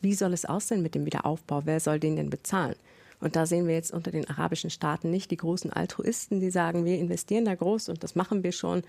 wie 0.00 0.14
soll 0.14 0.32
es 0.32 0.44
aussehen 0.44 0.82
mit 0.82 0.94
dem 0.94 1.06
Wiederaufbau? 1.06 1.62
Wer 1.64 1.80
soll 1.80 2.00
den 2.00 2.16
denn 2.16 2.30
bezahlen? 2.30 2.76
Und 3.20 3.36
da 3.36 3.46
sehen 3.46 3.66
wir 3.66 3.74
jetzt 3.74 3.92
unter 3.92 4.10
den 4.10 4.28
arabischen 4.28 4.70
Staaten 4.70 5.10
nicht 5.10 5.30
die 5.30 5.36
großen 5.36 5.72
Altruisten, 5.72 6.40
die 6.40 6.50
sagen, 6.50 6.84
wir 6.84 6.98
investieren 6.98 7.44
da 7.44 7.54
groß 7.54 7.90
und 7.90 8.02
das 8.02 8.14
machen 8.14 8.42
wir 8.42 8.52
schon. 8.52 8.82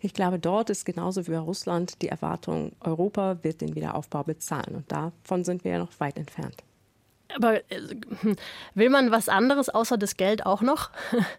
Ich 0.00 0.14
glaube, 0.14 0.38
dort 0.38 0.70
ist 0.70 0.84
genauso 0.84 1.26
wie 1.26 1.32
bei 1.32 1.38
Russland 1.38 2.00
die 2.02 2.08
Erwartung, 2.08 2.72
Europa 2.80 3.38
wird 3.42 3.60
den 3.60 3.74
Wiederaufbau 3.74 4.22
bezahlen. 4.22 4.74
Und 4.76 4.90
davon 4.90 5.44
sind 5.44 5.64
wir 5.64 5.72
ja 5.72 5.78
noch 5.78 5.98
weit 5.98 6.16
entfernt. 6.16 6.56
Aber 7.36 7.56
äh, 7.70 7.80
will 8.74 8.90
man 8.90 9.10
was 9.10 9.28
anderes 9.28 9.68
außer 9.68 9.98
das 9.98 10.16
Geld 10.16 10.46
auch 10.46 10.62
noch? 10.62 10.90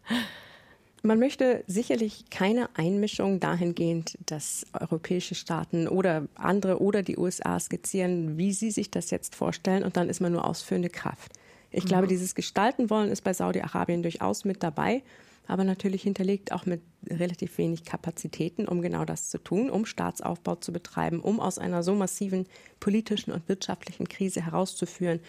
Man 1.03 1.17
möchte 1.17 1.63
sicherlich 1.65 2.25
keine 2.29 2.69
Einmischung 2.75 3.39
dahingehend, 3.39 4.19
dass 4.27 4.67
europäische 4.79 5.33
Staaten 5.33 5.87
oder 5.87 6.27
andere 6.35 6.79
oder 6.79 7.01
die 7.01 7.17
USA 7.17 7.59
skizzieren, 7.59 8.37
wie 8.37 8.53
sie 8.53 8.69
sich 8.69 8.91
das 8.91 9.09
jetzt 9.09 9.33
vorstellen 9.33 9.83
und 9.83 9.97
dann 9.97 10.09
ist 10.09 10.21
man 10.21 10.31
nur 10.31 10.45
ausführende 10.45 10.91
Kraft. 10.91 11.31
Ich 11.71 11.85
mhm. 11.85 11.87
glaube, 11.87 12.07
dieses 12.07 12.35
Gestalten 12.35 12.89
wollen 12.89 13.09
ist 13.09 13.23
bei 13.23 13.33
Saudi-Arabien 13.33 14.03
durchaus 14.03 14.45
mit 14.45 14.61
dabei 14.61 15.01
aber 15.47 15.65
natürlich 15.65 16.03
hinterlegt 16.03 16.51
auch 16.51 16.65
mit 16.65 16.81
relativ 17.09 17.57
wenig 17.57 17.83
Kapazitäten, 17.83 18.67
um 18.67 18.81
genau 18.81 19.05
das 19.05 19.29
zu 19.29 19.37
tun, 19.37 19.69
um 19.69 19.85
Staatsaufbau 19.85 20.55
zu 20.55 20.71
betreiben, 20.71 21.19
um 21.19 21.41
aus 21.41 21.57
einer 21.57 21.83
so 21.83 21.93
massiven 21.93 22.47
politischen 22.79 23.33
und 23.33 23.49
wirtschaftlichen 23.49 24.07
Krise 24.07 24.45
herauszuführen, 24.45 25.19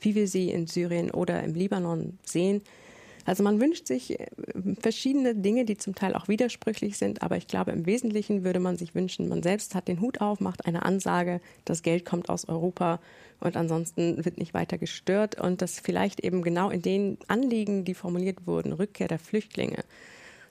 wie 0.00 0.14
wir 0.14 0.28
sie 0.28 0.50
in 0.50 0.68
Syrien 0.68 1.10
oder 1.10 1.42
im 1.42 1.54
Libanon 1.54 2.18
sehen. 2.24 2.62
Also 3.24 3.42
man 3.42 3.60
wünscht 3.60 3.86
sich 3.86 4.18
äh, 4.18 4.26
verschiedene 4.80 5.34
Dinge, 5.34 5.64
die 5.64 5.76
zum 5.76 5.94
Teil 5.94 6.14
auch 6.14 6.28
widersprüchlich 6.28 6.98
sind, 6.98 7.22
aber 7.22 7.36
ich 7.36 7.46
glaube, 7.46 7.70
im 7.70 7.86
Wesentlichen 7.86 8.44
würde 8.44 8.60
man 8.60 8.76
sich 8.76 8.94
wünschen, 8.94 9.28
man 9.28 9.42
selbst 9.42 9.74
hat 9.74 9.88
den 9.88 10.00
Hut 10.00 10.20
auf, 10.20 10.40
macht 10.40 10.66
eine 10.66 10.84
Ansage, 10.84 11.40
das 11.64 11.82
Geld 11.82 12.04
kommt 12.04 12.28
aus 12.28 12.48
Europa 12.48 13.00
und 13.40 13.56
ansonsten 13.56 14.24
wird 14.24 14.38
nicht 14.38 14.54
weiter 14.54 14.78
gestört 14.78 15.40
und 15.40 15.62
das 15.62 15.80
vielleicht 15.80 16.20
eben 16.20 16.42
genau 16.42 16.70
in 16.70 16.82
den 16.82 17.18
Anliegen, 17.28 17.84
die 17.84 17.94
formuliert 17.94 18.46
wurden, 18.46 18.72
Rückkehr 18.72 19.08
der 19.08 19.18
Flüchtlinge, 19.18 19.84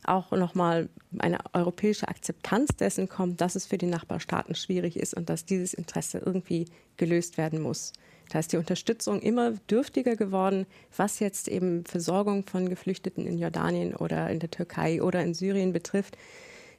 auch 0.03 0.31
nochmal 0.31 0.89
eine 1.19 1.39
europäische 1.53 2.07
Akzeptanz 2.07 2.75
dessen 2.75 3.07
kommt, 3.07 3.41
dass 3.41 3.55
es 3.55 3.65
für 3.65 3.77
die 3.77 3.85
Nachbarstaaten 3.85 4.55
schwierig 4.55 4.97
ist 4.97 5.13
und 5.13 5.29
dass 5.29 5.45
dieses 5.45 5.73
Interesse 5.73 6.21
irgendwie 6.25 6.65
gelöst 6.97 7.37
werden 7.37 7.61
muss. 7.61 7.93
Da 8.31 8.39
ist 8.39 8.53
die 8.53 8.57
Unterstützung 8.57 9.19
immer 9.19 9.51
dürftiger 9.69 10.15
geworden, 10.15 10.65
was 10.95 11.19
jetzt 11.19 11.49
eben 11.49 11.83
Versorgung 11.83 12.45
von 12.47 12.69
Geflüchteten 12.69 13.27
in 13.27 13.37
Jordanien 13.37 13.93
oder 13.93 14.29
in 14.29 14.39
der 14.39 14.49
Türkei 14.49 15.03
oder 15.03 15.21
in 15.21 15.33
Syrien 15.33 15.73
betrifft. 15.73 16.17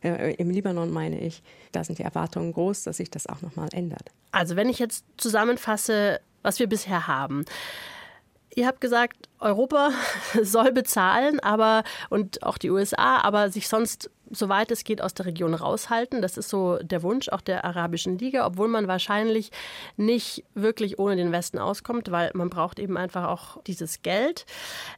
Äh, 0.03 0.33
Im 0.37 0.49
Libanon 0.49 0.91
meine 0.91 1.21
ich, 1.21 1.43
da 1.71 1.85
sind 1.85 1.99
die 1.99 2.05
Erwartungen 2.05 2.55
groß, 2.55 2.85
dass 2.85 2.97
sich 2.97 3.11
das 3.11 3.27
auch 3.27 3.43
nochmal 3.43 3.69
ändert. 3.73 4.11
Also 4.31 4.57
wenn 4.57 4.71
ich 4.71 4.79
jetzt 4.79 5.05
zusammenfasse, 5.19 6.21
was 6.41 6.59
wir 6.59 6.69
bisher 6.69 7.07
haben. 7.07 7.45
Ihr 8.55 8.67
habt 8.67 8.81
gesagt, 8.81 9.29
Europa 9.39 9.91
soll 10.43 10.73
bezahlen, 10.73 11.39
aber 11.39 11.85
und 12.09 12.43
auch 12.43 12.57
die 12.57 12.71
USA, 12.71 13.19
aber 13.19 13.51
sich 13.51 13.69
sonst 13.69 14.11
soweit 14.33 14.71
es 14.71 14.85
geht, 14.85 15.03
aus 15.03 15.15
der 15.15 15.27
Region 15.27 15.55
raushalten. 15.55 16.23
Das 16.23 16.37
ist 16.37 16.49
so 16.49 16.79
der 16.79 17.03
Wunsch 17.03 17.29
auch 17.29 17.41
der 17.41 17.65
Arabischen 17.65 18.19
Liga, 18.19 18.47
obwohl 18.47 18.69
man 18.69 18.89
wahrscheinlich 18.89 19.51
nicht 19.97 20.45
wirklich 20.55 20.99
ohne 20.99 21.17
den 21.17 21.33
Westen 21.33 21.59
auskommt, 21.59 22.11
weil 22.11 22.31
man 22.35 22.51
braucht 22.51 22.79
eben 22.79 22.97
einfach 22.97 23.29
auch 23.29 23.63
dieses 23.63 24.03
Geld. 24.03 24.47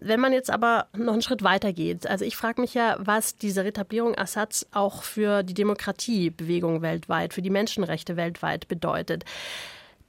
Wenn 0.01 0.20
man 0.20 0.33
jetzt 0.33 0.51
aber 0.51 0.87
noch 0.97 1.12
einen 1.12 1.23
Schritt 1.23 1.42
weiter 1.42 1.73
geht, 1.73 2.07
also 2.07 2.25
ich 2.25 2.37
frage 2.37 2.61
mich 2.61 2.75
ja, 2.75 2.97
was 2.99 3.37
diese 3.37 3.64
Retablierung 3.64 4.16
Assads 4.16 4.66
auch 4.73 5.03
für 5.03 5.42
die 5.42 5.55
Demokratiebewegung 5.55 6.83
weltweit, 6.83 7.35
für 7.35 7.42
die 7.42 7.51
Menschenrechte 7.51 8.16
weltweit 8.16 8.68
bedeutet. 8.68 9.25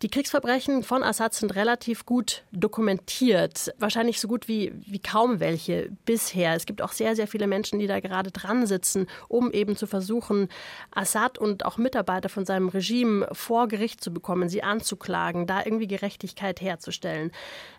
Die 0.06 0.12
Kriegsverbrechen 0.12 0.84
von 0.84 1.02
Assad 1.02 1.34
sind 1.34 1.56
relativ 1.56 2.06
gut 2.06 2.44
dokumentiert. 2.52 3.74
Wahrscheinlich 3.80 4.22
so 4.22 4.28
gut 4.28 4.48
wie, 4.48 4.72
wie 4.86 5.00
kaum 5.00 5.40
welche 5.40 5.90
bisher. 6.06 6.54
Es 6.54 6.68
gibt 6.68 6.84
auch 6.84 6.92
sehr, 6.92 7.16
sehr 7.16 7.26
viele 7.26 7.48
Menschen, 7.48 7.80
die 7.80 7.88
da 7.88 8.00
gerade 8.00 8.30
dran 8.30 8.68
sitzen, 8.68 9.08
um 9.30 9.50
eben 9.50 9.76
zu 9.76 9.88
versuchen, 9.88 10.50
Assad 10.92 11.40
und 11.40 11.66
auch 11.66 11.80
Mitarbeiter 11.80 12.30
von 12.30 12.46
seinem 12.46 12.70
Regime 12.70 13.28
vor 13.32 13.68
Gericht 13.68 14.00
zu 14.00 14.14
bekommen, 14.14 14.48
sie 14.48 14.62
anzuklagen, 14.62 15.48
da 15.48 15.66
irgendwie 15.66 15.88
Gerechtigkeit 15.88 16.62
herzustellen. 16.62 17.32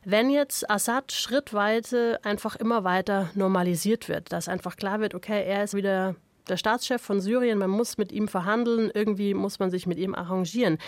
Wenn 0.05 0.29
jetzt 0.29 0.69
Assad 0.69 1.13
schrittweise 1.13 2.19
einfach 2.25 2.57
immer 2.57 2.83
weiter 2.83 3.31
normalisiert 3.37 4.09
wird, 4.09 4.33
dass 4.33 4.49
einfach 4.49 4.75
klar 4.75 4.99
wird, 4.99 5.15
okay, 5.15 5.45
er 5.47 5.63
ist 5.63 5.75
wieder 5.75 6.17
der 6.49 6.57
Staatschef 6.57 7.01
von 7.01 7.21
Syrien, 7.21 7.59
man 7.59 7.71
muss 7.71 7.99
mit 7.99 8.11
ihm 8.11 8.27
verhandeln, 8.27 8.91
irgendwie 8.93 9.33
muss 9.33 9.61
man 9.61 9.71
sich 9.71 9.87
mit 9.87 9.99
ihm 9.99 10.17
arrangieren. 10.17 10.79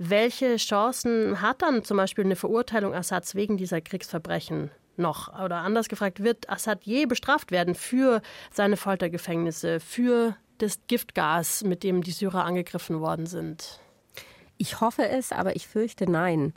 Welche 0.00 0.58
Chancen 0.58 1.42
hat 1.42 1.60
dann 1.60 1.82
zum 1.82 1.96
Beispiel 1.96 2.22
eine 2.22 2.36
Verurteilung 2.36 2.94
Assads 2.94 3.34
wegen 3.34 3.56
dieser 3.56 3.80
Kriegsverbrechen 3.80 4.70
noch? 4.96 5.28
Oder 5.42 5.56
anders 5.56 5.88
gefragt, 5.88 6.22
wird 6.22 6.48
Assad 6.48 6.84
je 6.84 7.06
bestraft 7.06 7.50
werden 7.50 7.74
für 7.74 8.22
seine 8.52 8.76
Foltergefängnisse, 8.76 9.80
für 9.80 10.36
das 10.58 10.78
Giftgas, 10.86 11.64
mit 11.64 11.82
dem 11.82 12.04
die 12.04 12.12
Syrer 12.12 12.44
angegriffen 12.44 13.00
worden 13.00 13.26
sind? 13.26 13.80
Ich 14.56 14.80
hoffe 14.80 15.08
es, 15.08 15.32
aber 15.32 15.56
ich 15.56 15.66
fürchte 15.66 16.08
nein. 16.08 16.54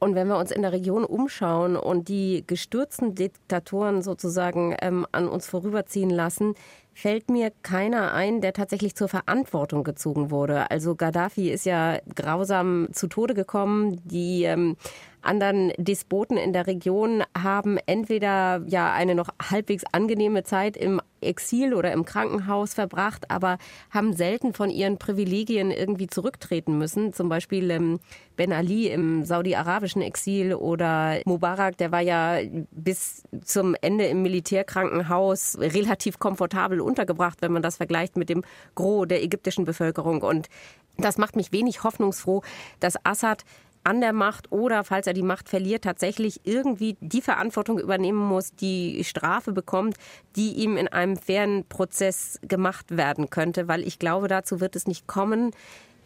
Und 0.00 0.16
wenn 0.16 0.26
wir 0.26 0.36
uns 0.36 0.50
in 0.50 0.62
der 0.62 0.72
Region 0.72 1.04
umschauen 1.04 1.76
und 1.76 2.08
die 2.08 2.42
gestürzten 2.44 3.14
Diktatoren 3.14 4.02
sozusagen 4.02 4.76
ähm, 4.82 5.06
an 5.12 5.28
uns 5.28 5.46
vorüberziehen 5.46 6.10
lassen, 6.10 6.56
fällt 6.94 7.28
mir 7.28 7.52
keiner 7.62 8.14
ein, 8.14 8.40
der 8.40 8.52
tatsächlich 8.52 8.94
zur 8.94 9.08
Verantwortung 9.08 9.84
gezogen 9.84 10.30
wurde. 10.30 10.70
Also 10.70 10.94
Gaddafi 10.94 11.50
ist 11.50 11.66
ja 11.66 11.98
grausam 12.14 12.88
zu 12.92 13.08
Tode 13.08 13.34
gekommen. 13.34 14.00
Die 14.04 14.44
ähm, 14.44 14.76
anderen 15.20 15.72
Despoten 15.76 16.36
in 16.36 16.52
der 16.52 16.66
Region 16.66 17.24
haben 17.36 17.78
entweder 17.86 18.62
ja 18.66 18.92
eine 18.92 19.14
noch 19.14 19.28
halbwegs 19.50 19.84
angenehme 19.92 20.44
Zeit 20.44 20.76
im 20.76 21.00
Exil 21.24 21.74
oder 21.74 21.92
im 21.92 22.04
Krankenhaus 22.04 22.74
verbracht, 22.74 23.30
aber 23.30 23.58
haben 23.90 24.14
selten 24.14 24.52
von 24.54 24.70
ihren 24.70 24.98
Privilegien 24.98 25.70
irgendwie 25.70 26.06
zurücktreten 26.06 26.78
müssen. 26.78 27.12
Zum 27.12 27.28
Beispiel 27.28 27.70
ähm, 27.70 28.00
Ben 28.36 28.52
Ali 28.52 28.88
im 28.88 29.24
saudi-arabischen 29.24 30.02
Exil 30.02 30.54
oder 30.54 31.20
Mubarak, 31.24 31.76
der 31.78 31.92
war 31.92 32.00
ja 32.00 32.38
bis 32.70 33.22
zum 33.44 33.74
Ende 33.80 34.06
im 34.06 34.22
Militärkrankenhaus 34.22 35.58
relativ 35.58 36.18
komfortabel 36.18 36.80
untergebracht, 36.80 37.38
wenn 37.42 37.52
man 37.52 37.62
das 37.62 37.76
vergleicht 37.76 38.16
mit 38.16 38.28
dem 38.28 38.42
Gros 38.74 39.06
der 39.08 39.22
ägyptischen 39.22 39.64
Bevölkerung. 39.64 40.22
Und 40.22 40.48
das 40.96 41.18
macht 41.18 41.36
mich 41.36 41.52
wenig 41.52 41.82
hoffnungsfroh, 41.82 42.42
dass 42.80 42.94
Assad 43.04 43.44
an 43.84 44.00
der 44.00 44.12
Macht 44.12 44.50
oder, 44.50 44.82
falls 44.84 45.06
er 45.06 45.12
die 45.12 45.22
Macht 45.22 45.48
verliert, 45.48 45.84
tatsächlich 45.84 46.40
irgendwie 46.44 46.96
die 47.00 47.20
Verantwortung 47.20 47.78
übernehmen 47.78 48.18
muss, 48.18 48.54
die 48.54 49.04
Strafe 49.04 49.52
bekommt, 49.52 49.96
die 50.36 50.52
ihm 50.54 50.76
in 50.76 50.88
einem 50.88 51.16
fairen 51.16 51.64
Prozess 51.68 52.38
gemacht 52.42 52.96
werden 52.96 53.30
könnte, 53.30 53.68
weil 53.68 53.86
ich 53.86 53.98
glaube, 53.98 54.28
dazu 54.28 54.60
wird 54.60 54.76
es 54.76 54.86
nicht 54.86 55.06
kommen. 55.06 55.50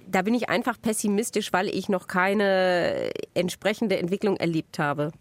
Da 0.06 0.22
bin 0.22 0.34
ich 0.34 0.48
einfach 0.48 0.80
pessimistisch, 0.80 1.52
weil 1.52 1.68
ich 1.68 1.88
noch 1.88 2.06
keine 2.06 3.10
entsprechende 3.34 3.98
Entwicklung 3.98 4.36
erlebt 4.36 4.78
habe. 4.78 5.12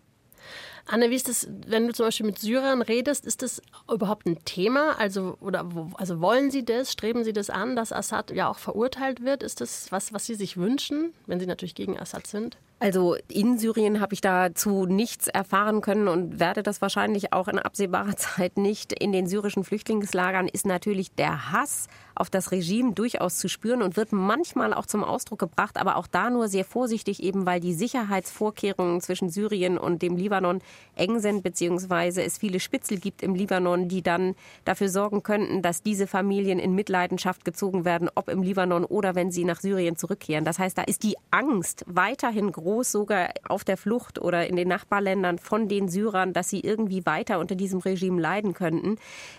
Anne, 0.87 1.09
wie 1.09 1.15
ist 1.15 1.27
das, 1.27 1.47
wenn 1.67 1.87
du 1.87 1.93
zum 1.93 2.05
Beispiel 2.05 2.25
mit 2.25 2.39
Syrern 2.39 2.81
redest, 2.81 3.25
ist 3.25 3.41
das 3.41 3.61
überhaupt 3.91 4.25
ein 4.25 4.43
Thema? 4.45 4.97
Also, 4.97 5.37
oder, 5.41 5.67
also 5.95 6.21
wollen 6.21 6.49
Sie 6.49 6.63
das? 6.63 6.93
Streben 6.93 7.23
Sie 7.25 7.33
das 7.33 7.49
an, 7.49 7.75
dass 7.75 7.91
Assad 7.91 8.31
ja 8.31 8.49
auch 8.49 8.57
verurteilt 8.57 9.23
wird? 9.23 9.43
Ist 9.43 9.59
das 9.59 9.91
was, 9.91 10.13
was 10.13 10.25
Sie 10.25 10.35
sich 10.35 10.55
wünschen, 10.55 11.13
wenn 11.25 11.39
Sie 11.39 11.45
natürlich 11.45 11.75
gegen 11.75 11.99
Assad 11.99 12.25
sind? 12.25 12.57
Also 12.79 13.15
in 13.27 13.57
Syrien 13.57 13.99
habe 13.99 14.13
ich 14.13 14.21
dazu 14.21 14.85
nichts 14.85 15.27
erfahren 15.27 15.81
können 15.81 16.07
und 16.07 16.39
werde 16.39 16.61
das 16.61 16.79
wahrscheinlich 16.79 17.33
auch 17.33 17.47
in 17.47 17.57
absehbarer 17.57 18.15
Zeit 18.17 18.57
nicht. 18.57 18.93
In 18.93 19.11
den 19.11 19.27
syrischen 19.27 19.63
Flüchtlingslagern 19.63 20.47
ist 20.47 20.65
natürlich 20.67 21.11
der 21.15 21.51
Hass 21.51 21.87
auf 22.13 22.29
das 22.29 22.51
Regime 22.51 22.93
durchaus 22.93 23.37
zu 23.37 23.47
spüren 23.47 23.81
und 23.81 23.95
wird 23.95 24.11
manchmal 24.11 24.73
auch 24.73 24.85
zum 24.85 25.03
Ausdruck 25.03 25.39
gebracht, 25.39 25.77
aber 25.77 25.97
auch 25.97 26.07
da 26.07 26.29
nur 26.29 26.47
sehr 26.47 26.65
vorsichtig, 26.65 27.21
eben 27.21 27.45
weil 27.45 27.59
die 27.59 27.73
Sicherheitsvorkehrungen 27.73 29.01
zwischen 29.01 29.29
Syrien 29.29 29.77
und 29.77 30.01
dem 30.01 30.17
Libanon 30.17 30.61
eng 30.95 31.19
sind, 31.19 31.43
beziehungsweise 31.43 32.23
es 32.23 32.37
viele 32.37 32.59
Spitzel 32.59 32.99
gibt 32.99 33.21
im 33.21 33.35
Libanon, 33.35 33.87
die 33.87 34.01
dann 34.01 34.35
dafür 34.65 34.89
sorgen 34.89 35.23
könnten, 35.23 35.61
dass 35.61 35.83
diese 35.83 36.07
Familien 36.07 36.59
in 36.59 36.73
Mitleidenschaft 36.73 37.45
gezogen 37.45 37.85
werden, 37.85 38.09
ob 38.15 38.29
im 38.29 38.41
Libanon 38.41 38.83
oder 38.85 39.15
wenn 39.15 39.31
sie 39.31 39.45
nach 39.45 39.61
Syrien 39.61 39.95
zurückkehren. 39.95 40.45
Das 40.45 40.59
heißt, 40.59 40.77
da 40.77 40.83
ist 40.83 41.03
die 41.03 41.17
Angst 41.31 41.83
weiterhin 41.87 42.51
groß, 42.51 42.66
sogar 42.83 43.29
auf 43.47 43.63
der 43.63 43.77
Flucht 43.77 44.19
oder 44.19 44.47
in 44.47 44.55
den 44.55 44.67
Nachbarländern 44.67 45.37
von 45.37 45.67
den 45.67 45.87
Syrern, 45.87 46.33
dass 46.33 46.49
sie 46.49 46.61
irgendwie 46.61 47.05
weiter 47.05 47.39
unter 47.39 47.55
diesem 47.55 47.79
Regime 47.79 48.19
leiden 48.19 48.53
könnten. 48.53 48.97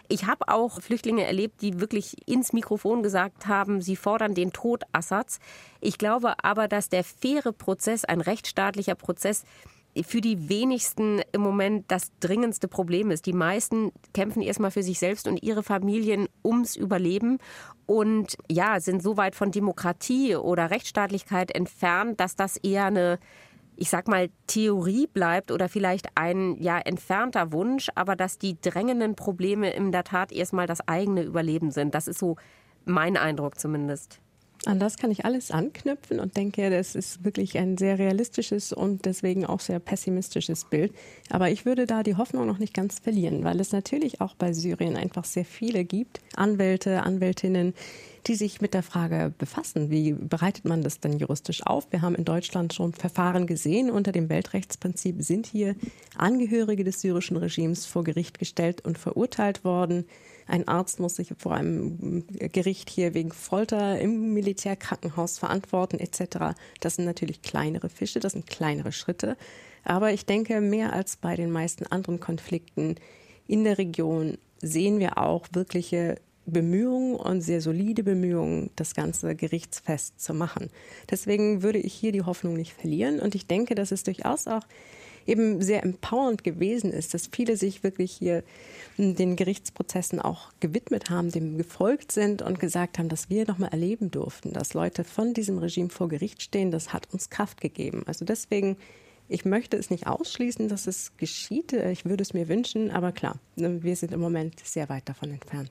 Ich 0.08 0.26
habe 0.26 0.48
auch 0.48 0.80
Flüchtlinge 0.80 1.24
erlebt, 1.24 1.60
die 1.60 1.80
wirklich 1.80 2.28
ins 2.28 2.52
Mikro 2.52 2.68
Mikrofon 2.68 3.02
gesagt 3.02 3.46
haben, 3.46 3.80
sie 3.80 3.96
fordern 3.96 4.34
den 4.34 4.52
Tod 4.52 4.84
Assads. 4.92 5.40
Ich 5.80 5.96
glaube 5.96 6.34
aber, 6.44 6.68
dass 6.68 6.90
der 6.90 7.02
faire 7.02 7.52
Prozess, 7.52 8.04
ein 8.04 8.20
rechtsstaatlicher 8.20 8.94
Prozess, 8.94 9.44
für 10.04 10.20
die 10.20 10.48
wenigsten 10.48 11.20
im 11.32 11.40
Moment 11.40 11.84
das 11.88 12.10
dringendste 12.20 12.68
Problem 12.68 13.10
ist. 13.10 13.26
Die 13.26 13.32
meisten 13.32 13.92
kämpfen 14.14 14.42
erstmal 14.42 14.70
für 14.70 14.82
sich 14.82 14.98
selbst 14.98 15.28
und 15.28 15.42
ihre 15.42 15.62
Familien 15.62 16.28
ums 16.44 16.76
Überleben 16.76 17.38
und 17.86 18.36
ja, 18.50 18.80
sind 18.80 19.02
so 19.02 19.16
weit 19.16 19.34
von 19.34 19.50
Demokratie 19.50 20.36
oder 20.36 20.70
Rechtsstaatlichkeit 20.70 21.50
entfernt, 21.50 22.20
dass 22.20 22.36
das 22.36 22.56
eher 22.56 22.86
eine 22.86 23.18
ich 23.80 23.90
sag 23.90 24.08
mal, 24.08 24.28
Theorie 24.48 25.06
bleibt 25.06 25.52
oder 25.52 25.68
vielleicht 25.68 26.08
ein 26.16 26.56
ja 26.60 26.80
entfernter 26.80 27.52
Wunsch, 27.52 27.88
aber 27.94 28.16
dass 28.16 28.36
die 28.36 28.60
drängenden 28.60 29.14
Probleme 29.14 29.70
in 29.70 29.92
der 29.92 30.02
Tat 30.02 30.32
erstmal 30.32 30.66
das 30.66 30.86
eigene 30.88 31.22
Überleben 31.22 31.70
sind. 31.70 31.94
Das 31.94 32.08
ist 32.08 32.18
so 32.18 32.36
mein 32.84 33.16
Eindruck 33.16 33.56
zumindest. 33.56 34.20
An 34.64 34.80
das 34.80 34.96
kann 34.96 35.10
ich 35.12 35.24
alles 35.24 35.50
anknüpfen 35.52 36.18
und 36.18 36.36
denke, 36.36 36.68
das 36.68 36.96
ist 36.96 37.24
wirklich 37.24 37.56
ein 37.58 37.78
sehr 37.78 37.98
realistisches 37.98 38.72
und 38.72 39.04
deswegen 39.04 39.46
auch 39.46 39.60
sehr 39.60 39.78
pessimistisches 39.78 40.64
Bild. 40.64 40.92
Aber 41.30 41.48
ich 41.50 41.64
würde 41.64 41.86
da 41.86 42.02
die 42.02 42.16
Hoffnung 42.16 42.46
noch 42.46 42.58
nicht 42.58 42.74
ganz 42.74 42.98
verlieren, 42.98 43.44
weil 43.44 43.60
es 43.60 43.70
natürlich 43.72 44.20
auch 44.20 44.34
bei 44.34 44.52
Syrien 44.52 44.96
einfach 44.96 45.24
sehr 45.24 45.44
viele 45.44 45.84
gibt, 45.84 46.20
Anwälte, 46.34 47.04
Anwältinnen, 47.04 47.72
die 48.26 48.34
sich 48.34 48.60
mit 48.60 48.74
der 48.74 48.82
Frage 48.82 49.32
befassen, 49.38 49.90
wie 49.90 50.12
bereitet 50.12 50.64
man 50.64 50.82
das 50.82 51.00
denn 51.00 51.18
juristisch 51.18 51.64
auf? 51.64 51.86
Wir 51.90 52.02
haben 52.02 52.16
in 52.16 52.24
Deutschland 52.24 52.74
schon 52.74 52.92
Verfahren 52.92 53.46
gesehen. 53.46 53.90
Unter 53.90 54.12
dem 54.12 54.28
Weltrechtsprinzip 54.28 55.22
sind 55.22 55.46
hier 55.46 55.76
Angehörige 56.16 56.84
des 56.84 57.00
syrischen 57.00 57.36
Regimes 57.36 57.86
vor 57.86 58.04
Gericht 58.04 58.38
gestellt 58.38 58.84
und 58.84 58.98
verurteilt 58.98 59.64
worden. 59.64 60.04
Ein 60.48 60.66
Arzt 60.66 60.98
muss 60.98 61.16
sich 61.16 61.32
vor 61.38 61.54
einem 61.54 62.24
Gericht 62.26 62.88
hier 62.88 63.14
wegen 63.14 63.32
Folter 63.32 64.00
im 64.00 64.32
Militärkrankenhaus 64.32 65.38
verantworten 65.38 65.98
etc. 65.98 66.56
Das 66.80 66.96
sind 66.96 67.04
natürlich 67.04 67.42
kleinere 67.42 67.90
Fische, 67.90 68.18
das 68.18 68.32
sind 68.32 68.46
kleinere 68.46 68.90
Schritte. 68.90 69.36
Aber 69.84 70.12
ich 70.12 70.26
denke, 70.26 70.60
mehr 70.60 70.94
als 70.94 71.16
bei 71.16 71.36
den 71.36 71.50
meisten 71.50 71.86
anderen 71.86 72.18
Konflikten 72.18 72.96
in 73.46 73.64
der 73.64 73.78
Region 73.78 74.38
sehen 74.60 74.98
wir 74.98 75.18
auch 75.18 75.46
wirkliche 75.52 76.16
Bemühungen 76.46 77.14
und 77.14 77.42
sehr 77.42 77.60
solide 77.60 78.02
Bemühungen, 78.02 78.70
das 78.74 78.94
Ganze 78.94 79.34
gerichtsfest 79.34 80.18
zu 80.20 80.32
machen. 80.32 80.70
Deswegen 81.10 81.62
würde 81.62 81.78
ich 81.78 81.92
hier 81.92 82.12
die 82.12 82.22
Hoffnung 82.22 82.54
nicht 82.54 82.72
verlieren. 82.72 83.20
Und 83.20 83.34
ich 83.34 83.46
denke, 83.46 83.74
dass 83.74 83.92
es 83.92 84.02
durchaus 84.02 84.46
auch 84.46 84.62
eben 85.28 85.62
sehr 85.62 85.82
empowernd 85.82 86.42
gewesen 86.42 86.92
ist, 86.92 87.14
dass 87.14 87.28
viele 87.30 87.56
sich 87.56 87.82
wirklich 87.82 88.12
hier 88.12 88.42
hm, 88.96 89.14
den 89.14 89.36
Gerichtsprozessen 89.36 90.20
auch 90.20 90.50
gewidmet 90.60 91.10
haben, 91.10 91.30
dem 91.30 91.58
gefolgt 91.58 92.12
sind 92.12 92.42
und 92.42 92.58
gesagt 92.58 92.98
haben, 92.98 93.08
dass 93.08 93.30
wir 93.30 93.46
nochmal 93.46 93.70
erleben 93.70 94.10
durften, 94.10 94.52
dass 94.52 94.74
Leute 94.74 95.04
von 95.04 95.34
diesem 95.34 95.58
Regime 95.58 95.90
vor 95.90 96.08
Gericht 96.08 96.42
stehen. 96.42 96.70
Das 96.70 96.92
hat 96.92 97.08
uns 97.12 97.30
Kraft 97.30 97.60
gegeben. 97.60 98.02
Also 98.06 98.24
deswegen 98.24 98.76
ich 99.30 99.44
möchte 99.44 99.76
es 99.76 99.90
nicht 99.90 100.06
ausschließen, 100.06 100.68
dass 100.68 100.86
es 100.86 101.14
geschieht. 101.18 101.74
Ich 101.74 102.06
würde 102.06 102.22
es 102.22 102.32
mir 102.32 102.48
wünschen, 102.48 102.90
aber 102.90 103.12
klar, 103.12 103.38
ne, 103.56 103.82
wir 103.82 103.94
sind 103.94 104.12
im 104.12 104.20
Moment 104.20 104.58
sehr 104.64 104.88
weit 104.88 105.06
davon 105.06 105.30
entfernt. 105.30 105.70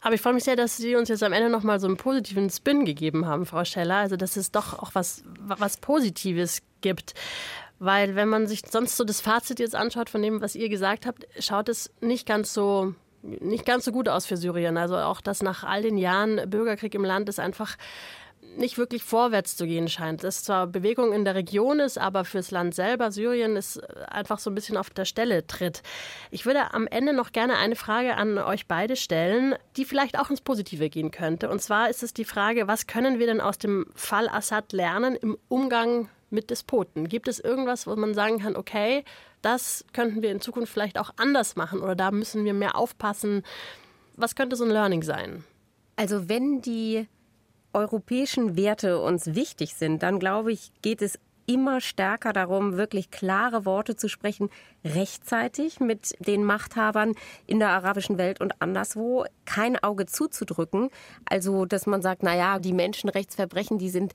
Aber 0.00 0.14
ich 0.14 0.20
freue 0.20 0.34
mich 0.34 0.44
sehr, 0.44 0.54
dass 0.54 0.76
Sie 0.76 0.96
uns 0.96 1.08
jetzt 1.08 1.22
am 1.22 1.32
Ende 1.32 1.48
noch 1.48 1.62
mal 1.62 1.80
so 1.80 1.86
einen 1.86 1.96
positiven 1.96 2.50
Spin 2.50 2.84
gegeben 2.84 3.26
haben, 3.26 3.46
Frau 3.46 3.64
Scheller. 3.64 3.96
Also, 3.96 4.16
dass 4.16 4.36
es 4.36 4.52
doch 4.52 4.78
auch 4.78 4.94
was, 4.94 5.24
was 5.40 5.78
Positives 5.78 6.60
gibt. 6.82 7.14
Weil 7.84 8.16
wenn 8.16 8.28
man 8.28 8.46
sich 8.46 8.62
sonst 8.70 8.96
so 8.96 9.04
das 9.04 9.20
Fazit 9.20 9.60
jetzt 9.60 9.74
anschaut 9.74 10.10
von 10.10 10.22
dem, 10.22 10.40
was 10.40 10.54
ihr 10.54 10.68
gesagt 10.68 11.06
habt, 11.06 11.26
schaut 11.38 11.68
es 11.68 11.90
nicht 12.00 12.26
ganz 12.26 12.52
so 12.54 12.94
nicht 13.22 13.64
ganz 13.64 13.86
so 13.86 13.92
gut 13.92 14.08
aus 14.08 14.26
für 14.26 14.36
Syrien. 14.36 14.76
Also 14.76 14.96
auch, 14.98 15.22
dass 15.22 15.42
nach 15.42 15.64
all 15.64 15.82
den 15.82 15.96
Jahren 15.96 16.48
Bürgerkrieg 16.48 16.94
im 16.94 17.04
Land 17.04 17.28
ist 17.28 17.40
einfach 17.40 17.76
nicht 18.56 18.78
wirklich 18.78 19.02
vorwärts 19.02 19.56
zu 19.56 19.66
gehen 19.66 19.88
scheint. 19.88 20.22
Dass 20.24 20.44
zwar 20.44 20.66
Bewegung 20.66 21.12
in 21.12 21.24
der 21.24 21.34
Region 21.34 21.80
ist, 21.80 21.98
aber 21.98 22.24
fürs 22.24 22.50
Land 22.50 22.74
selber, 22.74 23.10
Syrien, 23.10 23.56
ist 23.56 23.82
einfach 24.10 24.38
so 24.38 24.50
ein 24.50 24.54
bisschen 24.54 24.76
auf 24.76 24.90
der 24.90 25.04
Stelle 25.04 25.46
tritt. 25.46 25.82
Ich 26.30 26.46
würde 26.46 26.72
am 26.72 26.86
Ende 26.86 27.12
noch 27.12 27.32
gerne 27.32 27.56
eine 27.56 27.76
Frage 27.76 28.16
an 28.16 28.38
euch 28.38 28.66
beide 28.66 28.96
stellen, 28.96 29.54
die 29.76 29.84
vielleicht 29.84 30.18
auch 30.18 30.30
ins 30.30 30.40
Positive 30.40 30.88
gehen 30.88 31.10
könnte. 31.10 31.48
Und 31.48 31.62
zwar 31.62 31.90
ist 31.90 32.02
es 32.02 32.14
die 32.14 32.24
Frage, 32.24 32.68
was 32.68 32.86
können 32.86 33.18
wir 33.18 33.26
denn 33.26 33.40
aus 33.40 33.58
dem 33.58 33.86
Fall 33.94 34.28
Assad 34.28 34.72
lernen 34.72 35.16
im 35.16 35.38
Umgang 35.48 36.08
mit 36.34 36.50
Despoten? 36.50 37.08
Gibt 37.08 37.28
es 37.28 37.40
irgendwas, 37.40 37.86
wo 37.86 37.96
man 37.96 38.12
sagen 38.12 38.40
kann, 38.40 38.56
okay, 38.56 39.04
das 39.40 39.84
könnten 39.92 40.22
wir 40.22 40.30
in 40.30 40.40
Zukunft 40.40 40.72
vielleicht 40.72 40.98
auch 40.98 41.10
anders 41.16 41.56
machen 41.56 41.80
oder 41.80 41.94
da 41.94 42.10
müssen 42.10 42.44
wir 42.44 42.54
mehr 42.54 42.76
aufpassen? 42.76 43.42
Was 44.16 44.34
könnte 44.34 44.56
so 44.56 44.64
ein 44.64 44.70
Learning 44.70 45.02
sein? 45.02 45.44
Also 45.96 46.28
wenn 46.28 46.60
die 46.60 47.06
europäischen 47.72 48.56
Werte 48.56 49.00
uns 49.00 49.34
wichtig 49.34 49.74
sind, 49.74 50.02
dann 50.02 50.18
glaube 50.18 50.52
ich, 50.52 50.72
geht 50.82 51.02
es 51.02 51.18
immer 51.46 51.80
stärker 51.80 52.32
darum, 52.32 52.76
wirklich 52.76 53.10
klare 53.10 53.64
Worte 53.64 53.96
zu 53.96 54.08
sprechen, 54.08 54.48
rechtzeitig 54.84 55.80
mit 55.80 56.14
den 56.18 56.44
Machthabern 56.44 57.12
in 57.46 57.58
der 57.58 57.70
arabischen 57.70 58.18
Welt 58.18 58.40
und 58.40 58.60
anderswo 58.62 59.26
kein 59.44 59.82
Auge 59.82 60.06
zuzudrücken. 60.06 60.90
Also, 61.26 61.64
dass 61.66 61.86
man 61.86 62.02
sagt, 62.02 62.22
na 62.22 62.34
ja, 62.34 62.58
die 62.58 62.72
Menschenrechtsverbrechen, 62.72 63.78
die 63.78 63.90
sind 63.90 64.14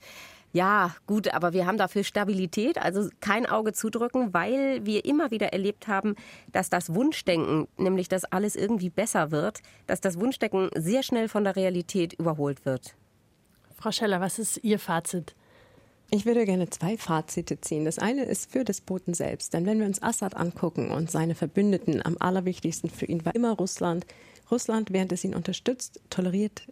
ja, 0.52 0.96
gut, 1.06 1.32
aber 1.34 1.54
wir 1.54 1.68
haben 1.68 1.78
dafür 1.78 2.04
Stabilität, 2.04 2.80
also 2.80 3.08
kein 3.20 3.46
Auge 3.46 3.74
zudrücken, 3.74 4.34
weil 4.34 4.86
wir 4.86 5.06
immer 5.06 5.30
wieder 5.30 5.54
erlebt 5.54 5.88
haben, 5.88 6.16
dass 6.52 6.70
das 6.70 6.94
Wunschdenken, 6.96 7.68
nämlich 7.78 8.10
dass 8.10 8.26
alles 8.26 8.56
irgendwie 8.56 8.90
besser 8.90 9.30
wird, 9.30 9.62
dass 9.86 10.02
das 10.02 10.20
Wunschdenken 10.20 10.70
sehr 10.76 11.04
schnell 11.04 11.28
von 11.28 11.44
der 11.44 11.56
Realität 11.56 12.14
überholt 12.14 12.66
wird. 12.66 12.96
Frau 13.76 13.92
Scheller, 13.92 14.22
was 14.22 14.40
ist 14.40 14.58
Ihr 14.64 14.80
Fazit? 14.80 15.36
Ich 16.12 16.26
würde 16.26 16.44
gerne 16.46 16.70
zwei 16.72 16.98
Fazite 16.98 17.62
ziehen. 17.62 17.86
Das 17.86 18.00
eine 18.00 18.24
ist 18.24 18.52
für 18.52 18.64
des 18.64 18.82
Boten 18.82 19.14
selbst. 19.14 19.54
Denn 19.54 19.68
wenn 19.68 19.80
wir 19.80 19.86
uns 19.86 20.02
Assad 20.02 20.36
angucken 20.36 20.90
und 20.90 21.12
seine 21.12 21.36
Verbündeten, 21.36 22.04
am 22.04 22.18
allerwichtigsten 22.20 22.90
für 22.90 23.06
ihn 23.06 23.24
war 23.26 23.36
immer 23.36 23.52
Russland. 23.52 24.08
Russland, 24.50 24.92
während 24.92 25.12
es 25.12 25.24
ihn 25.24 25.36
unterstützt, 25.36 26.02
toleriert 26.10 26.64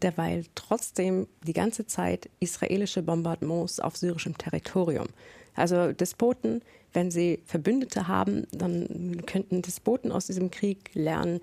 derweil 0.00 0.44
trotzdem 0.54 1.26
die 1.46 1.52
ganze 1.52 1.86
Zeit 1.86 2.28
israelische 2.40 3.02
Bombardements 3.02 3.80
auf 3.80 3.96
syrischem 3.96 4.36
Territorium. 4.36 5.06
Also 5.54 5.92
Despoten, 5.92 6.62
wenn 6.92 7.10
sie 7.10 7.40
Verbündete 7.44 8.08
haben, 8.08 8.46
dann 8.52 9.24
könnten 9.26 9.62
Despoten 9.62 10.12
aus 10.12 10.26
diesem 10.26 10.50
Krieg 10.50 10.90
lernen, 10.94 11.40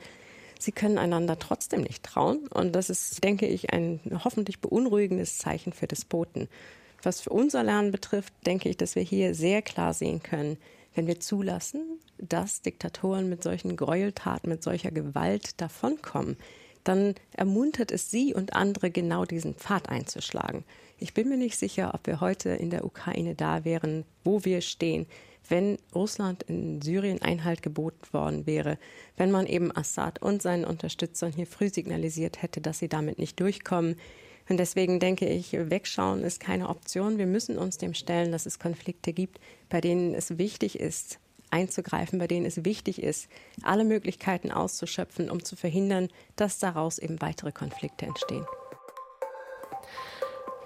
sie 0.60 0.72
können 0.72 0.98
einander 0.98 1.40
trotzdem 1.40 1.82
nicht 1.82 2.04
trauen. 2.04 2.48
Und 2.48 2.74
das 2.74 2.90
ist, 2.90 3.24
denke 3.24 3.48
ich, 3.48 3.74
ein 3.74 4.00
hoffentlich 4.24 4.60
beunruhigendes 4.60 5.38
Zeichen 5.38 5.74
für 5.74 5.88
Despoten. 5.88 6.48
Was 7.04 7.22
für 7.22 7.32
unser 7.32 7.64
Lernen 7.64 7.92
betrifft, 7.92 8.34
denke 8.46 8.70
ich, 8.70 8.78
dass 8.78 8.96
wir 8.96 9.04
hier 9.04 9.34
sehr 9.34 9.62
klar 9.62 9.94
sehen 9.94 10.22
können, 10.22 10.58
wenn 10.94 11.08
wir 11.08 11.20
zulassen, 11.20 12.00
dass 12.18 12.62
Diktatoren 12.62 13.30
mit 13.30 13.44
solchen 13.44 13.76
Gräueltaten, 13.76 14.50
mit 14.50 14.62
solcher 14.62 14.92
Gewalt 14.92 15.60
davonkommen, 15.60 16.38
dann 16.84 17.16
ermuntert 17.36 17.92
es 17.92 18.12
Sie 18.12 18.34
und 18.34 18.54
andere, 18.54 18.92
genau 18.92 19.26
diesen 19.26 19.56
Pfad 19.56 19.90
einzuschlagen. 19.90 20.64
Ich 20.98 21.14
bin 21.14 21.30
mir 21.30 21.38
nicht 21.38 21.58
sicher, 21.58 21.94
ob 21.94 22.06
wir 22.08 22.22
heute 22.22 22.50
in 22.50 22.70
der 22.70 22.86
Ukraine 22.86 23.36
da 23.36 23.66
wären, 23.66 24.06
wo 24.24 24.46
wir 24.46 24.62
stehen, 24.62 25.08
wenn 25.50 25.78
Russland 25.94 26.44
in 26.44 26.82
Syrien 26.82 27.22
Einhalt 27.22 27.62
geboten 27.62 28.02
worden 28.12 28.46
wäre, 28.46 28.78
wenn 29.18 29.32
man 29.32 29.48
eben 29.48 29.76
Assad 29.76 30.22
und 30.22 30.42
seinen 30.42 30.66
Unterstützern 30.66 31.34
hier 31.34 31.48
früh 31.48 31.70
signalisiert 31.70 32.42
hätte, 32.42 32.62
dass 32.62 32.80
sie 32.80 32.88
damit 32.88 33.20
nicht 33.20 33.40
durchkommen. 33.40 33.96
Und 34.50 34.58
deswegen 34.58 35.00
denke 35.00 35.28
ich, 35.28 35.54
wegschauen 35.54 36.24
ist 36.24 36.40
keine 36.40 36.70
Option. 36.70 37.18
Wir 37.18 37.28
müssen 37.28 37.58
uns 37.58 37.78
dem 37.78 37.94
stellen, 37.94 38.32
dass 38.32 38.46
es 38.46 38.60
Konflikte 38.60 39.14
gibt, 39.14 39.40
bei 39.70 39.82
denen 39.82 40.14
es 40.14 40.38
wichtig 40.38 40.80
ist, 40.80 41.20
einzugreifen, 41.52 42.20
bei 42.20 42.28
denen 42.28 42.46
es 42.46 42.66
wichtig 42.66 43.02
ist, 43.02 43.28
alle 43.62 43.84
Möglichkeiten 43.84 44.52
auszuschöpfen, 44.52 45.30
um 45.30 45.44
zu 45.44 45.56
verhindern, 45.56 46.10
dass 46.36 46.60
daraus 46.60 46.98
eben 46.98 47.22
weitere 47.22 47.52
Konflikte 47.52 48.06
entstehen. 48.06 48.46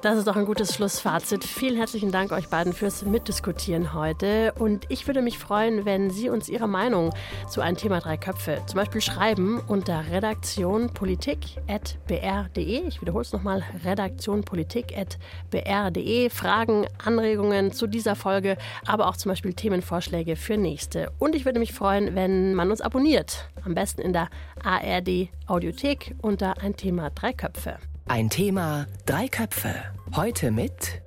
Das 0.05 0.19
ist 0.19 0.27
doch 0.27 0.35
ein 0.35 0.45
gutes 0.45 0.75
Schlussfazit. 0.75 1.43
Vielen 1.43 1.77
herzlichen 1.77 2.11
Dank 2.11 2.31
euch 2.31 2.47
beiden 2.47 2.73
fürs 2.73 3.03
Mitdiskutieren 3.05 3.95
heute. 3.95 4.53
Und 4.59 4.85
ich 4.89 5.07
würde 5.07 5.23
mich 5.23 5.39
freuen, 5.39 5.85
wenn 5.85 6.11
Sie 6.11 6.29
uns 6.29 6.47
Ihre 6.47 6.67
Meinung 6.67 7.11
zu 7.49 7.61
einem 7.61 7.75
Thema 7.75 8.01
Drei 8.01 8.15
Köpfe 8.15 8.61
zum 8.67 8.77
Beispiel 8.77 9.01
schreiben 9.01 9.59
unter 9.67 10.03
redaktionpolitik.br.de. 10.11 12.87
Ich 12.87 13.01
wiederhole 13.01 13.23
es 13.23 13.33
nochmal: 13.33 13.63
redaktionpolitik.br.de. 13.83 16.29
Fragen, 16.29 16.85
Anregungen 17.03 17.71
zu 17.71 17.87
dieser 17.87 18.15
Folge, 18.15 18.57
aber 18.85 19.07
auch 19.07 19.17
zum 19.17 19.29
Beispiel 19.29 19.55
Themenvorschläge 19.55 20.35
für 20.35 20.57
nächste. 20.57 21.11
Und 21.17 21.33
ich 21.33 21.45
würde 21.45 21.57
mich 21.57 21.73
freuen, 21.73 22.13
wenn 22.13 22.53
man 22.53 22.69
uns 22.69 22.81
abonniert. 22.81 23.49
Am 23.63 23.73
besten 23.73 24.01
in 24.01 24.13
der 24.13 24.29
ARD 24.63 25.29
Audiothek 25.47 26.13
unter 26.21 26.61
ein 26.61 26.77
Thema 26.77 27.09
Drei 27.09 27.33
Köpfe. 27.33 27.79
Ein 28.07 28.29
Thema, 28.29 28.85
drei 29.07 29.27
Köpfe. 29.27 29.73
Heute 30.15 30.51
mit 30.51 31.01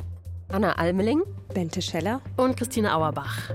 Anna 0.48 0.72
Almeling, 0.72 1.22
Bente 1.54 1.80
Scheller 1.80 2.20
und 2.36 2.56
Christine 2.56 2.92
Auerbach. 2.92 3.54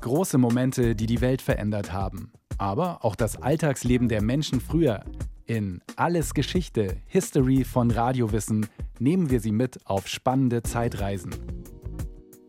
Große 0.00 0.38
Momente, 0.38 0.94
die 0.94 1.06
die 1.06 1.20
Welt 1.20 1.42
verändert 1.42 1.92
haben. 1.92 2.30
Aber 2.56 3.04
auch 3.04 3.16
das 3.16 3.36
Alltagsleben 3.36 4.08
der 4.08 4.22
Menschen 4.22 4.60
früher. 4.60 5.04
In 5.44 5.80
Alles 5.96 6.34
Geschichte, 6.34 6.98
History 7.06 7.64
von 7.64 7.90
Radiowissen 7.90 8.66
nehmen 9.00 9.28
wir 9.28 9.40
sie 9.40 9.52
mit 9.52 9.80
auf 9.86 10.06
spannende 10.06 10.62
Zeitreisen. 10.62 11.34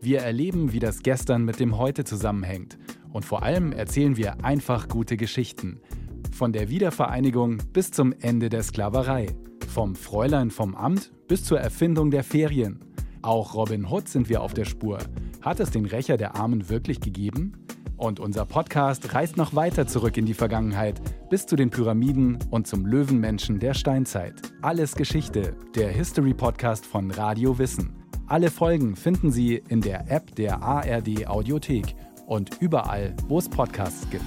Wir 0.00 0.20
erleben, 0.20 0.72
wie 0.72 0.78
das 0.78 1.02
Gestern 1.02 1.44
mit 1.44 1.58
dem 1.58 1.76
Heute 1.76 2.04
zusammenhängt. 2.04 2.78
Und 3.12 3.24
vor 3.24 3.42
allem 3.42 3.72
erzählen 3.72 4.16
wir 4.16 4.44
einfach 4.44 4.86
gute 4.86 5.16
Geschichten– 5.16 5.80
von 6.34 6.52
der 6.52 6.68
Wiedervereinigung 6.68 7.58
bis 7.72 7.92
zum 7.92 8.12
Ende 8.20 8.48
der 8.48 8.62
Sklaverei. 8.62 9.28
Vom 9.68 9.94
Fräulein 9.94 10.50
vom 10.50 10.74
Amt 10.74 11.12
bis 11.28 11.44
zur 11.44 11.60
Erfindung 11.60 12.10
der 12.10 12.24
Ferien. 12.24 12.80
Auch 13.22 13.54
Robin 13.54 13.88
Hood 13.88 14.08
sind 14.08 14.28
wir 14.28 14.42
auf 14.42 14.52
der 14.52 14.64
Spur. 14.64 14.98
Hat 15.40 15.60
es 15.60 15.70
den 15.70 15.86
Rächer 15.86 16.16
der 16.16 16.34
Armen 16.34 16.68
wirklich 16.68 17.00
gegeben? 17.00 17.52
Und 17.96 18.18
unser 18.18 18.44
Podcast 18.44 19.14
reist 19.14 19.36
noch 19.36 19.54
weiter 19.54 19.86
zurück 19.86 20.16
in 20.16 20.26
die 20.26 20.34
Vergangenheit, 20.34 21.00
bis 21.30 21.46
zu 21.46 21.54
den 21.54 21.70
Pyramiden 21.70 22.38
und 22.50 22.66
zum 22.66 22.84
Löwenmenschen 22.84 23.60
der 23.60 23.72
Steinzeit. 23.72 24.34
Alles 24.60 24.96
Geschichte, 24.96 25.56
der 25.76 25.90
History-Podcast 25.90 26.84
von 26.84 27.12
Radio 27.12 27.58
Wissen. 27.58 27.94
Alle 28.26 28.50
Folgen 28.50 28.96
finden 28.96 29.30
Sie 29.30 29.62
in 29.68 29.80
der 29.80 30.10
App 30.10 30.34
der 30.34 30.60
ARD 30.62 31.28
Audiothek 31.28 31.94
und 32.26 32.60
überall, 32.60 33.14
wo 33.28 33.38
es 33.38 33.48
Podcasts 33.48 34.08
gibt. 34.10 34.24